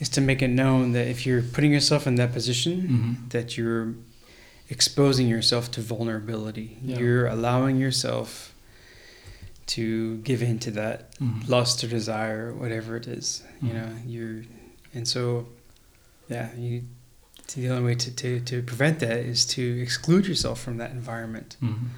is 0.00 0.08
to 0.10 0.20
make 0.20 0.42
it 0.42 0.48
known 0.50 0.92
that 0.92 1.06
if 1.06 1.24
you're 1.24 1.42
putting 1.42 1.72
yourself 1.72 2.06
in 2.08 2.16
that 2.16 2.32
position, 2.32 2.72
Mhm. 2.88 3.30
that 3.30 3.56
you're 3.56 3.94
exposing 4.68 5.28
yourself 5.28 5.70
to 5.72 5.80
vulnerability. 5.80 6.76
Yeah. 6.84 6.98
You're 6.98 7.26
allowing 7.28 7.78
yourself 7.78 8.52
to 9.66 10.16
give 10.24 10.42
in 10.42 10.58
to 10.60 10.70
that 10.72 11.16
Mhm. 11.20 11.48
lust 11.48 11.84
or 11.84 11.88
desire, 11.88 12.52
whatever 12.52 12.96
it 12.96 13.06
is. 13.06 13.42
You 13.60 13.68
Mhm. 13.68 13.74
know, 13.74 13.88
you're, 14.06 14.42
and 14.94 15.06
so, 15.06 15.46
yeah, 16.28 16.48
you. 16.58 16.82
The 17.54 17.70
only 17.70 17.84
way 17.84 17.94
to, 17.96 18.10
to, 18.10 18.40
to 18.40 18.62
prevent 18.62 19.00
that 19.00 19.24
is 19.24 19.46
to 19.48 19.60
exclude 19.82 20.26
yourself 20.26 20.60
from 20.62 20.78
that 20.78 20.92
environment, 20.92 21.56
Mhm. 21.60 21.90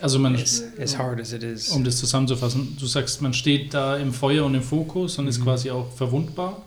Also 0.00 0.18
man, 0.18 0.34
as, 0.34 0.64
as 0.80 0.98
hard 0.98 1.20
as 1.20 1.32
it 1.32 1.42
is. 1.44 1.68
um 1.68 1.84
das 1.84 1.98
zusammenzufassen, 1.98 2.76
du 2.80 2.86
sagst, 2.86 3.22
man 3.22 3.32
steht 3.34 3.72
da 3.72 3.96
im 3.98 4.12
Feuer 4.12 4.44
und 4.44 4.54
im 4.54 4.62
Fokus 4.62 5.18
und 5.18 5.28
ist 5.28 5.38
Mhm. 5.38 5.44
quasi 5.44 5.70
auch 5.70 5.92
verwundbar. 5.94 6.62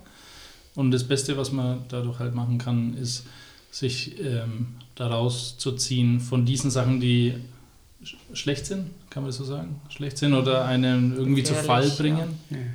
Und 0.75 0.91
das 0.91 1.03
Beste, 1.05 1.35
was 1.37 1.51
man 1.51 1.79
dadurch 1.89 2.19
halt 2.19 2.33
machen 2.35 2.57
kann, 2.57 2.95
ist, 2.97 3.23
sich 3.71 4.17
ähm, 4.23 4.67
daraus 4.95 5.57
zu 5.57 5.73
ziehen 5.73 6.19
von 6.21 6.45
diesen 6.45 6.69
Sachen, 6.71 7.01
die 7.01 7.33
sch 8.03 8.15
schlecht 8.33 8.67
sind, 8.67 8.89
kann 9.09 9.23
man 9.23 9.29
das 9.31 9.37
so 9.37 9.43
sagen? 9.43 9.81
Schlecht 9.89 10.17
sind 10.17 10.33
oder 10.33 10.65
einen 10.65 11.15
irgendwie 11.17 11.43
zu 11.43 11.53
Fall 11.55 11.89
bringen. 11.89 12.35
yeah, 12.51 12.59
Ja, 12.61 12.67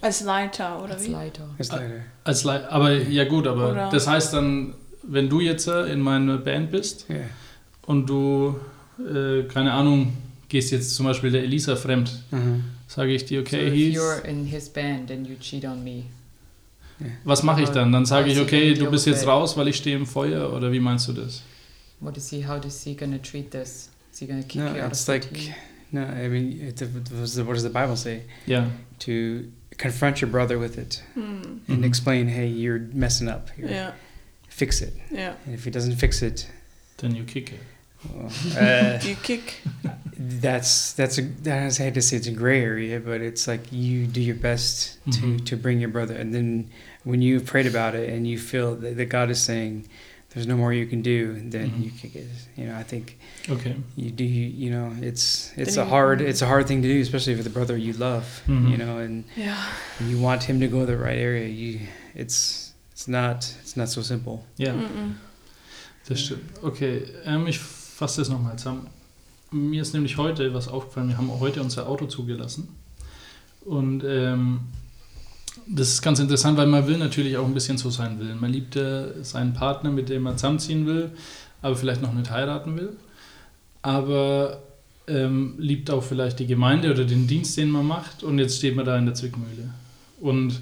Als 0.00 0.22
Leiter, 0.22 0.82
oder 0.82 0.94
als 0.94 1.04
wie? 1.06 1.10
Leiter. 1.12 1.48
it's 1.58 1.70
Ah. 1.70 1.76
later. 1.76 2.00
als 2.24 2.44
Le 2.44 2.70
aber 2.70 2.92
ja 2.94 3.24
gut, 3.24 3.46
aber 3.46 3.70
Oder- 3.72 3.90
das 3.90 4.06
heißt 4.06 4.32
dann, 4.34 4.74
wenn 5.02 5.28
du 5.28 5.40
jetzt 5.40 5.66
äh, 5.68 5.92
in 5.92 6.00
meiner 6.00 6.38
Band 6.38 6.70
bist 6.70 7.06
Yeah. 7.10 7.24
und 7.86 8.06
du, 8.08 8.56
äh, 8.98 9.42
keine 9.44 9.72
Ahnung, 9.72 10.14
gehst 10.48 10.70
jetzt 10.72 10.94
zum 10.94 11.06
Beispiel 11.06 11.30
der 11.30 11.42
Elisa 11.42 11.76
fremd, 11.76 12.10
Uh-huh. 12.32 12.60
sage 12.86 13.12
ich 13.12 13.24
dir, 13.26 13.40
okay, 13.40 13.68
so 13.68 13.74
if 13.74 13.96
you're 13.96 14.24
in 14.24 14.44
his 14.46 14.68
band 14.68 15.10
and 15.10 15.26
you 15.28 15.36
cheat 15.38 15.64
on 15.64 15.82
me. 15.84 16.04
was 17.24 17.42
mache 17.42 17.62
ich 17.62 17.68
dann? 17.70 17.92
Dann 17.92 18.04
sage 18.06 18.30
ich, 18.30 18.38
okay, 18.40 18.74
du 18.74 18.90
bist 18.90 19.06
jetzt 19.06 19.26
raus, 19.26 19.56
weil 19.56 19.68
ich 19.68 19.76
stehe 19.76 19.96
im 19.96 20.06
Feuer 20.06 20.52
oder 20.52 20.70
wie 20.72 20.80
meinst 20.80 21.08
du 21.08 21.12
das? 21.14 21.42
What 22.00 22.16
is 22.16 22.28
he? 22.30 22.46
How 22.46 22.62
is 22.64 22.82
he 22.82 22.94
gonna 22.94 23.18
treat 23.18 23.50
this? 23.50 23.90
Is 24.12 24.18
he 24.20 24.26
gonna 24.26 24.42
kick 24.42 24.56
No, 24.56 24.74
you 24.74 24.82
out 24.82 24.88
it's 24.90 25.00
of 25.00 25.06
the 25.06 25.12
like 25.12 25.32
team? 25.32 25.54
No. 25.92 26.02
I 26.02 26.28
mean, 26.28 26.60
it, 26.60 26.80
what 26.80 27.04
does 27.04 27.34
the- 27.34 27.44
what 27.44 27.54
does 27.54 27.62
the 27.62 27.70
Bible 27.70 27.96
say? 27.96 28.22
Ja, 28.46 28.64
To 29.00 29.50
confront 29.78 30.20
your 30.20 30.30
brother 30.30 30.58
with 30.58 30.76
it 30.78 31.02
Hm. 31.14 31.60
and 31.68 31.82
Mhm. 31.82 31.84
explain, 31.84 32.28
hey, 32.28 32.46
you're 32.46 32.80
messing 32.92 33.28
up. 33.28 33.48
Here. 33.56 33.68
Ja, 33.68 33.92
Fix 34.48 34.82
it. 34.82 34.92
ja. 35.10 35.32
And 35.46 35.54
if 35.54 35.64
he 35.64 35.70
doesn't 35.70 35.96
fix 35.96 36.22
it, 36.22 36.46
then 36.98 37.14
you 37.16 37.24
kick 37.24 37.52
it. 37.52 37.60
well, 38.10 38.30
uh, 38.58 38.98
You 39.02 39.16
kick. 39.22 39.62
that's 40.18 40.92
that's 40.92 41.18
a 41.18 41.22
that's 41.42 41.80
I 41.80 41.84
hate 41.84 41.94
to 41.94 42.02
say 42.02 42.16
it's 42.16 42.26
a 42.26 42.32
gray 42.32 42.62
area, 42.62 43.00
but 43.00 43.20
it's 43.20 43.46
like 43.48 43.72
you 43.72 44.06
do 44.06 44.20
your 44.20 44.36
best 44.36 44.98
to 45.12 45.20
Mhm. 45.20 45.44
to 45.46 45.56
bring 45.56 45.80
your 45.80 45.90
brother, 45.90 46.14
and 46.14 46.34
then 46.34 46.68
when 47.04 47.22
you've 47.22 47.46
prayed 47.46 47.66
about 47.66 47.94
it 47.94 48.10
and 48.10 48.26
you 48.26 48.38
feel 48.38 48.74
that, 48.76 48.96
that 48.96 49.08
God 49.08 49.30
is 49.30 49.40
saying 49.40 49.86
there's 50.32 50.46
no 50.46 50.56
more 50.56 50.72
you 50.72 50.86
can 50.86 51.02
do, 51.02 51.34
then 51.50 51.70
Mhm. 51.70 51.84
you 51.84 51.90
kick 51.90 52.14
it. 52.14 52.28
You 52.56 52.66
know, 52.66 52.76
I 52.80 52.84
think 52.84 53.18
Okay. 53.48 53.74
you 53.96 54.10
do. 54.10 54.24
You 54.24 54.70
know, 54.70 54.92
it's 55.02 55.52
it's 55.56 55.74
Then 55.74 55.86
a 55.86 55.88
hard 55.90 56.20
it's 56.20 56.42
a 56.42 56.46
hard 56.46 56.66
thing 56.66 56.82
to 56.82 56.88
do, 56.88 57.00
especially 57.00 57.34
with 57.36 57.44
the 57.44 57.50
brother 57.50 57.76
you 57.76 57.92
love. 57.94 58.24
Mhm. 58.46 58.70
You 58.70 58.76
know, 58.78 58.98
and 58.98 59.24
Ja. 59.36 59.54
you 60.08 60.18
want 60.20 60.44
him 60.44 60.60
to 60.60 60.68
go 60.68 60.86
the 60.86 60.96
right 60.96 61.18
area. 61.18 61.48
You 61.48 61.80
it's 62.14 62.72
it's 62.92 63.08
not 63.08 63.44
it's 63.62 63.76
not 63.76 63.88
so 63.88 64.02
simple. 64.02 64.44
Ja, 64.56 64.72
Mhm. 64.72 65.16
das 66.08 66.20
stimmt. 66.20 66.62
Okay, 66.62 67.02
ähm, 67.24 67.46
ich 67.46 67.58
fasse 67.58 68.20
das 68.20 68.28
nochmal 68.28 68.56
zusammen. 68.56 68.86
Mir 69.52 69.82
ist 69.82 69.94
nämlich 69.94 70.16
heute 70.16 70.54
was 70.54 70.68
aufgefallen. 70.68 71.08
Wir 71.08 71.16
haben 71.18 71.28
heute 71.40 71.60
unser 71.60 71.88
Auto 71.88 72.06
zugelassen. 72.06 72.68
Und 73.64 74.04
ähm, 74.06 74.60
das 75.66 75.88
ist 75.88 76.02
ganz 76.02 76.20
interessant, 76.20 76.56
weil 76.58 76.66
man 76.66 76.86
will 76.86 76.98
natürlich 76.98 77.36
auch 77.36 77.46
ein 77.46 77.54
bisschen 77.54 77.78
so 77.78 77.90
sein 77.90 78.18
will. 78.20 78.34
Man 78.34 78.52
liebt 78.52 78.76
äh, 78.76 79.22
seinen 79.22 79.52
Partner, 79.52 79.90
mit 79.90 80.08
dem 80.08 80.22
man 80.22 80.36
zusammenziehen 80.36 80.86
will, 80.86 81.10
aber 81.62 81.76
vielleicht 81.76 82.02
noch 82.02 82.12
nicht 82.12 82.30
heiraten 82.30 82.76
will. 82.76 82.96
Aber 83.82 84.62
ähm, 85.06 85.54
liebt 85.58 85.90
auch 85.90 86.02
vielleicht 86.02 86.38
die 86.38 86.46
Gemeinde 86.46 86.90
oder 86.90 87.04
den 87.04 87.26
Dienst, 87.26 87.56
den 87.56 87.70
man 87.70 87.86
macht. 87.86 88.22
Und 88.22 88.38
jetzt 88.38 88.58
steht 88.58 88.76
man 88.76 88.84
da 88.84 88.96
in 88.96 89.06
der 89.06 89.14
Zwickmühle. 89.14 89.70
Und 90.20 90.60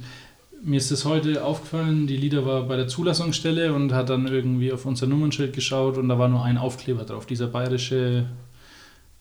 mir 0.63 0.77
ist 0.77 0.91
es 0.91 1.05
heute 1.05 1.45
aufgefallen, 1.45 2.07
die 2.07 2.17
Lieder 2.17 2.45
war 2.47 2.63
bei 2.65 2.77
der 2.77 2.89
Zulassungsstelle 2.89 3.73
und 3.73 3.93
hat 3.93 4.11
dann 4.11 4.27
irgendwie 4.27 4.73
auf 4.73 4.87
unser 4.87 5.07
Nummernschild 5.07 5.53
geschaut 5.53 5.97
und 5.99 6.09
da 6.09 6.19
war 6.19 6.29
nur 6.29 6.45
ein 6.45 6.59
Aufkleber 6.59 7.05
drauf, 7.05 7.27
dieser 7.27 7.47
bayerische 7.47 8.27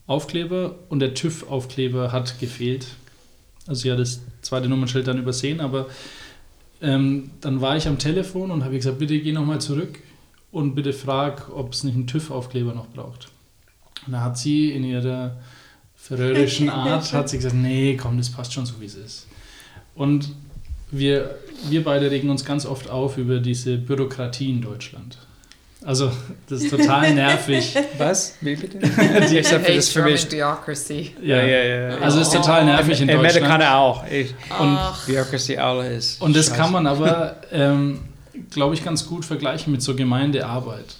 Aufkleber 0.08 0.76
und 0.90 1.00
der 1.00 1.14
TÜV-Aufkleber 1.14 2.12
hat 2.12 2.40
gefehlt. 2.40 2.88
Also 3.68 3.82
sie 3.82 3.92
hat 3.92 4.00
das 4.00 4.22
zweite 4.42 4.70
Nummernschild 4.70 5.08
dann 5.08 5.20
übersehen, 5.20 5.60
aber 5.60 5.88
ähm, 6.82 7.32
dann 7.42 7.62
war 7.62 7.76
ich 7.76 7.88
am 7.88 7.98
Telefon 7.98 8.52
und 8.52 8.64
habe 8.64 8.76
gesagt, 8.76 9.00
bitte 9.00 9.20
geh 9.20 9.32
nochmal 9.32 9.60
zurück 9.60 10.00
und 10.52 10.76
bitte 10.76 10.94
frag, 10.94 11.52
ob 11.54 11.74
es 11.74 11.84
nicht 11.84 11.96
einen 11.96 12.08
TÜV-Aufkleber 12.08 12.74
noch 12.74 12.88
braucht. 12.88 13.30
Und 14.06 14.14
da 14.14 14.22
hat 14.22 14.38
sie 14.38 14.72
in 14.72 14.84
ihrer 14.84 15.38
verrückten 15.96 16.70
Art, 16.70 17.12
hat 17.14 17.30
sie 17.30 17.38
gesagt, 17.38 17.56
nee, 17.56 17.98
komm, 17.98 18.18
das 18.18 18.30
passt 18.30 18.54
schon 18.54 18.66
so, 18.66 18.80
wie 18.80 18.86
es 18.86 18.96
ist. 18.96 19.28
Und 19.96 20.30
wir, 20.92 21.38
wir 21.70 21.84
beide 21.84 22.10
regen 22.10 22.30
uns 22.30 22.46
ganz 22.46 22.66
oft 22.66 22.90
auf 22.90 23.18
über 23.18 23.40
diese 23.40 23.78
Bürokratie 23.78 24.50
in 24.50 24.62
Deutschland. 24.62 25.18
Also, 25.86 26.12
das 26.50 26.64
ist 26.64 26.72
total 26.72 27.14
nervig. 27.14 27.76
Was? 27.98 28.34
Wie 28.42 28.56
bitte? 28.56 28.78
I 28.80 29.38
Except 29.38 29.64
for 29.66 29.70
hate 29.70 29.74
this 29.76 29.94
German 29.94 30.18
formation. 30.18 30.30
bureaucracy. 30.32 31.12
Ja, 31.24 31.42
ja. 31.44 31.98
Also, 32.00 32.20
es 32.20 32.28
ist 32.28 32.34
total 32.34 32.66
nervig 32.66 33.00
in 33.00 33.08
Deutschland. 33.08 33.38
Amerikaner 33.38 33.76
auch. 33.78 34.04
Ich- 34.10 34.34
Ach, 34.50 35.06
Bureaucracy 35.08 35.56
alle 35.58 35.94
ist. 35.94 36.20
Und 36.22 36.36
das 36.36 36.48
scheiße. 36.48 36.58
kann 36.60 36.72
man 36.72 36.88
aber, 36.88 37.38
ähm, 37.52 38.00
glaube 38.52 38.74
ich, 38.76 38.84
ganz 38.84 39.06
gut 39.06 39.24
vergleichen 39.24 39.72
mit 39.72 39.82
so 39.82 39.96
Gemeindearbeit. 39.96 40.96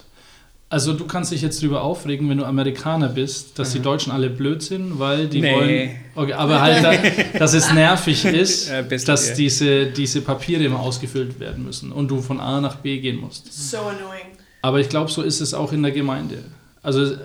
Also 0.70 0.92
du 0.92 1.06
kannst 1.06 1.32
dich 1.32 1.40
jetzt 1.40 1.62
drüber 1.62 1.80
aufregen, 1.82 2.28
wenn 2.28 2.36
du 2.38 2.44
Amerikaner 2.44 3.08
bist, 3.08 3.58
dass 3.58 3.72
die 3.72 3.78
Mhm. 3.78 3.84
Deutschen 3.84 4.12
alle 4.12 4.28
blöd 4.28 4.62
sind, 4.62 4.98
weil 4.98 5.26
die 5.26 5.40
Nee. 5.40 5.54
wollen. 5.54 5.90
Okay, 6.14 6.32
aber 6.34 6.60
halt, 6.60 6.84
da, 6.84 6.92
dass 7.38 7.54
es 7.54 7.72
nervig 7.72 8.24
ist, 8.26 8.70
dass 9.06 9.30
ja. 9.30 9.34
diese, 9.34 9.86
diese 9.86 10.20
Papiere 10.20 10.62
immer 10.64 10.80
ausgefüllt 10.80 11.40
werden 11.40 11.64
müssen 11.64 11.90
und 11.90 12.08
du 12.08 12.20
von 12.20 12.38
A 12.38 12.60
nach 12.60 12.76
B 12.76 12.98
gehen 13.00 13.16
musst. 13.18 13.50
so 13.70 13.78
annoying. 13.78 14.27
Aber 14.62 14.80
ich 14.80 14.88
glaube, 14.88 15.10
so 15.10 15.22
ist 15.22 15.40
es 15.40 15.54
auch 15.54 15.72
in 15.72 15.82
der 15.82 15.92
Gemeinde. 15.92 16.42
Also 16.82 17.16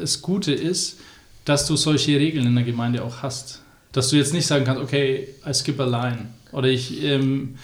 das 0.00 0.22
Gute 0.22 0.52
ist, 0.52 0.98
dass 1.44 1.66
du 1.66 1.76
solche 1.76 2.18
Regeln 2.18 2.46
in 2.46 2.54
der 2.54 2.64
Gemeinde 2.64 3.02
auch 3.02 3.22
hast. 3.22 3.62
Dass 3.92 4.10
du 4.10 4.16
jetzt 4.16 4.32
nicht 4.32 4.46
sagen 4.46 4.64
kannst, 4.64 4.82
okay, 4.82 5.28
I 5.46 5.54
skip 5.54 5.80
a 5.80 5.84
line 5.84 6.28
oder 6.52 6.68
ich, 6.68 7.02
ähm, 7.02 7.56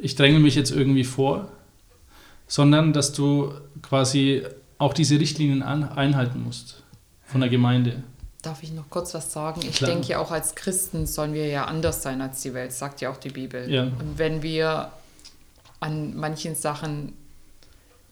ich 0.00 0.16
dränge 0.16 0.40
mich 0.40 0.54
jetzt 0.54 0.72
irgendwie 0.72 1.04
vor, 1.04 1.48
sondern 2.48 2.92
dass 2.92 3.12
du 3.12 3.52
quasi 3.82 4.42
auch 4.78 4.92
diese 4.92 5.20
Richtlinien 5.20 5.62
an, 5.62 5.84
einhalten 5.84 6.42
musst 6.42 6.82
von 7.24 7.40
der 7.40 7.50
Gemeinde. 7.50 8.02
Darf 8.42 8.62
ich 8.62 8.72
noch 8.72 8.88
kurz 8.88 9.14
was 9.14 9.32
sagen? 9.32 9.60
Ich 9.62 9.76
Klar. 9.76 9.90
denke 9.90 10.08
ja 10.08 10.18
auch 10.18 10.30
als 10.30 10.54
Christen 10.54 11.06
sollen 11.06 11.34
wir 11.34 11.46
ja 11.46 11.66
anders 11.66 12.02
sein 12.02 12.20
als 12.20 12.40
die 12.40 12.54
Welt, 12.54 12.72
sagt 12.72 13.00
ja 13.00 13.10
auch 13.10 13.18
die 13.18 13.28
Bibel. 13.28 13.70
Ja. 13.70 13.84
Und 13.84 14.18
wenn 14.18 14.42
wir 14.42 14.90
an 15.78 16.16
manchen 16.16 16.54
Sachen 16.54 17.12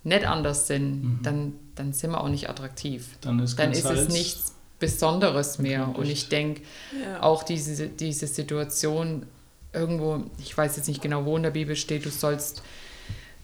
nicht 0.05 0.25
anders 0.27 0.67
sind, 0.67 1.03
Mhm. 1.05 1.19
dann, 1.23 1.53
dann 1.75 1.93
sind 1.93 2.11
wir 2.13 2.21
auch 2.23 2.29
nicht 2.29 2.49
attraktiv. 2.49 3.09
Dann 3.21 3.39
ist, 3.41 3.59
Dann 3.59 3.73
ist 3.73 3.85
es 3.85 4.09
nichts 4.09 4.55
Besonderes 4.79 5.59
mehr. 5.59 5.97
Und 5.97 6.09
ich 6.09 6.29
denke, 6.29 6.63
Ja. 7.03 7.23
auch 7.23 7.43
diese, 7.43 7.89
diese 7.89 8.27
Situation 8.27 9.27
irgendwo, 9.73 10.23
ich 10.39 10.57
weiß 10.57 10.77
jetzt 10.77 10.87
nicht 10.89 11.03
genau, 11.03 11.25
wo 11.25 11.37
in 11.37 11.43
der 11.43 11.51
Bibel 11.51 11.75
steht, 11.77 12.05
du 12.07 12.11
sollst, 12.11 12.63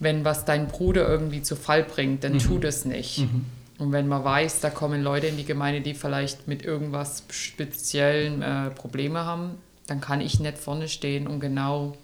wenn 0.00 0.24
was 0.24 0.44
dein 0.44 0.68
Bruder 0.68 1.08
irgendwie 1.08 1.42
zu 1.42 1.56
Fall 1.56 1.82
bringt, 1.84 2.24
dann 2.24 2.34
Mhm. 2.34 2.38
tu 2.38 2.58
das 2.58 2.84
nicht. 2.84 3.18
Mhm. 3.18 3.44
Und 3.78 3.90
wenn 3.92 4.06
man 4.06 4.22
weiß, 4.22 4.60
da 4.60 4.70
kommen 4.70 5.02
Leute 5.02 5.26
in 5.26 5.36
die 5.36 5.44
Gemeinde, 5.44 5.80
die 5.80 5.94
vielleicht 5.94 6.46
mit 6.46 6.62
irgendwas 6.62 7.24
speziellen 7.30 8.40
äh, 8.40 8.70
Probleme 8.70 9.24
haben, 9.24 9.56
dann 9.88 10.00
kann 10.00 10.20
ich 10.20 10.38
nicht 10.40 10.58
vorne 10.58 10.88
stehen 10.88 11.26
und 11.26 11.40
genau 11.40 11.96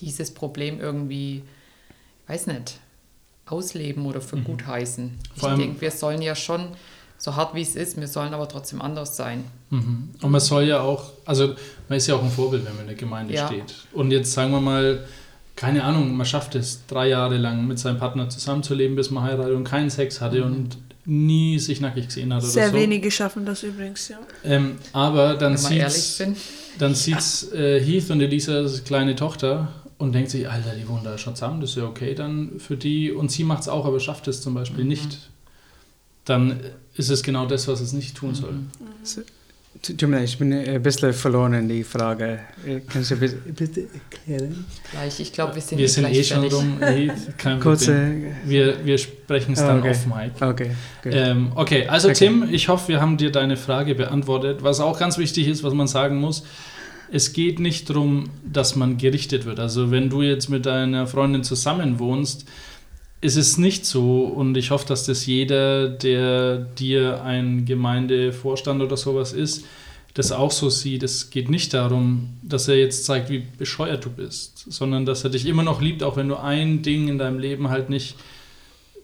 dieses 0.00 0.32
Problem 0.32 0.80
irgendwie, 0.80 1.42
weiß 2.30 2.46
nicht, 2.46 2.78
ausleben 3.46 4.06
oder 4.06 4.20
für 4.20 4.36
gut 4.36 4.66
heißen. 4.66 5.10
Ich 5.36 5.42
denke, 5.42 5.80
wir 5.80 5.90
sollen 5.90 6.22
ja 6.22 6.34
schon 6.34 6.68
so 7.18 7.36
hart 7.36 7.54
wie 7.54 7.60
es 7.62 7.76
ist, 7.76 7.98
wir 8.00 8.06
sollen 8.08 8.32
aber 8.32 8.48
trotzdem 8.48 8.80
anders 8.80 9.16
sein. 9.16 9.44
Mhm. 9.70 10.10
Und 10.22 10.30
man 10.30 10.40
soll 10.40 10.64
ja 10.64 10.80
auch, 10.80 11.10
also 11.26 11.54
man 11.88 11.98
ist 11.98 12.06
ja 12.06 12.14
auch 12.14 12.22
ein 12.22 12.30
Vorbild, 12.30 12.64
wenn 12.64 12.72
man 12.72 12.82
in 12.82 12.86
der 12.88 12.96
Gemeinde 12.96 13.34
Ja. 13.34 13.46
steht. 13.46 13.74
Und 13.92 14.10
jetzt 14.10 14.32
sagen 14.32 14.52
wir 14.52 14.60
mal, 14.60 15.04
keine 15.56 15.84
Ahnung, 15.84 16.16
man 16.16 16.24
schafft 16.24 16.54
es 16.54 16.86
drei 16.86 17.08
Jahre 17.08 17.36
lang 17.36 17.66
mit 17.66 17.78
seinem 17.78 17.98
Partner 17.98 18.28
zusammenzuleben, 18.30 18.96
bis 18.96 19.10
man 19.10 19.24
heiratet 19.24 19.54
und 19.54 19.64
keinen 19.64 19.90
Sex 19.90 20.20
hatte 20.20 20.44
und 20.44 20.78
nie 21.04 21.58
sich 21.58 21.80
nackig 21.80 22.06
gesehen 22.06 22.32
hat 22.32 22.42
oder 22.42 22.50
Sehr 22.50 22.68
so. 22.70 22.74
wenige 22.76 23.10
schaffen 23.10 23.44
das 23.44 23.62
übrigens, 23.64 24.08
ja. 24.08 24.18
Ähm, 24.44 24.78
aber 24.92 25.34
dann 25.34 25.56
sind. 25.56 26.36
dann 26.78 26.94
sieht's 26.94 27.52
äh, 27.52 27.80
Heath 27.80 28.10
und 28.10 28.20
Elisas 28.20 28.84
kleine 28.84 29.16
Tochter 29.16 29.68
und 30.00 30.12
denkt 30.12 30.30
sich, 30.30 30.48
Alter, 30.48 30.74
die 30.74 30.88
wohnen 30.88 31.04
da 31.04 31.16
schon 31.18 31.36
zusammen, 31.36 31.60
das 31.60 31.70
ist 31.70 31.76
ja 31.76 31.84
okay 31.84 32.14
dann 32.14 32.58
für 32.58 32.76
die. 32.76 33.12
Und 33.12 33.30
sie 33.30 33.44
macht 33.44 33.62
es 33.62 33.68
auch, 33.68 33.84
aber 33.84 34.00
schafft 34.00 34.26
es 34.28 34.40
zum 34.40 34.54
Beispiel 34.54 34.84
nicht. 34.84 35.30
Dann 36.24 36.58
ist 36.96 37.10
es 37.10 37.22
genau 37.22 37.46
das, 37.46 37.68
was 37.68 37.80
es 37.80 37.92
nicht 37.92 38.16
tun 38.16 38.34
soll. 38.34 38.54
Tut 39.82 39.98
tut 39.98 40.08
mir 40.08 40.16
leid, 40.16 40.24
ich 40.28 40.36
bin 40.36 40.52
ein 40.52 40.82
bisschen 40.82 41.12
verloren 41.12 41.54
in 41.54 41.68
die 41.68 41.84
Frage. 41.84 42.40
Äh, 42.66 42.80
Kannst 42.88 43.12
du 43.12 43.16
bitte, 43.16 43.36
bitte 43.36 43.86
erklären? 43.94 44.64
Gleich, 44.90 45.20
ich 45.20 45.32
glaube, 45.32 45.54
wir 45.54 45.62
sind, 45.62 45.78
Wir 45.78 45.88
sind 45.88 46.06
eh 46.06 46.24
schon 46.24 46.44
rum, 46.44 46.78
kein 46.80 47.10
Problem. 47.36 47.60
Kurze. 47.60 48.20
Wir, 48.44 48.84
wir 48.84 48.98
sprechen 48.98 49.52
es 49.52 49.60
Ah, 49.60 49.68
dann 49.68 49.78
okay. 49.80 49.90
auf 49.90 50.06
Mike. 50.06 50.46
Okay. 50.46 50.70
Ähm, 51.04 51.52
okay, 51.54 51.86
also 51.86 52.08
Okay. 52.08 52.18
Tim, 52.26 52.48
ich 52.50 52.68
hoffe, 52.68 52.88
wir 52.88 53.00
haben 53.00 53.16
dir 53.16 53.30
deine 53.30 53.56
Frage 53.56 53.94
beantwortet. 53.94 54.62
Was 54.62 54.80
auch 54.80 54.98
ganz 54.98 55.18
wichtig 55.18 55.46
ist, 55.46 55.62
was 55.62 55.72
man 55.72 55.86
sagen 55.86 56.16
muss, 56.16 56.42
es 57.12 57.32
geht 57.32 57.58
nicht 57.58 57.90
darum, 57.90 58.30
dass 58.44 58.76
man 58.76 58.96
gerichtet 58.96 59.44
wird. 59.44 59.58
Also 59.58 59.90
wenn 59.90 60.10
du 60.10 60.22
jetzt 60.22 60.48
mit 60.48 60.66
deiner 60.66 61.06
Freundin 61.06 61.42
zusammen 61.42 61.98
wohnst, 61.98 62.46
ist 63.20 63.36
es 63.36 63.58
nicht 63.58 63.84
so 63.84 64.22
und 64.24 64.56
ich 64.56 64.70
hoffe, 64.70 64.86
dass 64.86 65.04
das 65.04 65.26
jeder, 65.26 65.88
der 65.88 66.58
dir 66.58 67.22
ein 67.22 67.66
Gemeindevorstand 67.66 68.80
oder 68.80 68.96
sowas 68.96 69.32
ist, 69.32 69.64
das 70.14 70.32
auch 70.32 70.50
so 70.50 70.70
sieht. 70.70 71.02
Es 71.02 71.30
geht 71.30 71.50
nicht 71.50 71.74
darum, 71.74 72.30
dass 72.42 72.66
er 72.66 72.76
jetzt 72.76 73.04
zeigt, 73.04 73.28
wie 73.30 73.44
bescheuert 73.58 74.04
du 74.04 74.10
bist, 74.10 74.64
sondern 74.68 75.04
dass 75.04 75.22
er 75.22 75.30
dich 75.30 75.46
immer 75.46 75.62
noch 75.62 75.80
liebt, 75.80 76.02
auch 76.02 76.16
wenn 76.16 76.28
du 76.28 76.36
ein 76.36 76.82
Ding 76.82 77.08
in 77.08 77.18
deinem 77.18 77.38
Leben 77.38 77.68
halt 77.68 77.90
nicht 77.90 78.16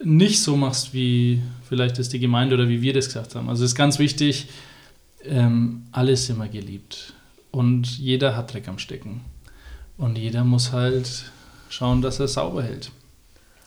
nicht 0.05 0.43
so 0.43 0.59
machst, 0.59 0.93
wie 0.93 1.41
vielleicht 1.67 1.99
ist 1.99 2.13
die 2.13 2.19
Gemeinde 2.19 2.55
oder 2.55 2.69
wie 2.69 2.83
wir 2.83 2.93
das 2.93 3.07
gesagt 3.07 3.35
haben. 3.35 3.49
Also 3.49 3.65
es 3.65 3.71
ist 3.71 3.77
ganz 3.77 3.99
wichtig, 3.99 4.47
ähm, 5.25 5.85
alle 5.91 6.13
ist 6.13 6.29
immer 6.29 6.49
geliebt 6.49 7.15
und 7.57 7.99
jeder 7.99 8.37
hat 8.37 8.53
Dreck 8.53 8.69
am 8.69 8.79
Stecken 8.79 9.25
und 9.97 10.19
jeder 10.19 10.45
muss 10.45 10.73
halt 10.73 11.33
schauen, 11.71 12.03
dass 12.03 12.21
er 12.21 12.29
sauber 12.29 12.63
hält. 12.63 12.91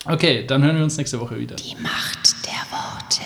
Okay, 0.05 0.45
dann 0.45 0.63
hören 0.63 0.77
wir 0.77 0.83
uns 0.83 0.95
nächste 0.97 1.19
Woche 1.19 1.39
wieder. 1.39 1.55
Die 1.55 1.75
Macht 1.81 2.45
der 2.45 2.61
Worte. 2.69 3.23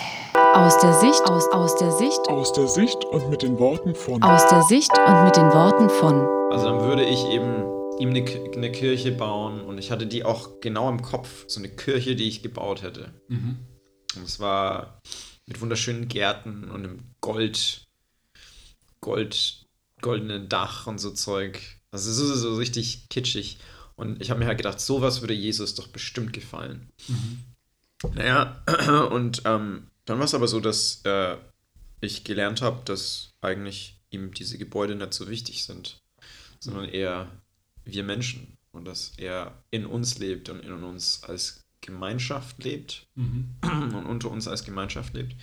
Aus 0.54 0.78
der 0.78 0.94
Sicht, 0.94 1.22
aus, 1.26 1.52
aus 1.52 1.76
der 1.76 1.92
Sicht, 1.92 2.18
Aus 2.28 2.54
der 2.54 2.66
Sicht 2.66 3.04
und 3.04 3.28
mit 3.28 3.42
den 3.42 3.58
Worten 3.58 3.94
von 3.94 4.22
aus 4.22 4.48
der 4.48 4.62
Sicht 4.62 4.90
und 5.06 5.24
mit 5.24 5.36
den 5.36 5.52
Worten 5.52 5.90
von. 5.90 6.26
Also 6.50 6.70
dann 6.70 6.80
würde 6.80 7.04
ich 7.04 7.22
eben 7.26 7.64
ihm 7.98 8.08
eine, 8.08 8.24
eine 8.54 8.72
Kirche 8.72 9.12
bauen 9.12 9.60
und 9.60 9.76
ich 9.76 9.90
hatte 9.90 10.06
die 10.06 10.24
auch 10.24 10.60
genau 10.62 10.88
im 10.88 11.02
Kopf, 11.02 11.44
so 11.46 11.60
eine 11.60 11.68
Kirche, 11.68 12.16
die 12.16 12.26
ich 12.26 12.42
gebaut 12.42 12.82
hätte. 12.82 13.12
Und 13.28 14.24
es 14.24 14.40
war 14.40 14.98
mit 15.44 15.60
wunderschönen 15.60 16.08
Gärten 16.08 16.70
und 16.70 16.84
einem 16.84 16.98
Gold, 17.20 17.84
Gold, 19.02 19.63
goldenen 20.04 20.50
Dach 20.50 20.86
und 20.86 20.98
so 20.98 21.10
Zeug. 21.10 21.58
Also 21.90 22.12
so, 22.12 22.34
so 22.34 22.56
richtig 22.56 23.08
kitschig. 23.08 23.58
Und 23.96 24.20
ich 24.20 24.30
habe 24.30 24.40
mir 24.40 24.46
halt 24.46 24.58
gedacht, 24.58 24.78
sowas 24.78 25.22
würde 25.22 25.32
Jesus 25.32 25.74
doch 25.74 25.86
bestimmt 25.88 26.34
gefallen. 26.34 26.90
Naja, 28.14 28.62
und 29.10 29.42
ähm, 29.46 29.86
dann 30.04 30.18
war 30.18 30.26
es 30.26 30.34
aber 30.34 30.46
so, 30.46 30.60
dass 30.60 31.00
äh, 31.04 31.36
ich 32.02 32.22
gelernt 32.22 32.60
habe, 32.60 32.82
dass 32.84 33.32
eigentlich 33.40 33.98
ihm 34.10 34.34
diese 34.34 34.58
Gebäude 34.58 34.94
nicht 34.94 35.14
so 35.14 35.28
wichtig 35.28 35.64
sind, 35.64 36.02
sondern 36.60 36.88
eher 36.88 37.30
wir 37.84 38.04
Menschen 38.04 38.58
und 38.72 38.84
dass 38.84 39.12
er 39.16 39.54
in 39.70 39.86
uns 39.86 40.18
lebt 40.18 40.50
und 40.50 40.60
in 40.60 40.72
uns 40.72 41.22
als 41.24 41.64
Gemeinschaft 41.80 42.62
lebt 42.62 43.06
und 43.62 44.06
unter 44.06 44.30
uns 44.30 44.48
als 44.48 44.64
Gemeinschaft 44.64 45.14
lebt, 45.14 45.34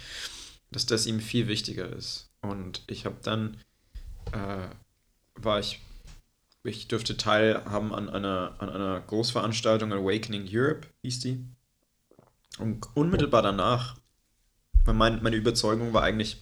dass 0.71 0.85
das 0.85 1.07
ihm 1.07 1.19
viel 1.19 1.47
wichtiger 1.47 1.91
ist. 1.95 2.29
Und 2.41 2.83
ich 2.87 3.05
habe 3.05 3.17
dann, 3.21 3.57
äh, 4.31 4.67
war 5.35 5.59
ich, 5.59 5.79
ich 6.63 6.87
dürfte 6.87 7.17
teilhaben 7.17 7.93
an 7.93 8.09
einer, 8.09 8.55
an 8.59 8.69
einer 8.69 9.01
Großveranstaltung, 9.01 9.91
Awakening 9.91 10.47
Europe 10.51 10.87
hieß 11.01 11.19
die. 11.21 11.45
Und 12.59 12.85
unmittelbar 12.95 13.41
danach, 13.41 13.97
weil 14.85 14.93
mein, 14.93 15.23
meine 15.23 15.35
Überzeugung 15.35 15.93
war 15.93 16.03
eigentlich, 16.03 16.37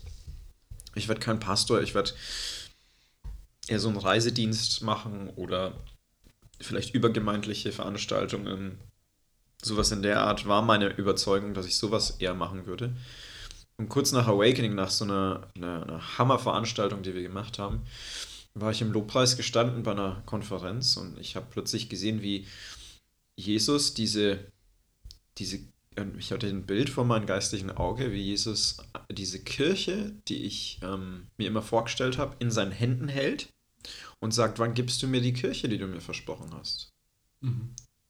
ich 0.96 1.08
werde 1.08 1.22
kein 1.22 1.40
Pastor, 1.40 1.82
ich 1.82 1.94
werde 1.94 2.12
eher 3.68 3.80
so 3.80 3.90
einen 3.90 3.98
Reisedienst 3.98 4.82
machen 4.82 5.30
oder 5.36 5.74
vielleicht 6.60 6.94
übergemeindliche 6.94 7.72
Veranstaltungen. 7.72 8.80
Sowas 9.62 9.92
in 9.92 10.02
der 10.02 10.22
Art 10.22 10.48
war 10.48 10.62
meine 10.62 10.88
Überzeugung, 10.88 11.54
dass 11.54 11.66
ich 11.66 11.78
sowas 11.78 12.12
eher 12.20 12.34
machen 12.34 12.66
würde. 12.66 12.96
Und 13.80 13.88
kurz 13.88 14.12
nach 14.12 14.28
Awakening, 14.28 14.76
nach 14.76 14.90
so 14.90 15.06
einer, 15.06 15.48
einer, 15.56 15.84
einer 15.84 16.18
Hammerveranstaltung, 16.18 17.02
die 17.02 17.16
wir 17.16 17.22
gemacht 17.22 17.60
haben, 17.60 17.84
war 18.54 18.72
ich 18.72 18.82
im 18.82 18.92
Lobpreis 18.92 19.38
gestanden 19.38 19.84
bei 19.84 19.92
einer 19.92 20.22
Konferenz 20.26 20.98
und 20.98 21.18
ich 21.18 21.38
habe 21.38 21.48
plötzlich 21.50 21.88
gesehen, 21.88 22.22
wie 22.22 22.46
Jesus 23.38 23.94
diese, 23.94 24.52
diese, 25.38 25.60
ich 26.18 26.34
hatte 26.34 26.48
ein 26.48 26.66
Bild 26.66 26.90
vor 26.90 27.06
meinem 27.06 27.26
geistlichen 27.26 27.72
Auge, 27.72 28.12
wie 28.12 28.22
Jesus 28.22 28.80
diese 29.10 29.42
Kirche, 29.42 30.14
die 30.28 30.44
ich 30.44 30.82
ähm, 30.84 31.28
mir 31.38 31.48
immer 31.48 31.62
vorgestellt 31.62 32.18
habe, 32.18 32.36
in 32.40 32.52
seinen 32.52 32.74
Händen 32.74 33.08
hält 33.08 33.48
und 34.20 34.34
sagt, 34.34 34.60
wann 34.60 34.74
gibst 34.74 35.02
du 35.02 35.08
mir 35.08 35.22
die 35.22 35.34
Kirche, 35.34 35.70
die 35.70 35.78
du 35.78 35.88
mir 35.88 36.02
versprochen 36.02 36.54
hast? 36.54 36.90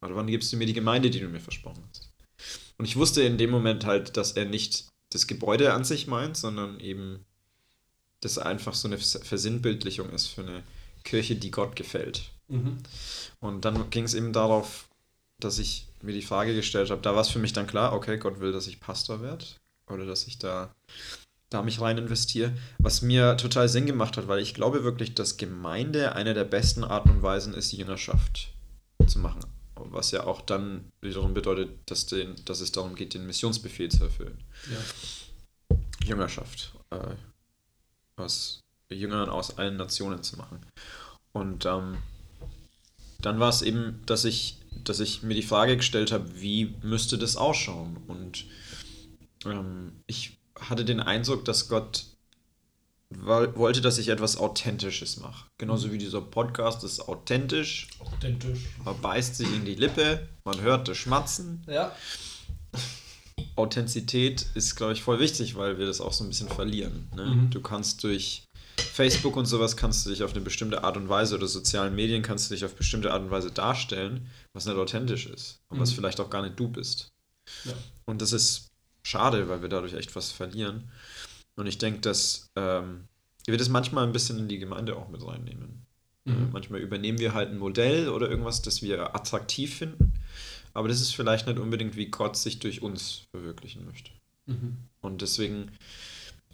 Oder 0.01 0.15
wann 0.15 0.25
gibst 0.25 0.51
du 0.51 0.57
mir 0.57 0.65
die 0.65 0.73
Gemeinde, 0.73 1.11
die 1.11 1.19
du 1.19 1.27
mir 1.27 1.39
versprochen 1.39 1.83
hast? 1.89 2.09
Und 2.79 2.85
ich 2.85 2.95
wusste 2.95 3.21
in 3.21 3.37
dem 3.37 3.51
Moment 3.51 3.85
halt, 3.85 4.17
dass 4.17 4.31
er 4.31 4.45
nicht 4.45 4.89
das 5.09 5.27
Gebäude 5.27 5.73
an 5.73 5.83
sich 5.83 6.07
meint, 6.07 6.37
sondern 6.37 6.79
eben, 6.79 7.25
dass 8.21 8.37
einfach 8.37 8.73
so 8.73 8.87
eine 8.87 8.97
Versinnbildlichung 8.97 10.09
ist 10.11 10.27
für 10.27 10.41
eine 10.41 10.63
Kirche, 11.03 11.35
die 11.35 11.51
Gott 11.51 11.75
gefällt. 11.75 12.31
Und 13.39 13.65
dann 13.65 13.89
ging 13.89 14.03
es 14.03 14.13
eben 14.13 14.33
darauf, 14.33 14.87
dass 15.39 15.59
ich 15.59 15.87
mir 16.01 16.13
die 16.13 16.21
Frage 16.21 16.53
gestellt 16.55 16.89
habe, 16.91 17.01
da 17.01 17.13
war 17.15 17.21
es 17.21 17.29
für 17.29 17.39
mich 17.39 17.53
dann 17.53 17.67
klar, 17.67 17.93
okay, 17.93 18.17
Gott 18.17 18.39
will, 18.39 18.51
dass 18.51 18.67
ich 18.67 18.79
Pastor 18.79 19.21
werde 19.21 19.45
oder 19.87 20.05
dass 20.05 20.27
ich 20.27 20.37
da, 20.37 20.73
da 21.49 21.61
mich 21.61 21.81
rein 21.81 21.97
investiere, 21.97 22.51
was 22.77 23.01
mir 23.01 23.37
total 23.37 23.69
Sinn 23.69 23.85
gemacht 23.85 24.17
hat, 24.17 24.27
weil 24.27 24.39
ich 24.39 24.53
glaube 24.53 24.83
wirklich, 24.83 25.13
dass 25.15 25.37
Gemeinde 25.37 26.15
eine 26.15 26.33
der 26.33 26.43
besten 26.43 26.83
Arten 26.83 27.09
und 27.09 27.21
Weisen 27.21 27.53
ist, 27.53 27.71
Jüngerschaft 27.71 28.53
zu 29.07 29.19
machen. 29.19 29.41
Was 29.89 30.11
ja 30.11 30.25
auch 30.25 30.41
dann 30.41 30.91
wiederum 31.01 31.33
bedeutet, 31.33 31.69
dass, 31.85 32.05
den, 32.05 32.35
dass 32.45 32.61
es 32.61 32.71
darum 32.71 32.95
geht, 32.95 33.13
den 33.13 33.25
Missionsbefehl 33.25 33.89
zu 33.89 34.03
erfüllen. 34.03 34.37
Jüngerschaft. 36.03 36.73
Äh, 36.91 37.15
aus 38.17 38.61
Jüngern 38.89 39.29
aus 39.29 39.57
allen 39.57 39.77
Nationen 39.77 40.23
zu 40.23 40.37
machen. 40.37 40.59
Und 41.31 41.65
ähm, 41.65 41.97
dann 43.21 43.39
war 43.39 43.49
es 43.49 43.61
eben, 43.61 44.01
dass 44.05 44.25
ich, 44.25 44.57
dass 44.83 44.99
ich 44.99 45.23
mir 45.23 45.35
die 45.35 45.43
Frage 45.43 45.77
gestellt 45.77 46.11
habe, 46.11 46.41
wie 46.41 46.75
müsste 46.81 47.17
das 47.17 47.35
ausschauen? 47.35 47.97
Und 48.07 48.45
ähm, 49.45 49.93
ich 50.07 50.37
hatte 50.59 50.85
den 50.85 50.99
Eindruck, 50.99 51.45
dass 51.45 51.69
Gott 51.69 52.05
wollte, 53.11 53.81
dass 53.81 53.97
ich 53.97 54.09
etwas 54.09 54.37
Authentisches 54.37 55.17
mache. 55.17 55.45
Genauso 55.57 55.91
wie 55.91 55.97
dieser 55.97 56.21
Podcast 56.21 56.83
ist 56.83 57.07
authentisch. 57.07 57.87
Authentisch. 57.99 58.59
Man 58.85 58.99
beißt 59.01 59.35
sich 59.35 59.47
in 59.53 59.65
die 59.65 59.75
Lippe, 59.75 60.27
man 60.45 60.61
hört 60.61 60.87
das 60.87 60.97
Schmatzen. 60.97 61.63
Ja. 61.67 61.95
Authentizität 63.55 64.45
ist, 64.53 64.75
glaube 64.75 64.93
ich, 64.93 65.01
voll 65.01 65.19
wichtig, 65.19 65.55
weil 65.55 65.77
wir 65.79 65.85
das 65.85 66.01
auch 66.01 66.13
so 66.13 66.23
ein 66.23 66.29
bisschen 66.29 66.49
verlieren. 66.49 67.07
Ne? 67.15 67.25
Mhm. 67.25 67.49
Du 67.49 67.61
kannst 67.61 68.03
durch 68.03 68.43
Facebook 68.77 69.35
und 69.35 69.45
sowas 69.45 69.75
kannst 69.75 70.05
du 70.05 70.09
dich 70.09 70.23
auf 70.23 70.31
eine 70.31 70.41
bestimmte 70.41 70.83
Art 70.83 70.95
und 70.95 71.09
Weise 71.09 71.35
oder 71.35 71.47
sozialen 71.47 71.95
Medien 71.95 72.21
kannst 72.21 72.49
du 72.49 72.53
dich 72.55 72.63
auf 72.63 72.75
bestimmte 72.75 73.11
Art 73.11 73.21
und 73.21 73.31
Weise 73.31 73.51
darstellen, 73.51 74.27
was 74.53 74.65
nicht 74.65 74.77
authentisch 74.77 75.25
ist 75.25 75.59
und 75.69 75.79
was 75.79 75.91
Mhm. 75.91 75.95
vielleicht 75.95 76.19
auch 76.19 76.29
gar 76.29 76.41
nicht 76.43 76.59
du 76.59 76.67
bist. 76.69 77.09
Ja. 77.65 77.73
Und 78.05 78.21
das 78.21 78.31
ist 78.33 78.67
schade, 79.03 79.49
weil 79.49 79.61
wir 79.61 79.69
dadurch 79.69 79.93
echt 79.93 80.15
was 80.15 80.31
verlieren. 80.31 80.89
Und 81.59 81.67
ich 81.67 81.77
denke, 81.77 81.99
dass 81.99 82.49
ähm, 82.55 83.07
wir 83.45 83.57
das 83.57 83.69
manchmal 83.69 84.05
ein 84.05 84.13
bisschen 84.13 84.39
in 84.39 84.47
die 84.47 84.59
Gemeinde 84.59 84.95
auch 84.95 85.09
mit 85.09 85.25
reinnehmen. 85.25 85.85
Äh, 86.25 86.31
Mhm. 86.31 86.49
Manchmal 86.51 86.79
übernehmen 86.79 87.19
wir 87.19 87.33
halt 87.33 87.49
ein 87.49 87.57
Modell 87.57 88.09
oder 88.09 88.29
irgendwas, 88.29 88.61
das 88.61 88.81
wir 88.81 89.15
attraktiv 89.15 89.77
finden. 89.77 90.13
Aber 90.73 90.87
das 90.87 91.01
ist 91.01 91.15
vielleicht 91.15 91.47
nicht 91.47 91.59
unbedingt, 91.59 91.95
wie 91.95 92.07
Gott 92.07 92.37
sich 92.37 92.59
durch 92.59 92.81
uns 92.81 93.23
verwirklichen 93.31 93.85
möchte. 93.85 94.11
Mhm. 94.45 94.77
Und 95.01 95.21
deswegen 95.21 95.71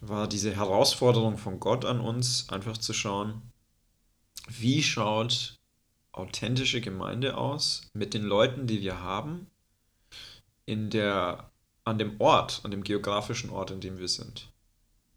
war 0.02 0.28
diese 0.28 0.56
Herausforderung 0.56 1.38
von 1.38 1.60
Gott 1.60 1.86
an 1.86 2.00
uns, 2.00 2.50
einfach 2.50 2.78
zu 2.78 2.94
schauen, 2.94 3.42
wie 4.48 4.84
schaut 4.84 5.56
authentische 6.12 6.80
Gemeinde 6.80 7.36
aus 7.36 7.90
mit 7.94 8.14
den 8.14 8.24
Leuten, 8.24 8.68
die 8.68 8.82
wir 8.82 9.02
haben, 9.02 9.48
in 10.66 10.90
der, 10.90 11.52
an 11.84 11.98
dem 11.98 12.20
Ort, 12.20 12.62
an 12.64 12.72
dem 12.72 12.84
geografischen 12.84 13.50
Ort, 13.50 13.72
in 13.72 13.82
dem 13.82 13.98
wir 13.98 14.08
sind. 14.08 14.50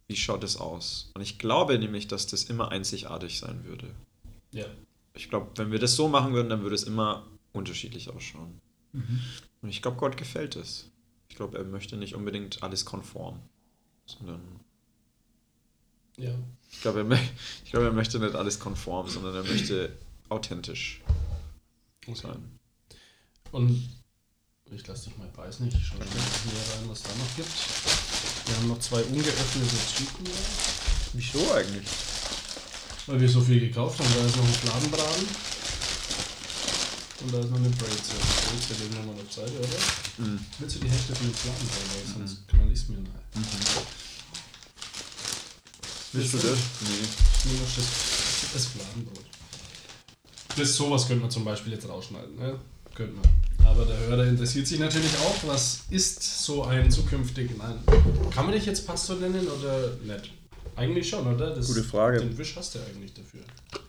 Wie 0.08 0.16
schaut 0.16 0.42
es 0.42 0.56
aus? 0.56 1.10
Und 1.14 1.20
ich 1.20 1.38
glaube 1.38 1.78
nämlich, 1.78 2.08
dass 2.08 2.26
das 2.26 2.44
immer 2.44 2.70
einzigartig 2.70 3.38
sein 3.38 3.64
würde. 3.64 3.94
Ja. 4.50 4.66
Ich 5.14 5.28
glaube, 5.28 5.50
wenn 5.56 5.70
wir 5.70 5.78
das 5.78 5.96
so 5.96 6.08
machen 6.08 6.32
würden, 6.32 6.48
dann 6.48 6.62
würde 6.62 6.74
es 6.74 6.84
immer 6.84 7.26
unterschiedlich 7.52 8.08
ausschauen. 8.10 8.60
Und 9.62 9.68
ich 9.68 9.82
glaube, 9.82 9.98
Gott 9.98 10.16
gefällt 10.16 10.56
es. 10.56 10.90
Ich 11.28 11.36
glaube, 11.36 11.58
er 11.58 11.64
möchte 11.64 11.96
nicht 11.96 12.14
unbedingt 12.14 12.62
alles 12.62 12.84
konform, 12.84 13.40
sondern 14.06 14.40
Ja. 16.16 16.32
ich 16.70 16.80
glaube, 16.80 17.00
er, 17.00 17.18
ich 17.64 17.70
glaube, 17.70 17.86
er 17.86 17.92
möchte 17.92 18.18
nicht 18.18 18.34
alles 18.34 18.58
konform, 18.58 19.08
sondern 19.08 19.34
er 19.34 19.44
möchte 19.44 19.92
authentisch 20.30 21.02
sein. 22.14 22.58
Und 23.52 23.88
ich 24.70 24.86
lasse 24.86 25.08
dich 25.08 25.18
mal 25.18 25.28
beißen, 25.28 25.66
ich 25.68 25.86
schaue 25.86 25.98
mal 25.98 26.06
hier 26.08 26.74
rein, 26.74 26.88
was 26.88 27.02
da 27.02 27.08
noch 27.10 27.36
gibt. 27.36 27.48
Wir 28.46 28.56
haben 28.56 28.68
noch 28.68 28.80
zwei 28.80 29.02
ungeöffnete 29.02 29.76
da, 29.76 30.30
Wieso 31.14 31.52
eigentlich? 31.54 31.86
weil 33.08 33.20
wir 33.20 33.28
so 33.28 33.40
viel 33.40 33.58
gekauft 33.58 33.98
haben. 33.98 34.08
Da 34.14 34.26
ist 34.26 34.36
noch 34.36 34.44
ein 34.44 34.52
Fladenbraten. 34.52 35.26
Und 37.20 37.34
da 37.34 37.38
ist 37.40 37.50
noch 37.50 37.56
eine 37.56 37.70
Brezel. 37.70 38.18
Brezel 38.20 38.76
legen 38.80 38.94
wir 38.94 39.12
mal 39.12 39.20
auf 39.20 39.32
Seite, 39.32 39.58
oder? 39.58 40.28
Mhm. 40.28 40.38
Willst 40.58 40.76
du 40.76 40.80
die 40.80 40.90
Hälfte 40.90 41.14
von 41.16 41.26
dem 41.26 41.34
Fladenbraten, 41.34 41.94
weil 41.94 42.26
sonst 42.26 42.48
knall 42.48 42.68
ich 42.70 42.78
es 42.78 42.88
mir 42.88 42.98
rein. 42.98 43.08
Willst 46.12 46.34
du 46.34 46.38
das? 46.38 46.58
Nee. 46.82 47.50
Nur 47.50 47.60
noch 47.60 47.74
das, 47.74 47.86
das 48.52 48.66
Fladenbrot. 48.66 49.24
Das 50.56 50.74
sowas 50.74 51.06
könnte 51.06 51.22
man 51.22 51.30
zum 51.30 51.44
Beispiel 51.44 51.72
jetzt 51.72 51.88
rausschneiden, 51.88 52.36
ne? 52.36 52.58
Könnte 52.94 53.14
man. 53.14 53.47
Aber 53.68 53.84
der 53.84 53.98
Hörer 53.98 54.24
interessiert 54.24 54.66
sich 54.66 54.80
natürlich 54.80 55.14
auch, 55.18 55.46
was 55.46 55.84
ist 55.90 56.22
so 56.44 56.64
ein 56.64 56.90
zukünftig. 56.90 57.50
Nein. 57.58 57.78
Kann 58.34 58.46
man 58.46 58.54
dich 58.54 58.64
jetzt 58.64 58.86
Pastor 58.86 59.16
nennen 59.16 59.46
oder 59.46 59.90
nicht? 60.02 60.32
Eigentlich 60.74 61.08
schon, 61.08 61.26
oder? 61.26 61.54
Das, 61.54 61.66
Gute 61.66 61.84
Frage. 61.84 62.18
Den 62.20 62.38
Wisch 62.38 62.56
hast 62.56 62.74
du 62.74 62.78
eigentlich 62.78 63.12
dafür. 63.12 63.40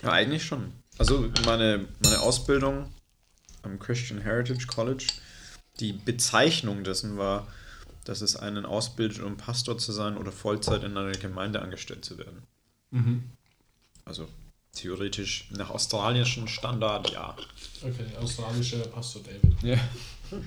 Ja, 0.03 0.11
eigentlich 0.11 0.43
schon. 0.43 0.73
Also 0.97 1.30
meine, 1.45 1.88
meine 2.03 2.19
Ausbildung 2.19 2.91
am 3.61 3.80
Christian 3.80 4.19
Heritage 4.19 4.67
College, 4.67 5.07
die 5.80 5.93
Bezeichnung 5.93 6.84
dessen 6.84 7.17
war, 7.17 7.47
dass 8.03 8.21
es 8.21 8.36
einen 8.36 8.65
ausbildet, 8.65 9.21
um 9.21 9.38
Pastor 9.38 9.77
zu 9.77 9.93
sein 9.93 10.17
oder 10.17 10.32
Vollzeit 10.32 10.84
in 10.84 10.97
einer 10.97 11.11
Gemeinde 11.13 11.61
angestellt 11.61 12.03
zu 12.03 12.17
werden. 12.17 12.43
Mhm. 12.91 13.23
Also 14.03 14.27
theoretisch 14.74 15.49
nach 15.51 15.70
australischem 15.70 16.47
Standard, 16.47 17.11
ja. 17.11 17.36
Okay, 17.82 18.05
australischer 18.22 18.80
Pastor 18.88 19.22
David. 19.24 19.61
Ja. 19.63 19.80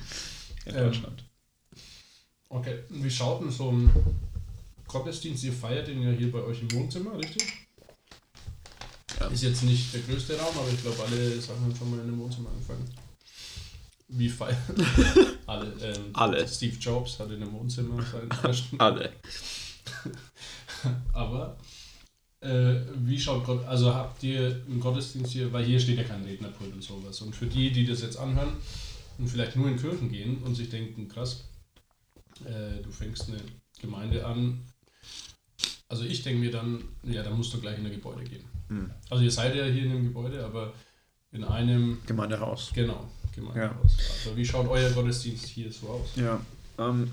In 0.64 0.74
Ähm, 0.74 0.84
Deutschland. 0.84 1.24
Okay, 2.48 2.78
und 2.90 3.02
wie 3.02 3.10
schaut 3.10 3.42
denn 3.42 3.50
so 3.50 3.70
ein 3.72 3.90
Gottesdienst? 4.86 5.42
Ihr 5.44 5.52
feiert 5.52 5.88
den 5.88 6.02
ja 6.02 6.10
hier 6.10 6.30
bei 6.30 6.40
euch 6.42 6.60
im 6.60 6.70
Wohnzimmer, 6.72 7.18
richtig? 7.18 7.44
Ja. 9.18 9.26
Ist 9.28 9.42
jetzt 9.42 9.62
nicht 9.62 9.92
der 9.94 10.02
größte 10.02 10.38
Raum, 10.38 10.56
aber 10.56 10.68
ich 10.72 10.80
glaube, 10.82 11.02
alle 11.02 11.40
Sachen 11.40 11.62
haben 11.62 11.76
schon 11.76 11.90
mal 11.90 12.00
in 12.00 12.06
dem 12.06 12.18
Wohnzimmer 12.18 12.50
angefangen. 12.50 12.88
Wie 14.08 14.28
feiern? 14.28 14.56
alle. 15.46 15.72
Ähm, 15.80 16.10
Alle. 16.12 16.46
Steve 16.46 16.76
Jobs 16.76 17.18
hat 17.18 17.30
in 17.30 17.40
dem 17.40 17.52
Wohnzimmer 17.52 18.02
seinen 18.04 18.30
ersten. 18.30 18.78
Alle. 18.80 19.12
Aber 21.14 21.56
äh, 22.42 22.80
wie 22.96 23.18
schaut 23.18 23.44
Gott, 23.44 23.64
also 23.66 23.94
habt 23.94 24.22
ihr 24.24 24.62
einen 24.68 24.80
Gottesdienst 24.80 25.32
hier, 25.32 25.52
weil 25.52 25.64
hier 25.64 25.78
steht 25.78 25.98
ja 25.98 26.04
kein 26.04 26.24
Rednerpult 26.24 26.72
und 26.72 26.82
sowas. 26.82 27.20
Und 27.20 27.34
für 27.34 27.46
die, 27.46 27.70
die 27.70 27.86
das 27.86 28.02
jetzt 28.02 28.16
anhören 28.16 28.54
und 29.18 29.28
vielleicht 29.28 29.56
nur 29.56 29.68
in 29.68 29.78
Kirchen 29.78 30.10
gehen 30.10 30.42
und 30.42 30.54
sich 30.56 30.68
denken, 30.68 31.08
krass, 31.08 31.44
äh, 32.44 32.82
du 32.82 32.90
fängst 32.90 33.28
eine 33.28 33.38
Gemeinde 33.80 34.26
an. 34.26 34.60
Also 35.88 36.04
ich 36.04 36.22
denke 36.22 36.40
mir 36.40 36.50
dann, 36.50 36.82
ja, 37.04 37.22
dann 37.22 37.36
musst 37.36 37.54
du 37.54 37.60
gleich 37.60 37.78
in 37.78 37.86
ein 37.86 37.92
Gebäude 37.92 38.24
gehen. 38.24 38.44
Hm. 38.68 38.90
Also 39.08 39.22
ihr 39.22 39.30
seid 39.30 39.54
ja 39.54 39.64
hier 39.64 39.84
in 39.84 39.90
einem 39.92 40.04
Gebäude, 40.04 40.44
aber 40.44 40.72
in 41.30 41.44
einem, 41.44 41.98
Gemeindehaus. 42.06 42.72
genau, 42.74 43.08
Gemeindehaus. 43.34 43.98
Also 43.98 44.36
wie 44.36 44.44
schaut 44.44 44.68
euer 44.68 44.90
Gottesdienst 44.90 45.46
hier 45.46 45.70
so 45.70 45.88
aus? 45.88 46.16
Ja. 46.16 46.40
Ähm, 46.78 47.10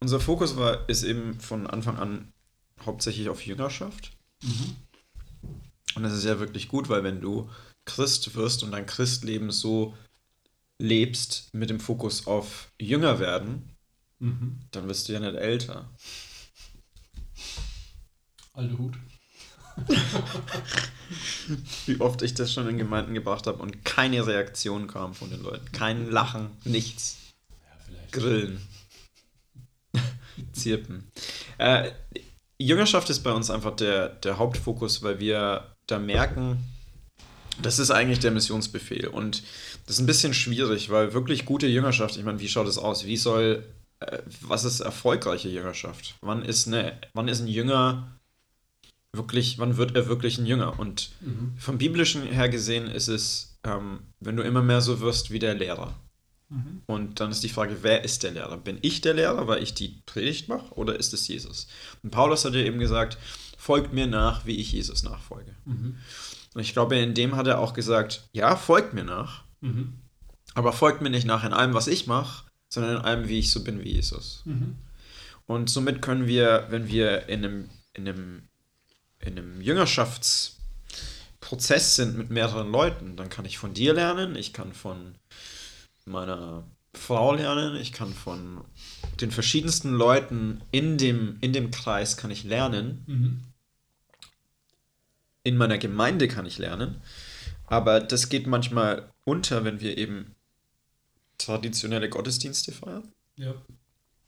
unser 0.00 0.18
Fokus 0.18 0.56
war, 0.56 0.88
ist 0.88 1.04
eben 1.04 1.38
von 1.38 1.66
Anfang 1.66 1.98
an 1.98 2.32
hauptsächlich 2.84 3.28
auf 3.28 3.44
Jüngerschaft. 3.46 4.12
Und 5.94 6.02
das 6.02 6.12
ist 6.12 6.24
ja 6.24 6.38
wirklich 6.38 6.68
gut, 6.68 6.88
weil 6.88 7.02
wenn 7.04 7.20
du 7.20 7.48
Christ 7.84 8.34
wirst 8.34 8.62
und 8.62 8.72
dein 8.72 8.86
Christleben 8.86 9.50
so 9.50 9.96
lebst 10.78 11.54
mit 11.54 11.70
dem 11.70 11.80
Fokus 11.80 12.26
auf 12.26 12.70
Jünger 12.80 13.18
werden, 13.18 13.72
Mhm. 14.18 14.60
dann 14.70 14.88
wirst 14.88 15.08
du 15.08 15.12
ja 15.12 15.20
nicht 15.20 15.34
älter. 15.34 15.90
Alte 18.54 18.78
Hut. 18.78 18.94
Wie 21.86 22.00
oft 22.00 22.22
ich 22.22 22.32
das 22.32 22.50
schon 22.52 22.66
in 22.68 22.78
Gemeinden 22.78 23.12
gebracht 23.12 23.46
habe 23.46 23.62
und 23.62 23.84
keine 23.84 24.26
Reaktion 24.26 24.86
kam 24.86 25.14
von 25.14 25.28
den 25.28 25.42
Leuten. 25.42 25.70
Kein 25.72 26.10
Lachen, 26.10 26.48
nichts. 26.64 27.18
Ja, 27.50 27.76
vielleicht. 27.84 28.12
Grillen. 28.12 28.66
Zirpen. 30.52 31.10
Äh, 31.58 31.90
Jüngerschaft 32.58 33.10
ist 33.10 33.20
bei 33.20 33.32
uns 33.32 33.50
einfach 33.50 33.76
der, 33.76 34.08
der 34.08 34.38
Hauptfokus, 34.38 35.02
weil 35.02 35.18
wir 35.20 35.74
da 35.86 35.98
merken, 35.98 36.58
das 37.60 37.78
ist 37.78 37.90
eigentlich 37.90 38.18
der 38.20 38.30
Missionsbefehl. 38.30 39.08
Und 39.08 39.42
das 39.86 39.96
ist 39.96 40.00
ein 40.00 40.06
bisschen 40.06 40.34
schwierig, 40.34 40.90
weil 40.90 41.12
wirklich 41.12 41.44
gute 41.44 41.66
Jüngerschaft, 41.66 42.16
ich 42.16 42.24
meine, 42.24 42.40
wie 42.40 42.48
schaut 42.48 42.66
es 42.68 42.78
aus? 42.78 43.06
Wie 43.06 43.16
soll, 43.16 43.64
äh, 44.00 44.18
was 44.40 44.64
ist 44.64 44.80
erfolgreiche 44.80 45.48
Jüngerschaft? 45.48 46.16
Wann 46.20 46.42
ist, 46.42 46.66
eine, 46.66 46.98
wann 47.14 47.28
ist 47.28 47.40
ein 47.40 47.48
Jünger 47.48 48.18
wirklich, 49.12 49.58
wann 49.58 49.76
wird 49.76 49.96
er 49.96 50.06
wirklich 50.08 50.38
ein 50.38 50.46
Jünger? 50.46 50.78
Und 50.78 51.10
Mhm. 51.20 51.54
vom 51.58 51.78
biblischen 51.78 52.22
her 52.22 52.48
gesehen 52.48 52.86
ist 52.86 53.08
es, 53.08 53.58
ähm, 53.64 54.00
wenn 54.20 54.36
du 54.36 54.42
immer 54.42 54.62
mehr 54.62 54.80
so 54.80 55.00
wirst 55.00 55.30
wie 55.30 55.38
der 55.38 55.54
Lehrer. 55.54 55.94
Und 56.86 57.18
dann 57.18 57.32
ist 57.32 57.42
die 57.42 57.48
Frage, 57.48 57.78
wer 57.82 58.04
ist 58.04 58.22
der 58.22 58.30
Lehrer? 58.30 58.56
Bin 58.56 58.78
ich 58.82 59.00
der 59.00 59.14
Lehrer, 59.14 59.48
weil 59.48 59.62
ich 59.62 59.74
die 59.74 60.00
Predigt 60.06 60.48
mache, 60.48 60.72
oder 60.74 60.96
ist 60.96 61.12
es 61.12 61.26
Jesus? 61.26 61.66
Und 62.04 62.10
Paulus 62.10 62.44
hat 62.44 62.54
ja 62.54 62.60
eben 62.60 62.78
gesagt, 62.78 63.18
folgt 63.58 63.92
mir 63.92 64.06
nach, 64.06 64.46
wie 64.46 64.56
ich 64.56 64.72
Jesus 64.72 65.02
nachfolge. 65.02 65.54
Mhm. 65.64 65.96
Und 66.54 66.60
ich 66.60 66.72
glaube, 66.72 66.96
in 66.96 67.14
dem 67.14 67.34
hat 67.34 67.48
er 67.48 67.58
auch 67.58 67.74
gesagt, 67.74 68.28
ja, 68.32 68.54
folgt 68.56 68.94
mir 68.94 69.04
nach, 69.04 69.42
Mhm. 69.60 69.94
aber 70.54 70.72
folgt 70.72 71.00
mir 71.00 71.10
nicht 71.10 71.26
nach 71.26 71.42
in 71.42 71.52
allem, 71.52 71.74
was 71.74 71.88
ich 71.88 72.06
mache, 72.06 72.44
sondern 72.68 72.98
in 72.98 73.02
allem, 73.02 73.28
wie 73.28 73.38
ich 73.38 73.50
so 73.50 73.64
bin 73.64 73.82
wie 73.82 73.94
Jesus. 73.94 74.42
Mhm. 74.44 74.76
Und 75.46 75.70
somit 75.70 76.02
können 76.02 76.26
wir, 76.26 76.66
wenn 76.70 76.88
wir 76.88 77.28
in 77.28 77.44
einem, 77.44 77.70
in 77.94 78.08
einem, 78.08 78.48
in 79.18 79.38
einem 79.38 79.60
Jüngerschaftsprozess 79.60 81.96
sind 81.96 82.18
mit 82.18 82.30
mehreren 82.30 82.70
Leuten, 82.70 83.16
dann 83.16 83.28
kann 83.30 83.44
ich 83.44 83.58
von 83.58 83.74
dir 83.74 83.94
lernen, 83.94 84.36
ich 84.36 84.52
kann 84.52 84.72
von 84.72 85.14
meiner 86.06 86.64
Frau 86.94 87.34
lernen, 87.34 87.76
ich 87.76 87.92
kann 87.92 88.14
von 88.14 88.62
den 89.20 89.30
verschiedensten 89.30 89.92
Leuten 89.92 90.62
in 90.70 90.96
dem, 90.98 91.36
in 91.40 91.52
dem 91.52 91.70
Kreis 91.70 92.16
kann 92.16 92.30
ich 92.30 92.44
lernen, 92.44 93.02
Mhm. 93.06 93.40
in 95.44 95.56
meiner 95.56 95.78
Gemeinde 95.78 96.28
kann 96.28 96.46
ich 96.46 96.58
lernen, 96.58 97.00
aber 97.66 98.00
das 98.00 98.28
geht 98.28 98.46
manchmal 98.46 99.10
unter, 99.24 99.64
wenn 99.64 99.80
wir 99.80 99.98
eben 99.98 100.34
traditionelle 101.38 102.08
Gottesdienste 102.08 102.72
feiern. 102.72 103.12
Ja. 103.36 103.54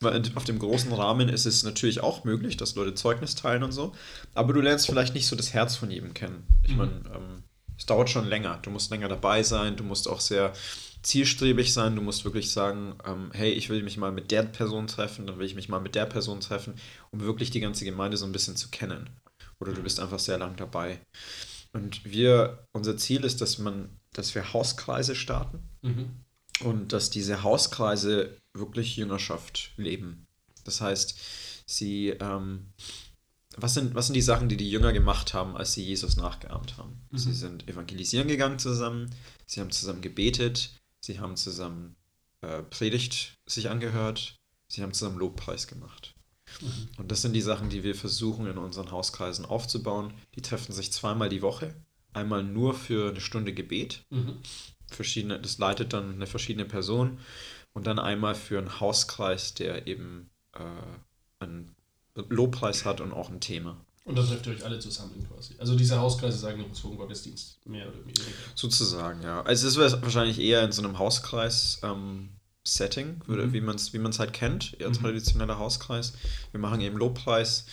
Weil 0.00 0.22
auf 0.36 0.44
dem 0.44 0.58
großen 0.60 0.92
Rahmen 0.92 1.28
ist 1.28 1.46
es 1.46 1.64
natürlich 1.64 2.00
auch 2.02 2.22
möglich, 2.22 2.56
dass 2.56 2.76
Leute 2.76 2.94
Zeugnis 2.94 3.34
teilen 3.34 3.64
und 3.64 3.72
so. 3.72 3.94
Aber 4.34 4.52
du 4.52 4.60
lernst 4.60 4.86
vielleicht 4.86 5.14
nicht 5.14 5.26
so 5.26 5.34
das 5.34 5.54
Herz 5.54 5.74
von 5.74 5.90
jedem 5.90 6.14
kennen. 6.14 6.46
Ich 6.62 6.72
Mhm. 6.72 6.76
meine, 6.76 6.92
ähm, 7.14 7.42
es 7.76 7.86
dauert 7.86 8.08
schon 8.10 8.28
länger. 8.28 8.58
Du 8.62 8.70
musst 8.70 8.90
länger 8.92 9.08
dabei 9.08 9.42
sein. 9.42 9.76
Du 9.76 9.82
musst 9.82 10.06
auch 10.06 10.20
sehr 10.20 10.52
zielstrebig 11.02 11.72
sein. 11.72 11.96
Du 11.96 12.02
musst 12.02 12.24
wirklich 12.24 12.50
sagen, 12.50 12.94
ähm, 13.04 13.30
hey, 13.32 13.50
ich 13.52 13.68
will 13.68 13.82
mich 13.82 13.96
mal 13.96 14.12
mit 14.12 14.30
der 14.30 14.42
Person 14.42 14.86
treffen, 14.86 15.26
dann 15.26 15.38
will 15.38 15.46
ich 15.46 15.54
mich 15.54 15.68
mal 15.68 15.80
mit 15.80 15.94
der 15.94 16.06
Person 16.06 16.40
treffen, 16.40 16.74
um 17.10 17.20
wirklich 17.20 17.50
die 17.50 17.60
ganze 17.60 17.84
Gemeinde 17.84 18.16
so 18.16 18.24
ein 18.26 18.32
bisschen 18.32 18.56
zu 18.56 18.68
kennen. 18.68 19.10
Oder 19.60 19.72
du 19.72 19.82
bist 19.82 20.00
einfach 20.00 20.18
sehr 20.18 20.38
lang 20.38 20.56
dabei. 20.56 21.00
Und 21.72 22.04
wir, 22.04 22.64
unser 22.72 22.96
Ziel 22.96 23.24
ist, 23.24 23.40
dass 23.40 23.58
man, 23.58 23.88
dass 24.12 24.34
wir 24.34 24.52
Hauskreise 24.52 25.14
starten 25.14 25.58
Mhm. 25.82 26.10
und 26.64 26.92
dass 26.92 27.10
diese 27.10 27.42
Hauskreise 27.42 28.36
wirklich 28.54 28.96
Jüngerschaft 28.96 29.72
leben. 29.76 30.26
Das 30.64 30.80
heißt, 30.80 31.18
sie, 31.66 32.08
ähm, 32.20 32.66
was 33.56 33.74
sind, 33.74 33.94
was 33.94 34.06
sind 34.06 34.14
die 34.14 34.22
Sachen, 34.22 34.48
die 34.48 34.56
die 34.56 34.70
Jünger 34.70 34.92
gemacht 34.92 35.34
haben, 35.34 35.56
als 35.56 35.72
sie 35.72 35.84
Jesus 35.84 36.16
nachgeahmt 36.16 36.76
haben? 36.78 37.00
Sie 37.12 37.32
sind 37.32 37.68
evangelisieren 37.68 38.28
gegangen 38.28 38.58
zusammen, 38.58 39.10
sie 39.46 39.60
haben 39.60 39.70
zusammen 39.70 40.00
gebetet, 40.00 40.70
sie 41.00 41.20
haben 41.20 41.36
zusammen 41.36 41.96
äh, 42.40 42.62
Predigt 42.62 43.38
sich 43.46 43.70
angehört, 43.70 44.38
sie 44.68 44.82
haben 44.82 44.92
zusammen 44.92 45.18
Lobpreis 45.18 45.66
gemacht. 45.66 46.14
Und 46.96 47.10
das 47.12 47.22
sind 47.22 47.34
die 47.34 47.40
Sachen, 47.40 47.68
die 47.68 47.84
wir 47.84 47.94
versuchen 47.94 48.46
in 48.46 48.58
unseren 48.58 48.90
Hauskreisen 48.90 49.44
aufzubauen. 49.44 50.14
Die 50.34 50.42
treffen 50.42 50.72
sich 50.72 50.92
zweimal 50.92 51.28
die 51.28 51.42
Woche. 51.42 51.74
Einmal 52.12 52.42
nur 52.42 52.74
für 52.74 53.10
eine 53.10 53.20
Stunde 53.20 53.52
Gebet 53.52 54.04
Mhm. 54.10 54.38
verschiedene, 54.90 55.38
das 55.38 55.58
leitet 55.58 55.92
dann 55.92 56.14
eine 56.14 56.26
verschiedene 56.26 56.64
Person 56.64 57.18
und 57.74 57.86
dann 57.86 57.98
einmal 57.98 58.34
für 58.34 58.58
einen 58.58 58.80
Hauskreis, 58.80 59.54
der 59.54 59.86
eben 59.86 60.30
äh, 60.54 61.44
ein 61.44 61.74
Lobpreis 62.14 62.84
hat 62.84 63.00
und 63.00 63.12
auch 63.12 63.30
ein 63.30 63.40
Thema. 63.40 63.84
Und 64.08 64.16
da 64.16 64.22
trefft 64.22 64.46
ihr 64.46 64.54
euch 64.54 64.64
alle 64.64 64.78
zusammen 64.78 65.26
quasi. 65.32 65.54
Also 65.58 65.76
diese 65.76 65.98
Hauskreise 66.00 66.38
sagen 66.38 66.62
nichts 66.62 66.80
vom 66.80 66.96
Gottesdienst, 66.96 67.58
mehr 67.66 67.86
oder 67.88 68.00
weniger. 68.04 68.22
Sozusagen, 68.54 69.22
ja. 69.22 69.42
Also 69.42 69.68
es 69.68 69.76
ist 69.76 70.02
wahrscheinlich 70.02 70.38
eher 70.40 70.62
in 70.64 70.72
so 70.72 70.82
einem 70.82 70.98
Hauskreis-Setting, 70.98 73.20
Mhm. 73.26 73.52
wie 73.52 73.60
man 73.60 73.76
es 73.76 73.92
wie 73.92 73.98
man's 73.98 74.18
halt 74.18 74.32
kennt, 74.32 74.74
eher 74.80 74.88
Mhm. 74.88 74.94
traditioneller 74.94 75.58
Hauskreis. 75.58 76.14
Wir 76.52 76.60
machen 76.60 76.80
eben 76.80 76.96
Lobpreis 76.96 77.66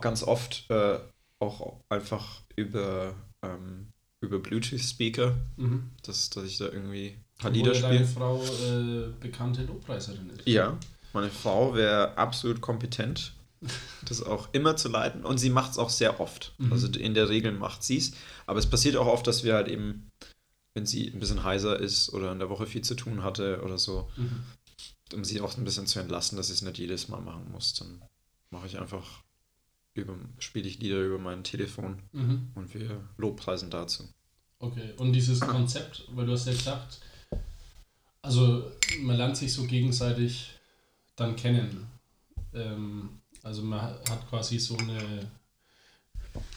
ganz 0.00 0.22
oft 0.22 0.64
äh, 0.70 0.98
auch 1.40 1.80
einfach 1.90 2.40
über, 2.56 3.14
ähm, 3.42 3.88
über 4.20 4.38
Bluetooth-Speaker, 4.38 5.34
Mhm. 5.56 5.90
dass, 6.02 6.30
dass 6.30 6.44
ich 6.44 6.56
da 6.58 6.66
irgendwie 6.66 7.08
ein 7.08 7.24
paar 7.38 7.50
Lieder 7.50 7.74
ja 7.74 7.80
deine 7.82 7.94
spiele. 7.98 8.08
Frau 8.08 8.42
äh, 8.42 9.08
bekannte 9.20 9.64
Lobpreiserin 9.64 10.30
ist. 10.30 10.46
Ja, 10.46 10.78
meine 11.12 11.28
Frau 11.30 11.74
wäre 11.74 12.16
absolut 12.16 12.60
kompetent, 12.62 13.33
das 14.08 14.22
auch 14.22 14.48
immer 14.52 14.76
zu 14.76 14.88
leiten 14.88 15.24
und 15.24 15.38
sie 15.38 15.50
macht 15.50 15.72
es 15.72 15.78
auch 15.78 15.90
sehr 15.90 16.20
oft. 16.20 16.54
Mhm. 16.58 16.72
Also 16.72 16.88
in 16.88 17.14
der 17.14 17.28
Regel 17.28 17.52
macht 17.52 17.82
sie 17.82 17.98
es. 17.98 18.12
Aber 18.46 18.58
es 18.58 18.68
passiert 18.68 18.96
auch 18.96 19.06
oft, 19.06 19.26
dass 19.26 19.44
wir 19.44 19.54
halt 19.54 19.68
eben, 19.68 20.10
wenn 20.74 20.86
sie 20.86 21.08
ein 21.08 21.20
bisschen 21.20 21.44
heiser 21.44 21.78
ist 21.78 22.12
oder 22.12 22.32
in 22.32 22.38
der 22.38 22.50
Woche 22.50 22.66
viel 22.66 22.82
zu 22.82 22.94
tun 22.94 23.22
hatte 23.22 23.62
oder 23.62 23.78
so, 23.78 24.10
Mhm. 24.16 24.42
um 25.14 25.24
sie 25.24 25.40
auch 25.40 25.56
ein 25.56 25.64
bisschen 25.64 25.86
zu 25.86 26.00
entlasten, 26.00 26.36
dass 26.36 26.48
sie 26.48 26.54
es 26.54 26.62
nicht 26.62 26.78
jedes 26.78 27.08
Mal 27.08 27.20
machen 27.20 27.50
muss, 27.52 27.74
dann 27.74 28.02
mache 28.50 28.66
ich 28.66 28.78
einfach 28.78 29.22
spiele 30.40 30.66
ich 30.66 30.80
Lieder 30.80 31.00
über 31.02 31.18
mein 31.18 31.44
Telefon 31.44 32.02
Mhm. 32.12 32.50
und 32.56 32.74
wir 32.74 33.00
lobpreisen 33.16 33.70
dazu. 33.70 34.08
Okay, 34.58 34.92
und 34.96 35.12
dieses 35.12 35.38
Konzept, 35.40 36.04
weil 36.14 36.26
du 36.26 36.32
hast 36.32 36.46
ja 36.46 36.52
gesagt, 36.52 36.98
also 38.22 38.70
man 39.02 39.16
lernt 39.16 39.36
sich 39.36 39.52
so 39.52 39.64
gegenseitig 39.66 40.50
dann 41.16 41.36
kennen. 41.36 41.86
Ähm, 42.54 43.20
also 43.44 43.62
man 43.62 43.80
hat 43.80 44.28
quasi 44.28 44.58
so 44.58 44.76
eine, 44.78 45.30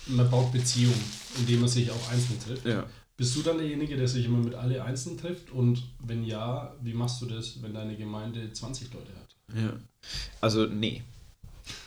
man 0.08 0.32
baut 0.32 0.52
Beziehung, 0.52 0.96
indem 1.38 1.60
man 1.60 1.70
sich 1.70 1.92
auch 1.92 2.10
einzeln 2.10 2.40
trifft. 2.40 2.66
Ja. 2.66 2.88
Bist 3.18 3.36
du 3.36 3.42
dann 3.42 3.58
derjenige, 3.58 3.98
der 3.98 4.08
sich 4.08 4.26
immer 4.26 4.38
mit 4.38 4.54
alle 4.54 4.84
einzeln 4.84 5.18
trifft? 5.18 5.52
Und 5.52 5.84
wenn 6.00 6.24
ja, 6.24 6.76
wie 6.82 6.94
machst 6.94 7.22
du 7.22 7.26
das, 7.26 7.62
wenn 7.62 7.74
deine 7.74 7.98
Gemeinde 7.98 8.52
20 8.52 8.94
Leute 8.94 9.12
hat? 9.16 9.36
Ja. 9.56 9.74
Also, 10.40 10.66
nee. 10.66 11.04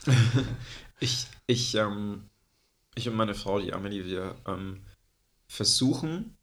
ich, 1.00 1.26
ich, 1.46 1.74
ähm, 1.76 2.24
ich 2.94 3.08
und 3.08 3.16
meine 3.16 3.34
Frau, 3.34 3.60
die 3.60 3.72
Amelie, 3.72 4.04
wir 4.04 4.36
ähm, 4.46 4.80
versuchen, 5.46 6.36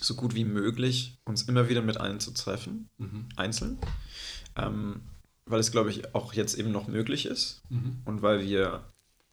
so 0.00 0.14
gut 0.14 0.34
wie 0.34 0.44
möglich, 0.44 1.18
uns 1.24 1.42
immer 1.42 1.68
wieder 1.68 1.82
mit 1.82 1.98
allen 1.98 2.20
zu 2.20 2.32
treffen, 2.32 2.88
Mhm. 2.98 3.28
einzeln. 3.36 3.78
Ähm, 4.56 5.02
weil 5.48 5.60
es, 5.60 5.70
glaube 5.70 5.90
ich, 5.90 6.14
auch 6.14 6.32
jetzt 6.32 6.58
eben 6.58 6.72
noch 6.72 6.88
möglich 6.88 7.26
ist. 7.26 7.62
Mhm. 7.70 7.98
Und 8.04 8.22
weil 8.22 8.44
wir 8.44 8.84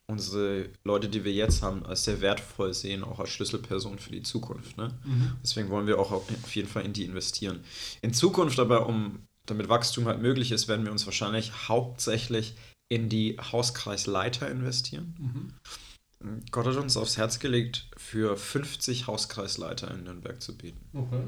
unsere 0.08 0.70
Leute, 0.84 1.10
die 1.10 1.24
wir 1.24 1.34
jetzt 1.34 1.64
haben, 1.64 1.86
als 1.86 2.04
sehr 2.04 2.22
wertvoll 2.22 2.74
sehen, 2.74 3.04
auch 3.04 3.20
als 3.20 3.30
Schlüsselperson 3.30 3.98
für 3.98 4.12
die 4.12 4.22
Zukunft. 4.22 4.78
Ne? 4.78 4.90
Mhm. 5.04 5.34
Deswegen 5.42 5.70
wollen 5.70 5.88
wir 5.88 6.00
auch 6.00 6.12
auf 6.12 6.56
jeden 6.56 6.70
Fall 6.70 6.86
in 6.86 6.94
die 6.94 7.06
investieren. 7.06 7.62
In 8.02 8.14
Zukunft 8.14 8.60
aber, 8.60 8.88
um 8.88 9.20
damit 9.48 9.68
Wachstum 9.70 10.06
halt 10.06 10.22
möglich 10.22 10.52
ist, 10.52 10.68
werden 10.68 10.86
wir 10.86 10.92
uns 10.92 11.06
wahrscheinlich 11.06 11.68
hauptsächlich 11.68 12.56
in 12.88 13.10
die 13.10 13.38
Hauskreisleiter 13.40 14.50
investieren. 14.50 15.16
Mhm. 15.18 16.42
Gott 16.52 16.66
hat 16.66 16.78
uns 16.78 16.98
aufs 16.98 17.18
Herz 17.18 17.40
gelegt, 17.40 17.88
für 17.98 18.38
50 18.38 19.08
Hauskreisleiter 19.08 19.92
in 19.92 20.04
Nürnberg 20.04 20.42
zu 20.42 20.58
bieten. 20.58 20.80
Okay. 20.94 21.22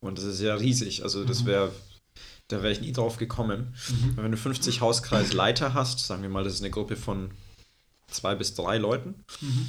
Und 0.00 0.18
das 0.18 0.24
ist 0.24 0.40
ja 0.40 0.54
riesig. 0.54 1.02
Also 1.02 1.24
das 1.24 1.42
Mhm. 1.42 1.46
wäre, 1.46 1.72
da 2.52 2.62
wäre 2.62 2.72
ich 2.72 2.80
nie 2.80 2.92
drauf 2.92 3.16
gekommen. 3.16 3.74
Mhm. 3.88 4.16
Wenn 4.16 4.30
du 4.32 4.36
50 4.36 4.80
Hauskreisleiter 4.80 5.74
hast, 5.74 6.00
sagen 6.06 6.22
wir 6.22 6.28
mal, 6.28 6.44
das 6.44 6.54
ist 6.54 6.60
eine 6.60 6.70
Gruppe 6.70 6.96
von 6.96 7.30
zwei 8.08 8.34
bis 8.34 8.54
drei 8.54 8.78
Leuten, 8.78 9.14
Mhm. 9.40 9.68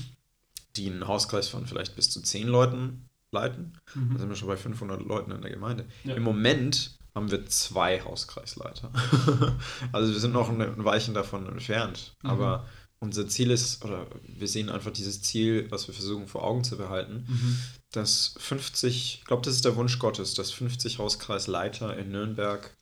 die 0.75 0.89
einen 0.89 1.07
Hauskreis 1.07 1.47
von 1.47 1.65
vielleicht 1.67 1.95
bis 1.95 2.09
zu 2.09 2.21
zehn 2.21 2.47
Leuten 2.47 3.09
leiten. 3.31 3.77
Mhm. 3.95 4.13
Da 4.13 4.19
sind 4.19 4.29
wir 4.29 4.35
schon 4.35 4.47
bei 4.47 4.57
500 4.57 5.01
Leuten 5.01 5.31
in 5.31 5.41
der 5.41 5.51
Gemeinde. 5.51 5.85
Ja. 6.03 6.15
Im 6.15 6.23
Moment 6.23 6.97
haben 7.13 7.29
wir 7.29 7.45
zwei 7.47 8.01
Hauskreisleiter. 8.01 8.91
also 9.91 10.13
wir 10.13 10.19
sind 10.19 10.33
noch 10.33 10.49
ein 10.49 10.83
Weilchen 10.85 11.13
davon 11.13 11.47
entfernt. 11.47 12.15
Mhm. 12.23 12.29
Aber 12.29 12.65
unser 12.99 13.27
Ziel 13.27 13.51
ist, 13.51 13.83
oder 13.83 14.05
wir 14.27 14.47
sehen 14.47 14.69
einfach 14.69 14.91
dieses 14.91 15.21
Ziel, 15.21 15.67
was 15.71 15.87
wir 15.87 15.93
versuchen 15.93 16.27
vor 16.27 16.43
Augen 16.43 16.63
zu 16.63 16.77
behalten, 16.77 17.25
Mhm. 17.27 17.57
Dass 17.91 18.35
50, 18.37 19.19
ich 19.19 19.25
glaube, 19.25 19.43
das 19.43 19.55
ist 19.55 19.65
der 19.65 19.75
Wunsch 19.75 19.99
Gottes, 19.99 20.33
dass 20.33 20.51
50 20.51 20.97
Hauskreisleiter 20.97 21.97
in 21.97 22.11
Nürnberg 22.11 22.75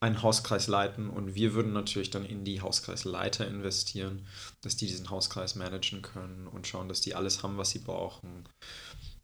einen 0.00 0.22
Hauskreis 0.22 0.66
leiten 0.66 1.10
und 1.10 1.34
wir 1.34 1.52
würden 1.52 1.74
natürlich 1.74 2.10
dann 2.10 2.24
in 2.24 2.44
die 2.44 2.62
Hauskreisleiter 2.62 3.46
investieren, 3.46 4.26
dass 4.62 4.76
die 4.76 4.86
diesen 4.86 5.10
Hauskreis 5.10 5.56
managen 5.56 6.00
können 6.00 6.46
und 6.46 6.66
schauen, 6.66 6.88
dass 6.88 7.02
die 7.02 7.14
alles 7.14 7.42
haben, 7.42 7.58
was 7.58 7.70
sie 7.70 7.80
brauchen. 7.80 8.44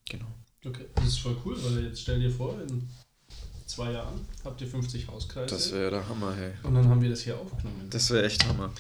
Genau. 0.09 0.27
Okay, 0.65 0.87
das 0.95 1.07
ist 1.07 1.21
voll 1.21 1.37
cool, 1.45 1.57
weil 1.65 1.85
jetzt 1.85 2.03
stell 2.03 2.21
dir 2.21 2.31
vor, 2.31 2.61
in 2.61 2.89
zwei 3.65 3.93
Jahren 3.93 4.27
habt 4.45 4.61
ihr 4.61 4.67
50 4.67 5.09
Hauskreise. 5.09 5.55
Das 5.55 5.73
wäre 5.73 5.91
der 5.91 6.09
Hammer, 6.09 6.35
hey. 6.35 6.53
und 6.63 6.75
dann 6.75 6.89
haben 6.89 7.01
wir 7.01 7.11
das 7.11 7.23
hier 7.23 7.39
aufgenommen. 7.39 7.89
Das 7.89 8.11
wäre 8.11 8.27
echt 8.27 8.47
Hammer. 8.47 8.71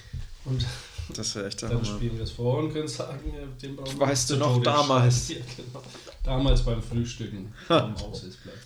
und 0.45 0.67
Das 1.15 1.35
wäre 1.35 1.47
echt 1.47 1.63
der 1.63 1.69
dann 1.69 1.79
Hammer. 1.85 1.97
spielen 1.97 2.13
wir 2.15 2.21
das 2.21 2.33
vor 2.33 2.59
und 2.59 2.73
können 2.73 2.89
sagen, 2.89 3.33
ja, 3.35 3.47
den 3.63 3.77
brauchen 3.77 3.99
Weißt 4.01 4.31
du 4.31 4.37
noch 4.37 4.55
Tode 4.55 4.65
damals? 4.65 5.29
Ja, 5.31 5.37
genau. 5.57 5.83
Damals 6.25 6.65
beim 6.65 6.83
Frühstücken 6.83 7.53
am 7.69 7.95
Aussichtsplatz. 8.03 8.57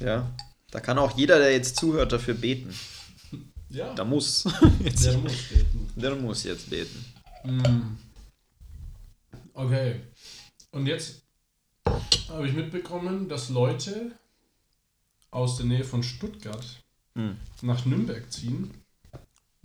Ja. 0.00 0.30
Da 0.72 0.80
kann 0.80 0.98
auch 0.98 1.16
jeder, 1.16 1.38
der 1.38 1.52
jetzt 1.52 1.76
zuhört, 1.76 2.12
dafür 2.12 2.34
beten. 2.34 2.74
Ja, 3.70 3.92
Da 3.94 4.04
muss. 4.04 4.44
Jetzt 4.82 5.04
der 5.04 5.16
muss 5.18 5.32
beten. 5.48 5.88
Der 5.96 6.14
muss 6.16 6.42
jetzt 6.44 6.68
beten. 6.70 7.04
Mm. 7.44 7.96
Okay. 9.54 10.00
Und 10.72 10.86
jetzt 10.86 11.22
habe 12.28 12.48
ich 12.48 12.54
mitbekommen, 12.54 13.28
dass 13.28 13.48
Leute 13.48 14.12
aus 15.30 15.56
der 15.56 15.66
Nähe 15.66 15.84
von 15.84 16.02
Stuttgart 16.02 16.64
Hm. 17.16 17.36
nach 17.62 17.84
Nürnberg 17.86 18.32
ziehen. 18.32 18.72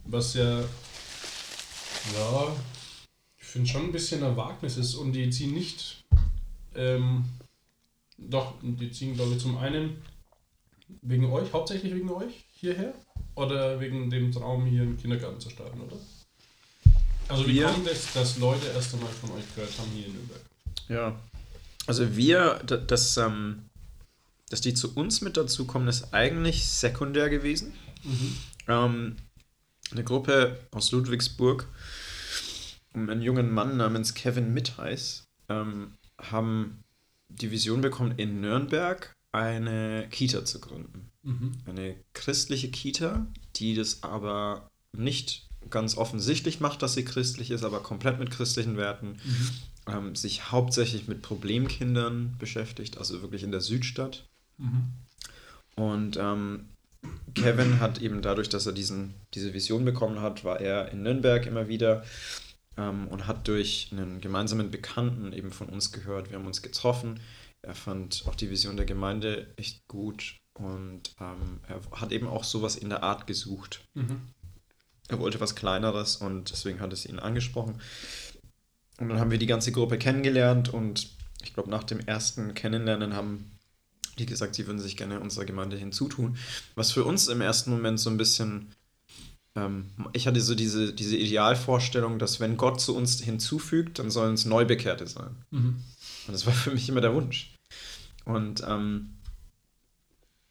Was 0.04 0.34
ja, 0.34 0.64
ja, 2.14 2.56
ich 3.38 3.46
finde 3.46 3.70
schon 3.70 3.84
ein 3.86 3.92
bisschen 3.92 4.24
ein 4.24 4.36
Wagnis 4.38 4.78
ist. 4.78 4.96
Und 4.96 5.14
die 5.14 5.30
ziehen 5.30 5.54
nicht, 5.54 6.04
ähm, 6.76 7.26
doch, 8.18 8.54
die 8.62 8.92
ziehen, 8.92 9.16
glaube 9.16 9.34
ich, 9.36 9.42
zum 9.42 9.58
einen 9.58 10.02
wegen 11.02 11.26
euch, 11.32 11.52
hauptsächlich 11.54 11.94
wegen 11.94 12.10
euch 12.10 12.46
hierher. 12.54 12.94
Oder 13.36 13.80
wegen 13.82 14.10
dem 14.10 14.32
Traum, 14.32 14.66
hier 14.66 14.84
im 14.84 14.98
Kindergarten 14.98 15.40
zu 15.42 15.50
starten, 15.50 15.82
oder? 15.82 15.98
Also 17.28 17.46
wie 17.48 17.56
Wir- 17.56 17.68
kommt 17.68 17.88
es, 17.88 18.14
dass 18.14 18.38
Leute 18.38 18.68
erst 18.68 18.94
einmal 18.94 19.10
von 19.12 19.32
euch 19.32 19.44
gehört 19.56 19.78
haben 19.78 19.92
hier 19.94 20.06
in 20.06 20.14
Nürnberg? 20.14 20.42
Ja. 20.88 21.20
Also 21.88 22.16
wir, 22.16 22.62
da- 22.66 22.78
das, 22.78 23.18
ähm, 23.18 23.64
dass 24.50 24.62
die 24.62 24.74
zu 24.74 24.94
uns 24.96 25.22
mit 25.22 25.36
dazukommen, 25.38 25.88
ist 25.88 26.14
eigentlich 26.14 26.66
sekundär 26.68 27.30
gewesen. 27.30 27.74
Ähm, 28.68 29.16
eine 29.92 30.04
Gruppe 30.04 30.60
aus 30.72 30.92
Ludwigsburg 30.92 31.68
um 32.96 33.10
einen 33.10 33.22
jungen 33.22 33.54
Mann 33.54 33.78
namens 33.78 34.14
Kevin 34.14 34.54
Mittheis 34.54 35.26
ähm, 35.50 35.94
haben 36.18 36.84
die 37.28 37.52
Vision 37.52 37.82
bekommen, 37.82 38.14
in 38.18 38.42
Nürnberg 38.42 39.14
eine 39.32 40.08
Kita 40.10 40.46
zu 40.46 40.62
gründen. 40.62 41.12
Mhm. 41.24 41.52
Eine 41.66 41.96
christliche 42.14 42.70
Kita, 42.70 43.28
die 43.58 43.76
das 43.76 44.04
aber 44.04 44.70
nicht 44.94 45.48
ganz 45.70 45.98
offensichtlich 45.98 46.60
macht, 46.60 46.82
dass 46.82 46.94
sie 46.94 47.04
christlich 47.04 47.52
ist, 47.52 47.64
aber 47.64 47.82
komplett 47.82 48.20
mit 48.20 48.32
christlichen 48.32 48.78
Werten, 48.78 49.18
ähm, 49.88 50.16
sich 50.16 50.52
hauptsächlich 50.52 51.08
mit 51.08 51.22
Problemkindern 51.22 52.36
beschäftigt, 52.40 52.98
also 52.98 53.22
wirklich 53.22 53.44
in 53.44 53.52
der 53.52 53.62
Südstadt. 53.62 54.26
Mhm. 54.58 54.84
Und 55.76 56.18
ähm, 56.18 56.70
Kevin 57.34 57.80
hat 57.80 58.02
eben 58.02 58.22
dadurch, 58.22 58.50
dass 58.50 58.66
er 58.66 58.74
diesen, 58.74 59.14
diese 59.34 59.54
Vision 59.54 59.86
bekommen 59.86 60.22
hat, 60.22 60.44
war 60.44 60.60
er 60.62 60.92
in 60.92 61.04
Nürnberg 61.04 61.46
immer 61.46 61.68
wieder 61.68 62.04
ähm, 62.78 63.08
und 63.08 63.28
hat 63.28 63.48
durch 63.48 63.90
einen 63.92 64.22
gemeinsamen 64.22 64.72
Bekannten 64.72 65.34
eben 65.34 65.52
von 65.52 65.68
uns 65.68 65.92
gehört. 65.92 66.30
Wir 66.30 66.38
haben 66.38 66.48
uns 66.48 66.62
getroffen. 66.62 67.20
Er 67.62 67.76
fand 67.76 68.24
auch 68.28 68.36
die 68.36 68.50
Vision 68.50 68.78
der 68.78 68.86
Gemeinde 68.86 69.54
echt 69.58 69.88
gut 69.88 70.38
und 70.58 71.16
ähm, 71.20 71.60
er 71.68 71.82
hat 72.00 72.12
eben 72.12 72.28
auch 72.28 72.44
sowas 72.44 72.76
in 72.76 72.90
der 72.90 73.04
Art 73.04 73.28
gesucht. 73.28 73.84
Mhm. 73.96 74.22
Er 75.08 75.20
wollte 75.20 75.40
was 75.40 75.56
Kleineres 75.56 76.18
und 76.18 76.52
deswegen 76.52 76.80
hat 76.80 76.94
es 76.94 77.06
ihn 77.06 77.20
angesprochen. 77.20 77.82
Und 79.00 79.10
dann 79.10 79.20
haben 79.20 79.32
wir 79.32 79.38
die 79.38 79.46
ganze 79.46 79.72
Gruppe 79.72 79.98
kennengelernt 79.98 80.70
und 80.70 81.10
ich 81.44 81.54
glaube, 81.54 81.70
nach 81.70 81.84
dem 81.84 82.00
ersten 82.00 82.54
Kennenlernen 82.54 83.14
haben 83.14 83.52
die 84.20 84.26
gesagt, 84.26 84.56
sie 84.56 84.68
würden 84.68 84.80
sich 84.80 84.98
gerne 84.98 85.20
unserer 85.20 85.46
Gemeinde 85.46 85.78
hinzutun. 85.78 86.38
Was 86.76 86.92
für 86.92 87.04
uns 87.04 87.28
im 87.28 87.42
ersten 87.42 87.72
Moment 87.72 88.00
so 88.00 88.10
ein 88.10 88.18
bisschen, 88.18 88.72
ähm, 89.56 89.92
ich 90.14 90.28
hatte 90.28 90.42
so 90.42 90.56
diese, 90.56 90.94
diese 90.94 91.18
Idealvorstellung, 91.18 92.20
dass 92.20 92.40
wenn 92.40 92.58
Gott 92.58 92.82
zu 92.82 92.96
uns 92.96 93.22
hinzufügt, 93.22 94.00
dann 94.00 94.12
sollen 94.12 94.34
es 94.34 94.46
Neubekehrte 94.46 95.08
sein. 95.08 95.36
Mhm. 95.52 95.84
Und 96.28 96.34
das 96.34 96.46
war 96.46 96.54
für 96.54 96.72
mich 96.72 96.90
immer 96.90 97.02
der 97.02 97.14
Wunsch. 97.14 97.54
Und 98.26 98.64
ähm, 98.68 99.18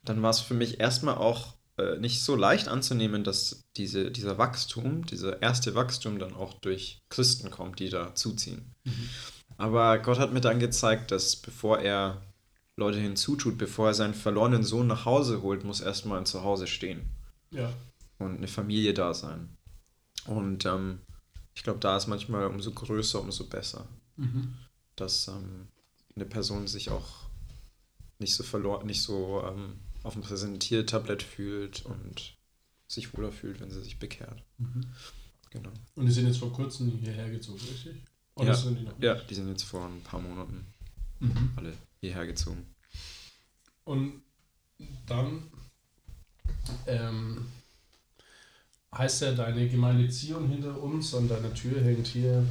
dann 0.04 0.22
war 0.22 0.30
es 0.30 0.40
für 0.40 0.54
mich 0.54 0.80
erstmal 0.80 1.16
auch 1.16 1.54
äh, 1.76 1.98
nicht 1.98 2.22
so 2.22 2.36
leicht 2.36 2.68
anzunehmen, 2.68 3.24
dass 3.24 3.64
diese, 3.76 4.10
dieser 4.10 4.38
Wachstum, 4.38 5.04
dieser 5.06 5.42
erste 5.42 5.74
Wachstum 5.74 6.18
dann 6.18 6.34
auch 6.34 6.54
durch 6.54 7.02
Christen 7.08 7.50
kommt, 7.50 7.80
die 7.80 7.88
da 7.88 8.14
zuziehen. 8.14 8.74
Aber 9.56 9.98
Gott 9.98 10.18
hat 10.18 10.32
mir 10.32 10.40
dann 10.40 10.60
gezeigt, 10.60 11.10
dass 11.10 11.36
bevor 11.36 11.80
er 11.80 12.22
Leute 12.76 12.98
hinzutut, 12.98 13.56
bevor 13.58 13.88
er 13.88 13.94
seinen 13.94 14.14
verlorenen 14.14 14.64
Sohn 14.64 14.86
nach 14.86 15.04
Hause 15.04 15.42
holt, 15.42 15.64
muss 15.64 15.80
erstmal 15.80 16.18
ein 16.18 16.26
Zuhause 16.26 16.66
stehen 16.66 17.02
Ja. 17.50 17.72
und 18.18 18.36
eine 18.38 18.48
Familie 18.48 18.94
da 18.94 19.14
sein. 19.14 19.56
Und 20.26 20.64
ähm, 20.64 21.00
ich 21.54 21.62
glaube, 21.62 21.78
da 21.80 21.96
ist 21.96 22.08
manchmal 22.08 22.46
umso 22.46 22.72
größer, 22.72 23.20
umso 23.20 23.44
besser, 23.46 23.86
Mhm. 24.16 24.54
dass 24.96 25.28
ähm, 25.28 25.68
eine 26.16 26.24
Person 26.24 26.66
sich 26.66 26.90
auch 26.90 27.24
nicht 28.18 28.34
so 28.34 28.42
verloren, 28.42 28.86
nicht 28.86 29.02
so 29.02 29.42
ähm, 29.46 29.80
auf 30.02 30.12
dem 30.14 30.22
Präsentiertablett 30.22 31.22
fühlt 31.22 31.84
und 31.84 32.36
sich 32.88 33.16
wohler 33.16 33.32
fühlt, 33.32 33.60
wenn 33.60 33.70
sie 33.70 33.82
sich 33.82 33.98
bekehrt. 33.98 34.42
Mhm. 34.58 34.84
Genau. 35.50 35.70
Und 35.94 36.06
die 36.06 36.12
sind 36.12 36.26
jetzt 36.26 36.38
vor 36.38 36.52
kurzem 36.52 36.90
hierher 36.98 37.30
gezogen, 37.30 37.58
richtig? 37.60 38.02
Oder 38.36 38.48
Ja, 38.48 38.54
sind 38.54 38.78
die 38.80 38.84
noch? 38.84 39.00
Ja, 39.00 39.14
die 39.14 39.34
sind 39.34 39.48
jetzt 39.48 39.62
vor 39.64 39.84
ein 39.86 40.00
paar 40.02 40.20
Monaten 40.20 40.66
Mhm. 41.20 41.50
alle 41.56 41.72
hierher 42.04 42.26
gezogen. 42.26 42.66
Und 43.84 44.22
dann 45.06 45.50
ähm, 46.86 47.46
heißt 48.94 49.22
ja, 49.22 49.32
deine 49.32 49.68
Gemeinde 49.68 50.08
Zion 50.08 50.48
hinter 50.48 50.80
uns, 50.82 51.14
an 51.14 51.28
deiner 51.28 51.52
Tür 51.54 51.82
hängt 51.82 52.06
hier, 52.06 52.44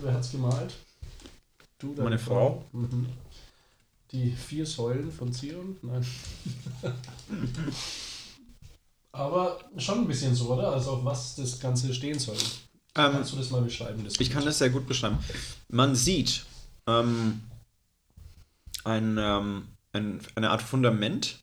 wer 0.00 0.14
hat's 0.14 0.30
gemalt? 0.30 0.74
Du, 1.78 1.94
deine 1.94 2.10
Meine 2.10 2.18
Frau. 2.18 2.64
Mhm. 2.72 3.06
Die 4.12 4.30
vier 4.30 4.66
Säulen 4.66 5.10
von 5.10 5.32
Zion? 5.32 5.76
Nein. 5.82 6.04
Aber 9.12 9.58
schon 9.76 9.98
ein 9.98 10.06
bisschen 10.06 10.34
so, 10.34 10.52
oder? 10.52 10.72
Also 10.72 10.92
auf 10.92 11.04
was 11.04 11.36
das 11.36 11.60
Ganze 11.60 11.92
stehen 11.92 12.18
soll. 12.18 12.36
Ähm, 12.94 13.12
Kannst 13.12 13.32
du 13.32 13.36
das 13.36 13.50
mal 13.50 13.62
beschreiben? 13.62 14.04
Das 14.04 14.20
Ich 14.20 14.30
kann 14.30 14.44
das 14.44 14.58
sehr 14.58 14.70
gut 14.70 14.86
beschreiben. 14.86 15.18
Man 15.68 15.94
sieht 15.94 16.44
ähm, 16.86 17.42
ein, 18.84 19.16
ähm, 19.18 19.68
ein, 19.92 20.20
eine 20.34 20.50
Art 20.50 20.62
Fundament. 20.62 21.42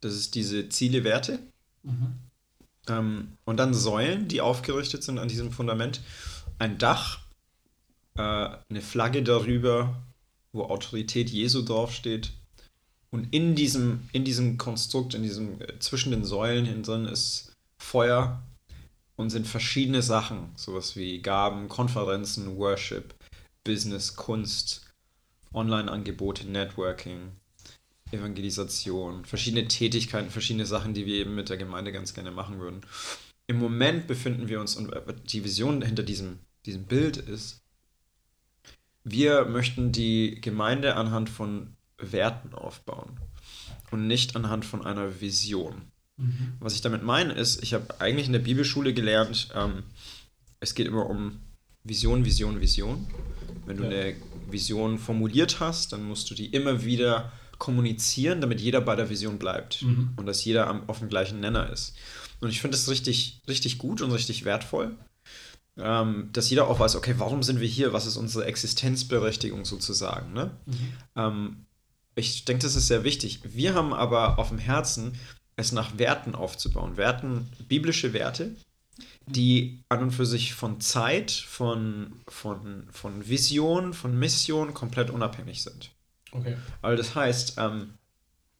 Das 0.00 0.14
ist 0.14 0.34
diese 0.34 0.68
Ziele, 0.68 1.04
Werte. 1.04 1.38
Mhm. 1.82 2.14
Ähm, 2.88 3.32
und 3.44 3.56
dann 3.58 3.74
Säulen, 3.74 4.28
die 4.28 4.40
aufgerichtet 4.40 5.02
sind 5.02 5.18
an 5.18 5.28
diesem 5.28 5.52
Fundament. 5.52 6.00
Ein 6.58 6.78
Dach, 6.78 7.20
äh, 8.16 8.22
eine 8.22 8.80
Flagge 8.80 9.22
darüber, 9.22 9.96
wo 10.52 10.64
Autorität 10.64 11.30
Jesu 11.30 11.62
draufsteht. 11.62 12.32
Und 13.10 13.32
in 13.32 13.54
diesem, 13.54 14.08
in 14.12 14.24
diesem 14.24 14.58
Konstrukt, 14.58 15.14
in 15.14 15.22
diesem, 15.22 15.60
äh, 15.60 15.78
zwischen 15.78 16.10
den 16.10 16.24
Säulen 16.24 16.66
hin 16.66 16.82
drin 16.82 17.06
ist 17.06 17.52
Feuer 17.78 18.42
und 19.16 19.30
sind 19.30 19.46
verschiedene 19.46 20.02
Sachen, 20.02 20.50
sowas 20.56 20.94
wie 20.96 21.20
Gaben, 21.20 21.68
Konferenzen, 21.68 22.56
Worship, 22.56 23.14
Business, 23.64 24.14
Kunst, 24.14 24.87
Online-Angebote, 25.52 26.48
Networking, 26.48 27.32
Evangelisation, 28.10 29.24
verschiedene 29.24 29.68
Tätigkeiten, 29.68 30.30
verschiedene 30.30 30.66
Sachen, 30.66 30.94
die 30.94 31.06
wir 31.06 31.16
eben 31.16 31.34
mit 31.34 31.48
der 31.48 31.56
Gemeinde 31.56 31.92
ganz 31.92 32.14
gerne 32.14 32.30
machen 32.30 32.58
würden. 32.58 32.80
Im 33.46 33.58
Moment 33.58 34.06
befinden 34.06 34.48
wir 34.48 34.60
uns, 34.60 34.76
und 34.76 34.92
die 35.32 35.44
Vision 35.44 35.82
hinter 35.82 36.02
diesem, 36.02 36.38
diesem 36.66 36.84
Bild 36.84 37.16
ist, 37.16 37.62
wir 39.04 39.46
möchten 39.46 39.92
die 39.92 40.40
Gemeinde 40.40 40.96
anhand 40.96 41.30
von 41.30 41.76
Werten 41.98 42.54
aufbauen 42.54 43.18
und 43.90 44.06
nicht 44.06 44.36
anhand 44.36 44.64
von 44.64 44.84
einer 44.84 45.20
Vision. 45.20 45.82
Mhm. 46.16 46.54
Was 46.60 46.74
ich 46.74 46.80
damit 46.80 47.02
meine 47.02 47.32
ist, 47.32 47.62
ich 47.62 47.74
habe 47.74 48.00
eigentlich 48.00 48.26
in 48.26 48.32
der 48.32 48.40
Bibelschule 48.40 48.92
gelernt, 48.92 49.48
ähm, 49.54 49.84
es 50.60 50.74
geht 50.74 50.86
immer 50.86 51.08
um 51.08 51.40
Vision, 51.84 52.24
Vision, 52.24 52.60
Vision. 52.60 53.06
Wenn 53.68 53.76
du 53.76 53.84
Ja. 53.84 53.90
eine 53.90 54.16
Vision 54.50 54.98
formuliert 54.98 55.60
hast, 55.60 55.92
dann 55.92 56.02
musst 56.04 56.30
du 56.30 56.34
die 56.34 56.46
immer 56.46 56.84
wieder 56.84 57.30
kommunizieren, 57.58 58.40
damit 58.40 58.60
jeder 58.60 58.80
bei 58.80 58.96
der 58.96 59.10
Vision 59.10 59.38
bleibt 59.38 59.82
Mhm. 59.82 60.10
und 60.16 60.26
dass 60.26 60.44
jeder 60.44 60.66
am, 60.68 60.88
auf 60.88 61.00
dem 61.00 61.08
gleichen 61.08 61.40
Nenner 61.40 61.70
ist. 61.70 61.94
Und 62.40 62.48
ich 62.50 62.60
finde 62.60 62.76
das 62.76 62.88
richtig, 62.88 63.40
richtig 63.48 63.78
gut 63.78 64.00
und 64.00 64.12
richtig 64.12 64.44
wertvoll, 64.44 64.96
ähm, 65.76 66.30
dass 66.32 66.50
jeder 66.50 66.68
auch 66.68 66.78
weiß, 66.80 66.96
okay, 66.96 67.14
warum 67.18 67.42
sind 67.42 67.60
wir 67.60 67.68
hier? 67.68 67.92
Was 67.92 68.06
ist 68.06 68.16
unsere 68.16 68.44
Existenzberechtigung 68.46 69.64
sozusagen? 69.64 70.32
Ne? 70.32 70.50
Mhm. 70.66 70.92
Ähm, 71.16 71.56
ich 72.14 72.44
denke, 72.44 72.62
das 72.62 72.74
ist 72.74 72.86
sehr 72.88 73.04
wichtig. 73.04 73.40
Wir 73.44 73.74
haben 73.74 73.92
aber 73.92 74.38
auf 74.38 74.48
dem 74.48 74.58
Herzen, 74.58 75.12
es 75.56 75.72
nach 75.72 75.98
Werten 75.98 76.34
aufzubauen. 76.36 76.96
Werten, 76.96 77.48
biblische 77.68 78.12
Werte, 78.12 78.54
die 79.32 79.82
an 79.88 80.02
und 80.02 80.10
für 80.12 80.26
sich 80.26 80.54
von 80.54 80.80
Zeit, 80.80 81.30
von, 81.30 82.20
von, 82.28 82.88
von 82.90 83.28
Vision, 83.28 83.94
von 83.94 84.18
Mission 84.18 84.74
komplett 84.74 85.10
unabhängig 85.10 85.62
sind. 85.62 85.90
Okay. 86.32 86.56
Also 86.82 86.96
das 87.02 87.14
heißt, 87.14 87.54
ähm, 87.58 87.94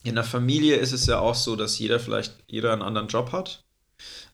in 0.03 0.15
der 0.15 0.23
Familie 0.23 0.75
ist 0.77 0.91
es 0.93 1.05
ja 1.05 1.19
auch 1.19 1.35
so, 1.35 1.55
dass 1.55 1.77
jeder 1.79 1.99
vielleicht 1.99 2.35
jeder 2.47 2.73
einen 2.73 2.81
anderen 2.81 3.07
Job 3.07 3.31
hat. 3.31 3.63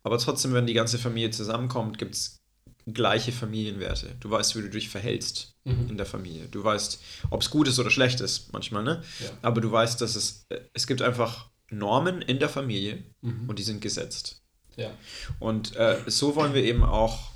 Aber 0.04 0.18
trotzdem, 0.20 0.54
wenn 0.54 0.68
die 0.68 0.74
ganze 0.74 0.98
Familie 1.00 1.32
zusammenkommt, 1.32 1.98
gibt 1.98 2.14
es 2.16 2.40
gleiche 2.86 3.32
Familienwerte. 3.32 4.16
Du 4.20 4.30
weißt, 4.30 4.56
wie 4.56 4.62
du 4.62 4.70
dich 4.70 4.90
verhältst 4.90 5.54
Mhm. 5.68 5.90
in 5.90 5.98
der 5.98 6.06
Familie. 6.06 6.48
Du 6.48 6.64
weißt, 6.64 7.02
ob 7.32 7.42
es 7.42 7.50
gut 7.50 7.68
ist 7.68 7.80
oder 7.80 7.90
schlecht 7.90 8.22
ist, 8.22 8.54
manchmal, 8.54 8.84
ne? 8.84 9.02
Ja. 9.20 9.30
Aber 9.42 9.62
du 9.62 9.72
weißt, 9.72 10.00
dass 10.00 10.16
es, 10.16 10.46
es 10.74 10.86
gibt 10.86 11.02
einfach 11.02 11.50
Normen 11.72 12.22
in 12.22 12.38
der 12.38 12.50
Familie 12.50 13.04
Mhm. 13.22 13.50
und 13.50 13.58
die 13.58 13.64
sind 13.64 13.82
gesetzt. 13.82 14.44
Ja. 14.78 14.92
Und 15.40 15.76
äh, 15.76 15.98
so 16.08 16.36
wollen 16.36 16.54
wir 16.54 16.64
eben 16.64 16.84
auch 16.84 17.32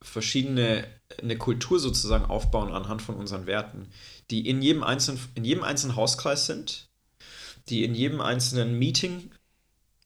verschiedene, 0.00 0.84
eine 1.20 1.36
Kultur 1.36 1.78
sozusagen 1.78 2.24
aufbauen 2.24 2.72
anhand 2.72 3.02
von 3.02 3.16
unseren 3.16 3.46
Werten, 3.46 3.88
die 4.30 4.48
in 4.48 4.62
jedem 4.62 4.82
einzelnen, 4.82 5.20
in 5.34 5.44
jedem 5.44 5.62
einzelnen 5.62 5.96
Hauskreis 5.96 6.46
sind, 6.46 6.88
die 7.68 7.84
in 7.84 7.94
jedem 7.94 8.20
einzelnen 8.20 8.78
Meeting 8.78 9.30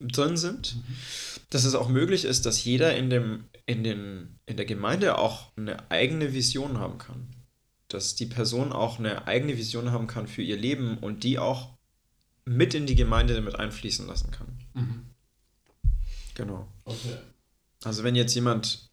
drin 0.00 0.36
sind, 0.36 0.76
dass 1.50 1.64
es 1.64 1.74
auch 1.74 1.88
möglich 1.88 2.24
ist, 2.24 2.44
dass 2.44 2.64
jeder 2.64 2.96
in, 2.96 3.08
dem, 3.08 3.44
in, 3.64 3.82
den, 3.82 4.38
in 4.46 4.56
der 4.56 4.66
Gemeinde 4.66 5.18
auch 5.18 5.56
eine 5.56 5.90
eigene 5.90 6.34
Vision 6.34 6.78
haben 6.78 6.98
kann. 6.98 7.28
Dass 7.88 8.14
die 8.16 8.26
Person 8.26 8.72
auch 8.72 8.98
eine 8.98 9.26
eigene 9.26 9.56
Vision 9.56 9.92
haben 9.92 10.06
kann 10.06 10.26
für 10.26 10.42
ihr 10.42 10.56
Leben 10.56 10.98
und 10.98 11.24
die 11.24 11.38
auch 11.38 11.76
mit 12.44 12.74
in 12.74 12.86
die 12.86 12.94
Gemeinde 12.94 13.40
mit 13.40 13.58
einfließen 13.58 14.06
lassen 14.06 14.30
kann. 14.32 14.58
Mhm. 14.74 15.06
Genau. 16.36 16.68
Okay. 16.84 17.16
Also 17.82 18.04
wenn 18.04 18.14
jetzt 18.14 18.34
jemand 18.34 18.90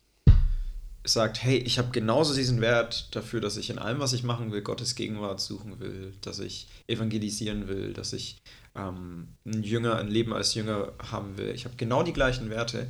sagt, 1.05 1.43
hey, 1.43 1.57
ich 1.57 1.77
habe 1.77 1.91
genauso 1.91 2.33
diesen 2.33 2.61
Wert 2.61 3.13
dafür, 3.13 3.41
dass 3.41 3.57
ich 3.57 3.69
in 3.69 3.77
allem, 3.77 3.99
was 3.99 4.13
ich 4.13 4.23
machen 4.23 4.51
will, 4.51 4.61
Gottes 4.61 4.95
Gegenwart 4.95 5.41
suchen 5.41 5.79
will, 5.79 6.13
dass 6.21 6.39
ich 6.39 6.69
evangelisieren 6.87 7.67
will, 7.67 7.91
dass 7.91 8.13
ich 8.13 8.41
ähm, 8.75 9.27
ein 9.45 9.63
Jünger, 9.63 9.97
ein 9.97 10.07
Leben 10.07 10.33
als 10.33 10.53
Jünger 10.53 10.93
haben 10.99 11.37
will. 11.37 11.49
Ich 11.49 11.65
habe 11.65 11.75
genau 11.75 12.03
die 12.03 12.13
gleichen 12.13 12.49
Werte 12.49 12.87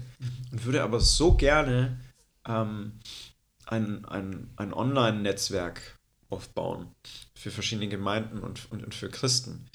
und 0.52 0.64
würde 0.66 0.84
aber 0.84 1.00
so 1.00 1.34
gerne 1.34 2.00
ähm, 2.48 3.00
ein, 3.66 4.06
ein, 4.06 4.52
ein 4.58 4.74
Online-Netzwerk 4.74 5.98
aufbauen 6.30 6.88
für 7.34 7.50
verschiedene 7.52 7.88
Gemeinden 7.88 8.40
und, 8.40 8.72
und, 8.72 8.84
und 8.84 8.94
für 8.94 9.10
Christen. 9.10 9.66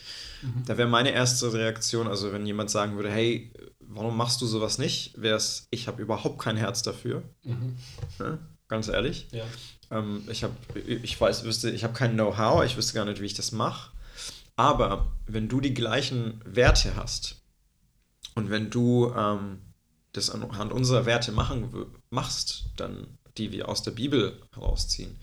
Da 0.66 0.78
wäre 0.78 0.88
meine 0.88 1.10
erste 1.10 1.52
Reaktion, 1.52 2.06
also 2.06 2.32
wenn 2.32 2.46
jemand 2.46 2.70
sagen 2.70 2.96
würde, 2.96 3.10
hey, 3.10 3.52
warum 3.88 4.16
machst 4.16 4.40
du 4.40 4.46
sowas 4.46 4.78
nicht, 4.78 5.20
wäre 5.20 5.36
es, 5.36 5.66
ich 5.70 5.88
habe 5.88 6.02
überhaupt 6.02 6.38
kein 6.38 6.56
Herz 6.56 6.82
dafür. 6.82 7.22
Mhm. 7.42 7.76
Ne? 8.18 8.38
Ganz 8.68 8.88
ehrlich. 8.88 9.28
Ja. 9.32 9.44
Ähm, 9.90 10.22
ich 10.30 10.44
habe, 10.44 10.54
ich 10.78 11.18
weiß, 11.18 11.44
wüsste, 11.44 11.70
ich 11.70 11.84
habe 11.84 11.94
kein 11.94 12.14
Know-how, 12.14 12.64
ich 12.64 12.76
wüsste 12.76 12.94
gar 12.94 13.04
nicht, 13.04 13.20
wie 13.20 13.26
ich 13.26 13.34
das 13.34 13.52
mache. 13.52 13.92
Aber 14.56 15.12
wenn 15.26 15.48
du 15.48 15.60
die 15.60 15.74
gleichen 15.74 16.40
Werte 16.44 16.96
hast 16.96 17.36
und 18.34 18.50
wenn 18.50 18.70
du 18.70 19.12
ähm, 19.16 19.60
das 20.12 20.30
anhand 20.30 20.72
unserer 20.72 21.06
Werte 21.06 21.32
machen, 21.32 21.86
machst, 22.10 22.66
dann 22.76 23.18
die 23.36 23.52
wir 23.52 23.68
aus 23.68 23.82
der 23.82 23.92
Bibel 23.92 24.42
herausziehen, 24.52 25.16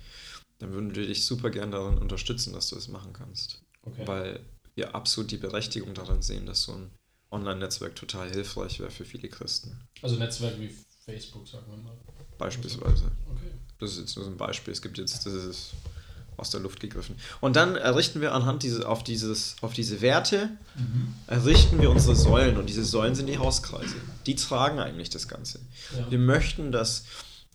dann 0.59 0.71
würden 0.71 0.95
wir 0.95 1.05
dich 1.05 1.25
super 1.25 1.49
gern 1.49 1.71
darin 1.71 1.97
unterstützen, 1.97 2.53
dass 2.53 2.69
du 2.69 2.77
es 2.77 2.87
machen 2.87 3.13
kannst. 3.13 3.61
Okay. 3.81 4.07
Weil 4.07 4.39
wir 4.73 4.95
absolut 4.95 5.31
die 5.31 5.37
Berechtigung 5.37 5.93
darin 5.93 6.21
sehen, 6.21 6.45
dass 6.45 6.63
so 6.63 6.73
ein 6.73 6.91
Online-Netzwerk 7.35 7.95
total 7.95 8.29
hilfreich 8.29 8.79
wäre 8.79 8.91
für 8.91 9.05
viele 9.05 9.29
Christen. 9.29 9.79
Also 10.01 10.15
Netzwerk 10.15 10.59
wie 10.59 10.73
Facebook, 11.05 11.47
sagen 11.47 11.65
wir 11.69 11.77
mal. 11.77 11.95
Beispielsweise. 12.37 13.05
Okay. 13.29 13.51
Das 13.79 13.91
ist 13.91 13.99
jetzt 13.99 14.15
nur 14.15 14.25
so 14.25 14.31
ein 14.31 14.37
Beispiel. 14.37 14.73
Es 14.73 14.81
gibt 14.81 14.97
jetzt, 14.97 15.25
das 15.25 15.33
ist 15.33 15.71
aus 16.37 16.49
der 16.49 16.59
Luft 16.59 16.79
gegriffen. 16.79 17.15
Und 17.41 17.55
dann 17.55 17.75
errichten 17.75 18.21
wir 18.21 18.33
anhand 18.33 18.63
diese, 18.63 18.87
auf, 18.87 19.03
dieses, 19.03 19.55
auf 19.61 19.73
diese 19.73 20.01
Werte, 20.01 20.49
errichten 21.27 21.81
wir 21.81 21.89
unsere 21.89 22.15
Säulen. 22.15 22.57
Und 22.57 22.67
diese 22.67 22.83
Säulen 22.83 23.15
sind 23.15 23.27
die 23.27 23.37
Hauskreise. 23.37 23.95
Die 24.25 24.35
tragen 24.35 24.79
eigentlich 24.79 25.09
das 25.09 25.27
Ganze. 25.27 25.59
Ja. 25.97 26.11
Wir 26.11 26.19
möchten, 26.19 26.71
dass 26.71 27.05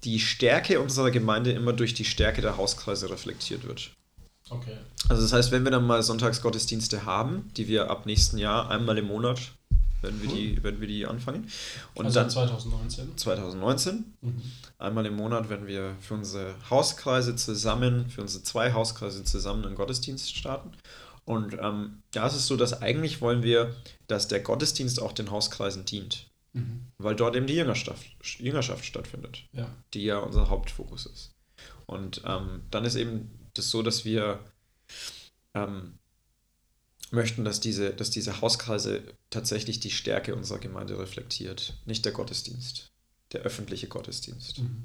die 0.04 0.18
Stärke 0.18 0.80
unserer 0.80 1.10
Gemeinde 1.10 1.52
immer 1.52 1.72
durch 1.72 1.92
die 1.92 2.06
Stärke 2.06 2.40
der 2.40 2.56
Hauskreise 2.56 3.10
reflektiert 3.10 3.66
wird. 3.66 3.90
Okay. 4.48 4.76
Also 5.08 5.22
das 5.22 5.32
heißt, 5.32 5.52
wenn 5.52 5.64
wir 5.64 5.70
dann 5.70 5.86
mal 5.86 6.02
Sonntagsgottesdienste 6.02 7.04
haben, 7.04 7.50
die 7.56 7.68
wir 7.68 7.90
ab 7.90 8.06
nächsten 8.06 8.38
Jahr 8.38 8.70
einmal 8.70 8.98
im 8.98 9.06
Monat 9.06 9.52
werden 10.02 10.22
wir, 10.22 10.28
die, 10.28 10.62
werden 10.62 10.80
wir 10.80 10.88
die 10.88 11.06
anfangen. 11.06 11.48
Und 11.94 12.06
also 12.06 12.20
dann 12.20 12.30
2019. 12.30 13.16
2019. 13.16 14.04
Mhm. 14.20 14.42
Einmal 14.78 15.06
im 15.06 15.16
Monat 15.16 15.48
werden 15.48 15.66
wir 15.66 15.96
für 16.00 16.14
unsere 16.14 16.54
Hauskreise 16.70 17.36
zusammen, 17.36 18.08
für 18.08 18.22
unsere 18.22 18.42
zwei 18.42 18.72
Hauskreise 18.72 19.24
zusammen 19.24 19.64
einen 19.64 19.74
Gottesdienst 19.74 20.36
starten. 20.36 20.72
Und 21.24 21.56
ähm, 21.60 22.02
da 22.12 22.26
ist 22.26 22.34
es 22.34 22.46
so, 22.46 22.56
dass 22.56 22.82
eigentlich 22.82 23.20
wollen 23.20 23.42
wir, 23.42 23.76
dass 24.06 24.28
der 24.28 24.40
Gottesdienst 24.40 25.00
auch 25.00 25.12
den 25.12 25.30
Hauskreisen 25.30 25.84
dient. 25.84 26.26
Mhm. 26.52 26.86
Weil 26.98 27.14
dort 27.14 27.36
eben 27.36 27.46
die 27.46 27.54
Jüngerschaft, 27.54 28.04
Jüngerschaft 28.38 28.84
stattfindet, 28.84 29.44
Ja. 29.52 29.68
die 29.94 30.04
ja 30.04 30.18
unser 30.18 30.48
Hauptfokus 30.48 31.06
ist. 31.06 31.34
Und 31.86 32.22
ähm, 32.24 32.62
dann 32.70 32.84
ist 32.84 32.96
eben 32.96 33.30
das 33.54 33.70
so, 33.70 33.82
dass 33.82 34.04
wir 34.04 34.40
ähm, 35.54 35.98
möchten, 37.10 37.44
dass 37.44 37.60
diese, 37.60 37.90
dass 37.90 38.10
diese 38.10 38.40
Hauskreise 38.40 39.02
tatsächlich 39.30 39.80
die 39.80 39.90
Stärke 39.90 40.34
unserer 40.34 40.58
Gemeinde 40.58 40.98
reflektiert, 40.98 41.74
nicht 41.84 42.04
der 42.04 42.12
Gottesdienst, 42.12 42.90
der 43.32 43.42
öffentliche 43.42 43.88
Gottesdienst. 43.88 44.58
Mhm. 44.60 44.84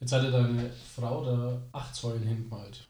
Jetzt 0.00 0.12
hatte 0.12 0.30
deine 0.30 0.70
Frau 0.96 1.24
da 1.24 1.62
acht 1.72 1.94
Säulen 1.94 2.22
hingemalt. 2.24 2.88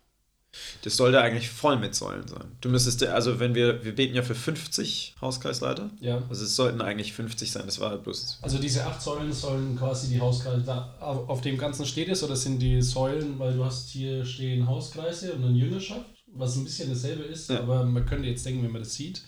Das 0.83 0.97
sollte 0.99 1.19
eigentlich 1.21 1.49
voll 1.49 1.79
mit 1.79 1.95
Säulen 1.95 2.29
sein. 2.29 2.45
Du 2.61 2.69
müsstest, 2.69 3.03
also 3.05 3.41
wenn 3.41 3.55
wir, 3.55 3.83
wir 3.85 3.95
beten 3.95 4.15
ja 4.15 4.23
für 4.23 4.35
50 4.35 5.15
Hauskreisleiter, 5.21 5.91
Ja. 6.01 6.23
also 6.29 6.45
es 6.45 6.55
sollten 6.57 6.83
eigentlich 6.83 7.15
50 7.15 7.51
sein, 7.51 7.63
das 7.65 7.81
war 7.81 7.97
bloß. 7.97 8.39
Also 8.43 8.59
diese 8.59 8.85
acht 8.85 9.01
Säulen 9.01 9.33
sollen 9.33 9.79
quasi 9.79 10.09
die 10.09 10.21
Hauskreise, 10.21 10.71
auf 11.01 11.41
dem 11.41 11.57
Ganzen 11.57 11.87
steht 11.87 12.09
es, 12.09 12.23
oder 12.23 12.37
sind 12.37 12.59
die 12.59 12.83
Säulen, 12.83 13.39
weil 13.39 13.55
du 13.55 13.65
hast 13.65 13.89
hier 13.91 14.27
stehen 14.27 14.67
Hauskreise 14.67 15.33
und 15.33 15.43
dann 15.43 15.57
Jüngerschaft, 15.57 16.05
was 16.35 16.57
ein 16.57 16.65
bisschen 16.65 16.91
dasselbe 16.91 17.23
ist, 17.25 17.51
Ja. 17.51 17.61
aber 17.61 17.85
man 17.85 18.05
könnte 18.07 18.29
jetzt 18.29 18.45
denken, 18.47 18.63
wenn 18.65 18.73
man 18.73 18.83
das 18.83 18.95
sieht, 18.95 19.23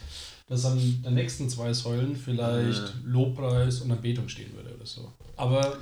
dass 0.47 0.65
an 0.65 0.79
den 1.03 1.15
nächsten 1.15 1.49
zwei 1.49 1.73
Säulen 1.73 2.17
vielleicht 2.17 2.79
Ja. 2.83 2.93
Lobpreis 3.05 3.81
und 3.81 3.91
Anbetung 3.93 4.29
stehen 4.29 4.55
würde 4.55 4.75
oder 4.75 4.87
so. 4.87 5.13
Aber 5.37 5.79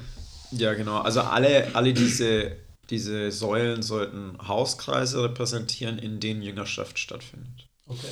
Ja, 0.53 0.75
genau. 0.75 0.99
Also 0.99 1.21
alle, 1.23 1.75
alle 1.75 1.93
diese, 1.95 2.57
diese 2.91 3.31
Säulen 3.33 3.83
sollten 3.83 4.37
Hauskreise 4.47 5.23
repräsentieren, 5.25 5.99
in 5.99 6.21
denen 6.21 6.43
Jüngerschaft 6.43 6.99
stattfindet. 6.99 7.69
okay. 7.87 8.07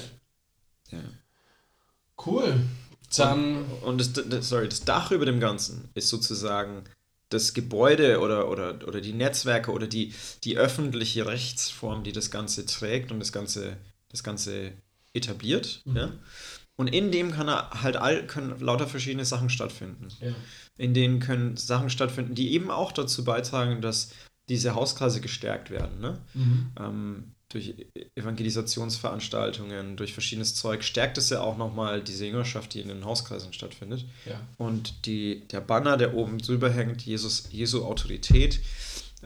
Ja. 0.90 0.98
Cool. 2.26 2.54
Dann. 3.16 3.64
Und 3.82 3.98
das, 3.98 4.12
das, 4.12 4.48
sorry, 4.48 4.68
das 4.68 4.84
Dach 4.84 5.10
über 5.10 5.24
dem 5.26 5.40
Ganzen 5.40 5.88
ist 5.94 6.08
sozusagen 6.08 6.84
das 7.30 7.54
Gebäude 7.54 8.20
oder, 8.20 8.48
oder, 8.48 8.86
oder 8.86 9.00
die 9.00 9.12
Netzwerke 9.12 9.70
oder 9.70 9.86
die, 9.86 10.12
die 10.44 10.58
öffentliche 10.58 11.26
Rechtsform, 11.26 12.04
die 12.04 12.12
das 12.12 12.30
Ganze 12.30 12.66
trägt 12.66 13.10
und 13.12 13.20
das 13.20 13.32
Ganze, 13.32 13.76
das 14.10 14.22
Ganze 14.22 14.72
etabliert. 15.14 15.82
Mhm. 15.84 15.96
Ja? 15.96 16.12
Und 16.76 16.88
in 16.88 17.12
dem 17.12 17.32
kann 17.32 17.48
er 17.48 17.82
halt 17.82 17.96
all, 17.96 18.26
können 18.26 18.58
lauter 18.60 18.86
verschiedene 18.86 19.24
Sachen 19.24 19.50
stattfinden. 19.50 20.08
Ja. 20.20 20.34
In 20.76 20.94
denen 20.94 21.20
können 21.20 21.56
Sachen 21.56 21.90
stattfinden, 21.90 22.34
die 22.34 22.52
eben 22.52 22.70
auch 22.70 22.92
dazu 22.92 23.24
beitragen, 23.24 23.80
dass 23.80 24.12
diese 24.48 24.74
Hauskreise 24.74 25.20
gestärkt 25.20 25.70
werden. 25.70 26.00
Ne? 26.00 26.18
Mhm. 26.34 26.72
ähm, 26.78 27.34
durch 27.50 27.74
Evangelisationsveranstaltungen, 28.14 29.96
durch 29.96 30.12
verschiedenes 30.12 30.54
Zeug, 30.54 30.84
stärkt 30.84 31.18
es 31.18 31.30
ja 31.30 31.40
auch 31.40 31.58
nochmal 31.58 32.02
diese 32.02 32.24
Jüngerschaft, 32.24 32.74
die 32.74 32.80
in 32.80 32.88
den 32.88 33.04
Hauskreisen 33.04 33.52
stattfindet. 33.52 34.06
Ja. 34.24 34.40
Und 34.56 35.04
die, 35.06 35.46
der 35.48 35.60
Banner, 35.60 35.96
der 35.96 36.14
oben 36.14 36.38
drüber 36.38 36.70
hängt, 36.70 37.02
Jesus, 37.02 37.48
Jesu 37.50 37.84
Autorität, 37.84 38.60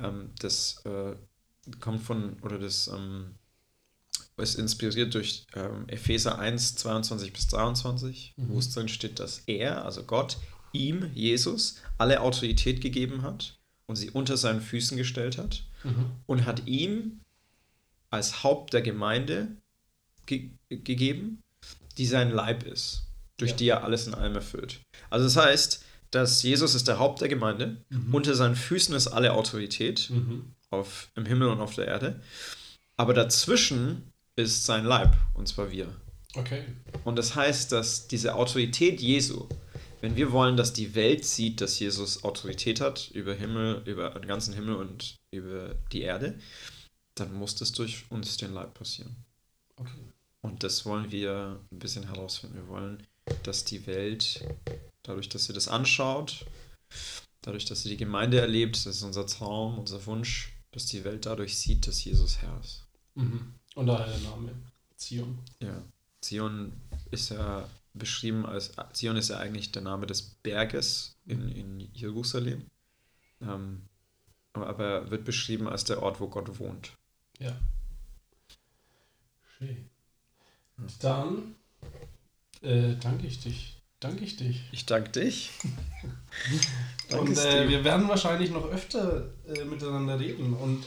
ähm, 0.03 0.31
das 0.39 0.83
äh, 0.87 1.15
kommt 1.81 2.03
von, 2.03 2.39
oder 2.41 2.59
das 2.59 2.89
ähm, 2.89 3.35
ist 4.39 4.55
inspiriert 4.57 5.15
durch 5.15 5.47
ähm, 5.55 5.85
Epheser 5.89 6.39
1, 6.39 6.77
22 6.77 7.33
bis 7.33 7.47
23, 7.49 8.33
wo 8.37 8.59
es 8.59 8.71
drin 8.71 8.89
steht, 8.89 9.21
dass 9.21 9.43
er, 9.47 9.85
also 9.85 10.03
Gott, 10.03 10.39
ihm, 10.73 11.11
Jesus, 11.15 11.77
alle 11.99 12.21
Autorität 12.21 12.81
gegeben 12.81 13.23
hat 13.23 13.59
und 13.87 13.97
sie 13.97 14.11
unter 14.11 14.39
seinen 14.39 14.63
Füßen 14.63 14.97
gestellt 14.97 15.37
hat 15.37 15.63
Mhm. 15.85 16.07
und 16.27 16.47
hat 16.47 16.67
ihm 16.67 17.21
als 18.15 18.43
Haupt 18.43 18.73
der 18.73 18.83
Gemeinde 18.83 19.49
ge 20.27 20.51
gegeben, 20.71 21.43
die 21.99 22.07
sein 22.07 22.31
Leib 22.31 22.65
ist, 22.65 23.03
durch 23.37 23.53
Ja. 23.53 23.57
die 23.57 23.69
er 23.69 23.85
alles 23.85 24.07
in 24.07 24.15
allem 24.15 24.35
erfüllt. 24.35 24.81
Also 25.11 25.25
das 25.27 25.37
heißt, 25.37 25.85
dass 26.11 26.43
Jesus 26.43 26.75
ist 26.75 26.89
der 26.89 26.99
Haupt 26.99 27.21
der 27.21 27.29
Gemeinde, 27.29 27.77
unter 28.13 28.35
seinen 28.35 28.57
Füßen 28.57 28.95
ist 28.95 29.09
alle 29.09 29.33
Autorität 29.35 30.11
Mhm. 30.11 30.53
auf, 30.71 31.11
im 31.17 31.27
Himmel 31.27 31.49
und 31.49 31.61
auf 31.61 31.75
der 31.75 31.87
Erde, 31.87 32.21
aber 32.97 33.15
dazwischen 33.15 34.11
ist 34.37 34.65
sein 34.65 34.85
Leib, 34.85 35.17
und 35.35 35.47
zwar 35.47 35.71
wir. 35.71 35.89
Okay. 36.35 36.65
Und 37.05 37.17
das 37.17 37.35
heißt, 37.37 37.71
dass 37.71 38.09
diese 38.09 38.35
Autorität 38.35 39.01
Jesu, 39.01 39.47
wenn 40.01 40.17
wir 40.17 40.33
wollen, 40.33 40.57
dass 40.57 40.73
die 40.73 40.95
Welt 40.97 41.25
sieht, 41.25 41.61
dass 41.61 41.79
Jesus 41.79 42.25
Autorität 42.25 42.81
hat 42.81 43.11
über 43.13 43.35
Himmel, 43.35 43.83
über 43.85 44.11
den 44.11 44.27
ganzen 44.27 44.53
Himmel 44.55 44.75
und 44.77 45.15
über 45.33 45.77
die 45.93 46.03
Erde, 46.03 46.39
dann 47.15 47.33
muss 47.35 47.55
das 47.55 47.73
durch 47.73 48.11
uns 48.11 48.37
den 48.37 48.53
Leib 48.53 48.75
passieren. 48.75 49.17
Okay. 49.77 50.13
Und 50.43 50.63
das 50.63 50.85
wollen 50.85 51.11
wir 51.11 51.61
ein 51.73 51.79
bisschen 51.79 52.05
herausfinden. 52.05 52.57
Wir 52.57 52.69
wollen, 52.69 53.07
dass 53.45 53.65
die 53.65 53.87
Welt, 53.87 54.45
dadurch, 55.03 55.29
dass 55.29 55.47
sie 55.47 55.53
das 55.53 55.69
anschaut, 55.69 56.45
dadurch, 57.41 57.65
dass 57.65 57.83
sie 57.83 57.91
die 57.91 57.97
Gemeinde 57.97 58.41
erlebt, 58.41 58.77
das 58.77 58.97
ist 58.97 59.03
unser 59.03 59.27
Traum, 59.27 59.79
unser 59.79 60.05
Wunsch, 60.07 60.53
dass 60.73 60.87
die 60.87 61.05
Welt 61.05 61.27
dadurch 61.27 61.57
sieht, 61.57 61.87
dass 61.87 62.05
Jesus 62.05 62.39
Herr 62.39 62.61
ist. 62.61 62.85
Mhm. 63.15 63.55
Und 63.75 63.87
daher 63.87 64.07
der 64.07 64.31
Name 64.31 64.53
Zion. 64.97 65.39
Ja. 65.61 65.83
Zion 66.21 66.73
ist 67.11 67.31
ja 67.31 67.69
beschrieben 67.93 68.45
als, 68.45 68.73
Zion 68.93 69.17
ist 69.17 69.29
ja 69.29 69.39
eigentlich 69.39 69.73
der 69.73 69.83
Name 69.83 70.07
des 70.07 70.23
Berges 70.23 71.17
in, 71.27 71.49
in 71.49 71.81
Jerusalem. 71.93 72.67
Ähm, 73.41 73.83
aber 74.53 75.11
wird 75.11 75.25
beschrieben 75.25 75.69
als 75.69 75.85
der 75.85 76.03
Ort, 76.03 76.21
wo 76.21 76.29
Gott 76.29 76.59
wohnt. 76.59 76.93
Ja. 77.39 77.57
Schön. 79.59 79.91
Dann 81.01 81.55
äh, 82.63 82.95
danke 83.01 83.27
ich 83.27 83.41
dich. 83.41 83.81
Danke 84.01 84.25
ich 84.25 84.37
dich. 84.37 84.61
Ich 84.73 84.85
danke 84.87 85.11
dich. 85.11 85.51
Und 87.11 87.37
äh, 87.39 87.69
wir 87.69 87.85
werden 87.85 88.09
wahrscheinlich 88.09 88.51
noch 88.51 88.67
öfter 88.67 89.33
äh, 89.47 89.65
miteinander 89.65 90.19
reden. 90.19 90.53
Und 90.55 90.85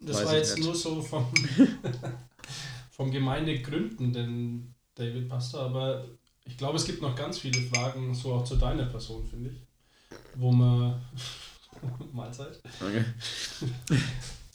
das 0.00 0.18
Weiß 0.18 0.26
war 0.26 0.34
jetzt 0.36 0.56
nicht. 0.56 0.66
nur 0.66 0.74
so 0.74 1.00
vom, 1.00 1.32
vom 2.90 3.10
Gemeindegründen, 3.10 4.12
denn 4.12 4.74
David 4.94 5.28
Pastor, 5.28 5.62
aber 5.62 6.04
ich 6.44 6.56
glaube, 6.56 6.76
es 6.76 6.84
gibt 6.84 7.00
noch 7.00 7.14
ganz 7.14 7.38
viele 7.38 7.60
Fragen, 7.60 8.14
so 8.14 8.34
auch 8.34 8.44
zu 8.44 8.56
deiner 8.56 8.86
Person, 8.86 9.26
finde 9.26 9.50
ich. 9.50 9.62
Wo 10.34 10.50
man 10.52 11.00
Mahlzeit. 12.12 12.60
Okay. 12.80 13.04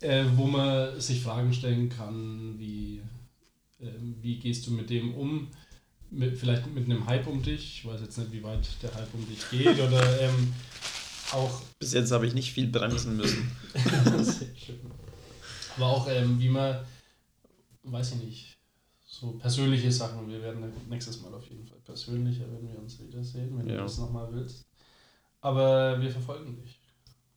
Äh, 0.06 0.26
wo 0.36 0.45
man 0.45 0.99
sich 0.99 1.22
Fragen 1.22 1.53
stellen 1.53 1.89
kann, 1.89 2.56
wie, 2.58 3.01
ähm, 3.82 4.16
wie 4.22 4.38
gehst 4.39 4.68
du 4.68 4.72
mit 4.72 4.89
dem 4.89 5.14
um? 5.16 5.47
Mit, 6.12 6.38
vielleicht 6.38 6.68
mit 6.74 6.86
einem 6.86 7.06
Hype 7.08 7.28
um 7.28 7.41
dich. 7.41 7.80
Ich 7.80 7.86
weiß 7.86 8.01
jetzt 8.01 8.18
nicht, 8.18 8.32
wie 8.32 8.43
weit 8.43 8.66
der 8.82 8.93
Hype 8.93 9.14
um 9.14 9.28
dich 9.28 9.49
geht 9.49 9.80
oder 9.80 10.22
ähm, 10.22 10.53
auch 11.32 11.62
Bis 11.80 11.93
jetzt 11.93 12.12
habe 12.12 12.28
ich 12.28 12.34
nicht 12.34 12.51
viel 12.53 12.68
bremsen 12.68 13.18
müssen. 13.18 13.51
Aber 15.76 15.86
auch, 15.88 16.08
ähm, 16.10 16.39
wie 16.39 16.49
man, 16.49 16.78
weiß 17.84 18.14
ich 18.14 18.22
nicht, 18.24 18.58
so 19.06 19.32
persönliche 19.32 19.91
Sachen. 19.91 20.30
Wir 20.30 20.41
werden 20.41 20.64
nächstes 20.89 21.22
Mal 21.22 21.34
auf 21.34 21.47
jeden 21.49 21.66
Fall 21.66 21.80
persönlicher, 21.84 22.45
wenn 22.51 22.70
wir 22.70 22.80
uns 22.80 22.99
wiedersehen, 22.99 23.58
wenn 23.58 23.68
Ja. 23.68 23.78
du 23.78 23.82
das 23.84 23.97
nochmal 23.97 24.28
willst. 24.32 24.66
Aber 25.41 25.99
wir 26.01 26.12
verfolgen 26.12 26.56
dich. 26.62 26.80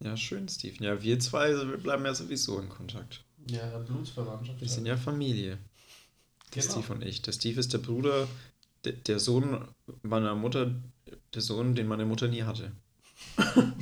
Ja, 0.01 0.16
schön, 0.16 0.49
Steve. 0.49 0.82
Ja, 0.84 1.03
wir 1.03 1.18
zwei 1.20 1.51
wir 1.55 1.76
bleiben 1.76 2.05
ja 2.05 2.14
sowieso 2.14 2.59
in 2.61 2.68
Kontakt. 2.68 3.24
Ja, 3.49 3.78
Blutsverwandtschaft. 3.78 4.61
Wir 4.61 4.68
sind 4.68 4.86
ja 4.86 4.96
Familie. 4.96 5.59
Der 6.55 6.62
Genau. 6.62 6.74
Steve 6.80 6.92
und 6.94 7.03
ich. 7.05 7.22
Der 7.22 7.32
Steve 7.32 7.59
ist 7.61 7.72
der 7.72 7.78
Bruder, 7.78 8.28
der, 8.84 8.92
der 8.92 9.18
Sohn 9.18 9.66
meiner 10.03 10.34
Mutter, 10.34 10.70
der 11.34 11.42
Sohn, 11.42 11.74
den 11.74 11.88
meine 11.88 12.05
Mutter 12.05 12.28
nie 12.28 12.42
hatte. 12.42 12.72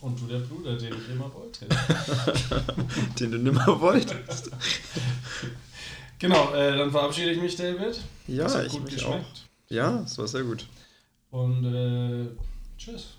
Und 0.00 0.18
du 0.20 0.26
der 0.26 0.38
Bruder, 0.38 0.76
den 0.78 0.94
ich 0.94 1.08
immer 1.10 1.30
wollte. 1.34 1.66
Den 3.18 3.32
du 3.32 3.38
nimmer 3.38 3.80
wolltest. 3.80 4.50
genau, 6.18 6.54
äh, 6.54 6.76
dann 6.78 6.90
verabschiede 6.90 7.32
ich 7.32 7.40
mich, 7.40 7.56
David. 7.56 8.00
Ja, 8.28 8.44
Das 8.44 8.54
hat 8.54 8.66
ich 8.66 8.72
gut 8.72 8.84
mich 8.84 8.94
geschmeckt. 8.94 9.24
auch. 9.24 9.70
Ja, 9.70 10.02
es 10.02 10.16
war 10.16 10.28
sehr 10.28 10.44
gut. 10.44 10.66
Und 11.30 11.64
äh, 11.64 12.28
tschüss. 12.78 13.18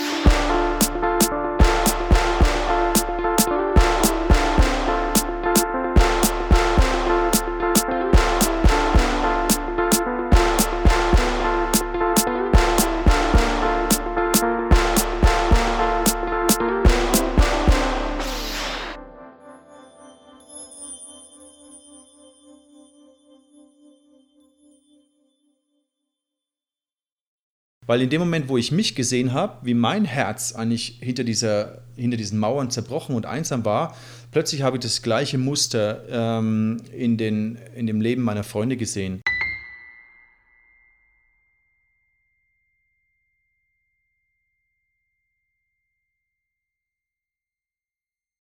Weil 27.91 28.03
in 28.03 28.09
dem 28.09 28.21
Moment, 28.21 28.47
wo 28.47 28.55
ich 28.55 28.71
mich 28.71 28.95
gesehen 28.95 29.33
habe, 29.33 29.57
wie 29.63 29.73
mein 29.73 30.05
Herz 30.05 30.53
eigentlich 30.53 30.99
hinter, 31.01 31.25
dieser, 31.25 31.79
hinter 31.97 32.15
diesen 32.15 32.39
Mauern 32.39 32.71
zerbrochen 32.71 33.17
und 33.17 33.25
einsam 33.25 33.65
war, 33.65 33.97
plötzlich 34.31 34.61
habe 34.61 34.77
ich 34.77 34.81
das 34.81 35.01
gleiche 35.01 35.37
Muster 35.37 36.05
ähm, 36.09 36.77
in, 36.97 37.17
den, 37.17 37.59
in 37.75 37.87
dem 37.87 37.99
Leben 37.99 38.21
meiner 38.21 38.45
Freunde 38.45 38.77
gesehen. 38.77 39.21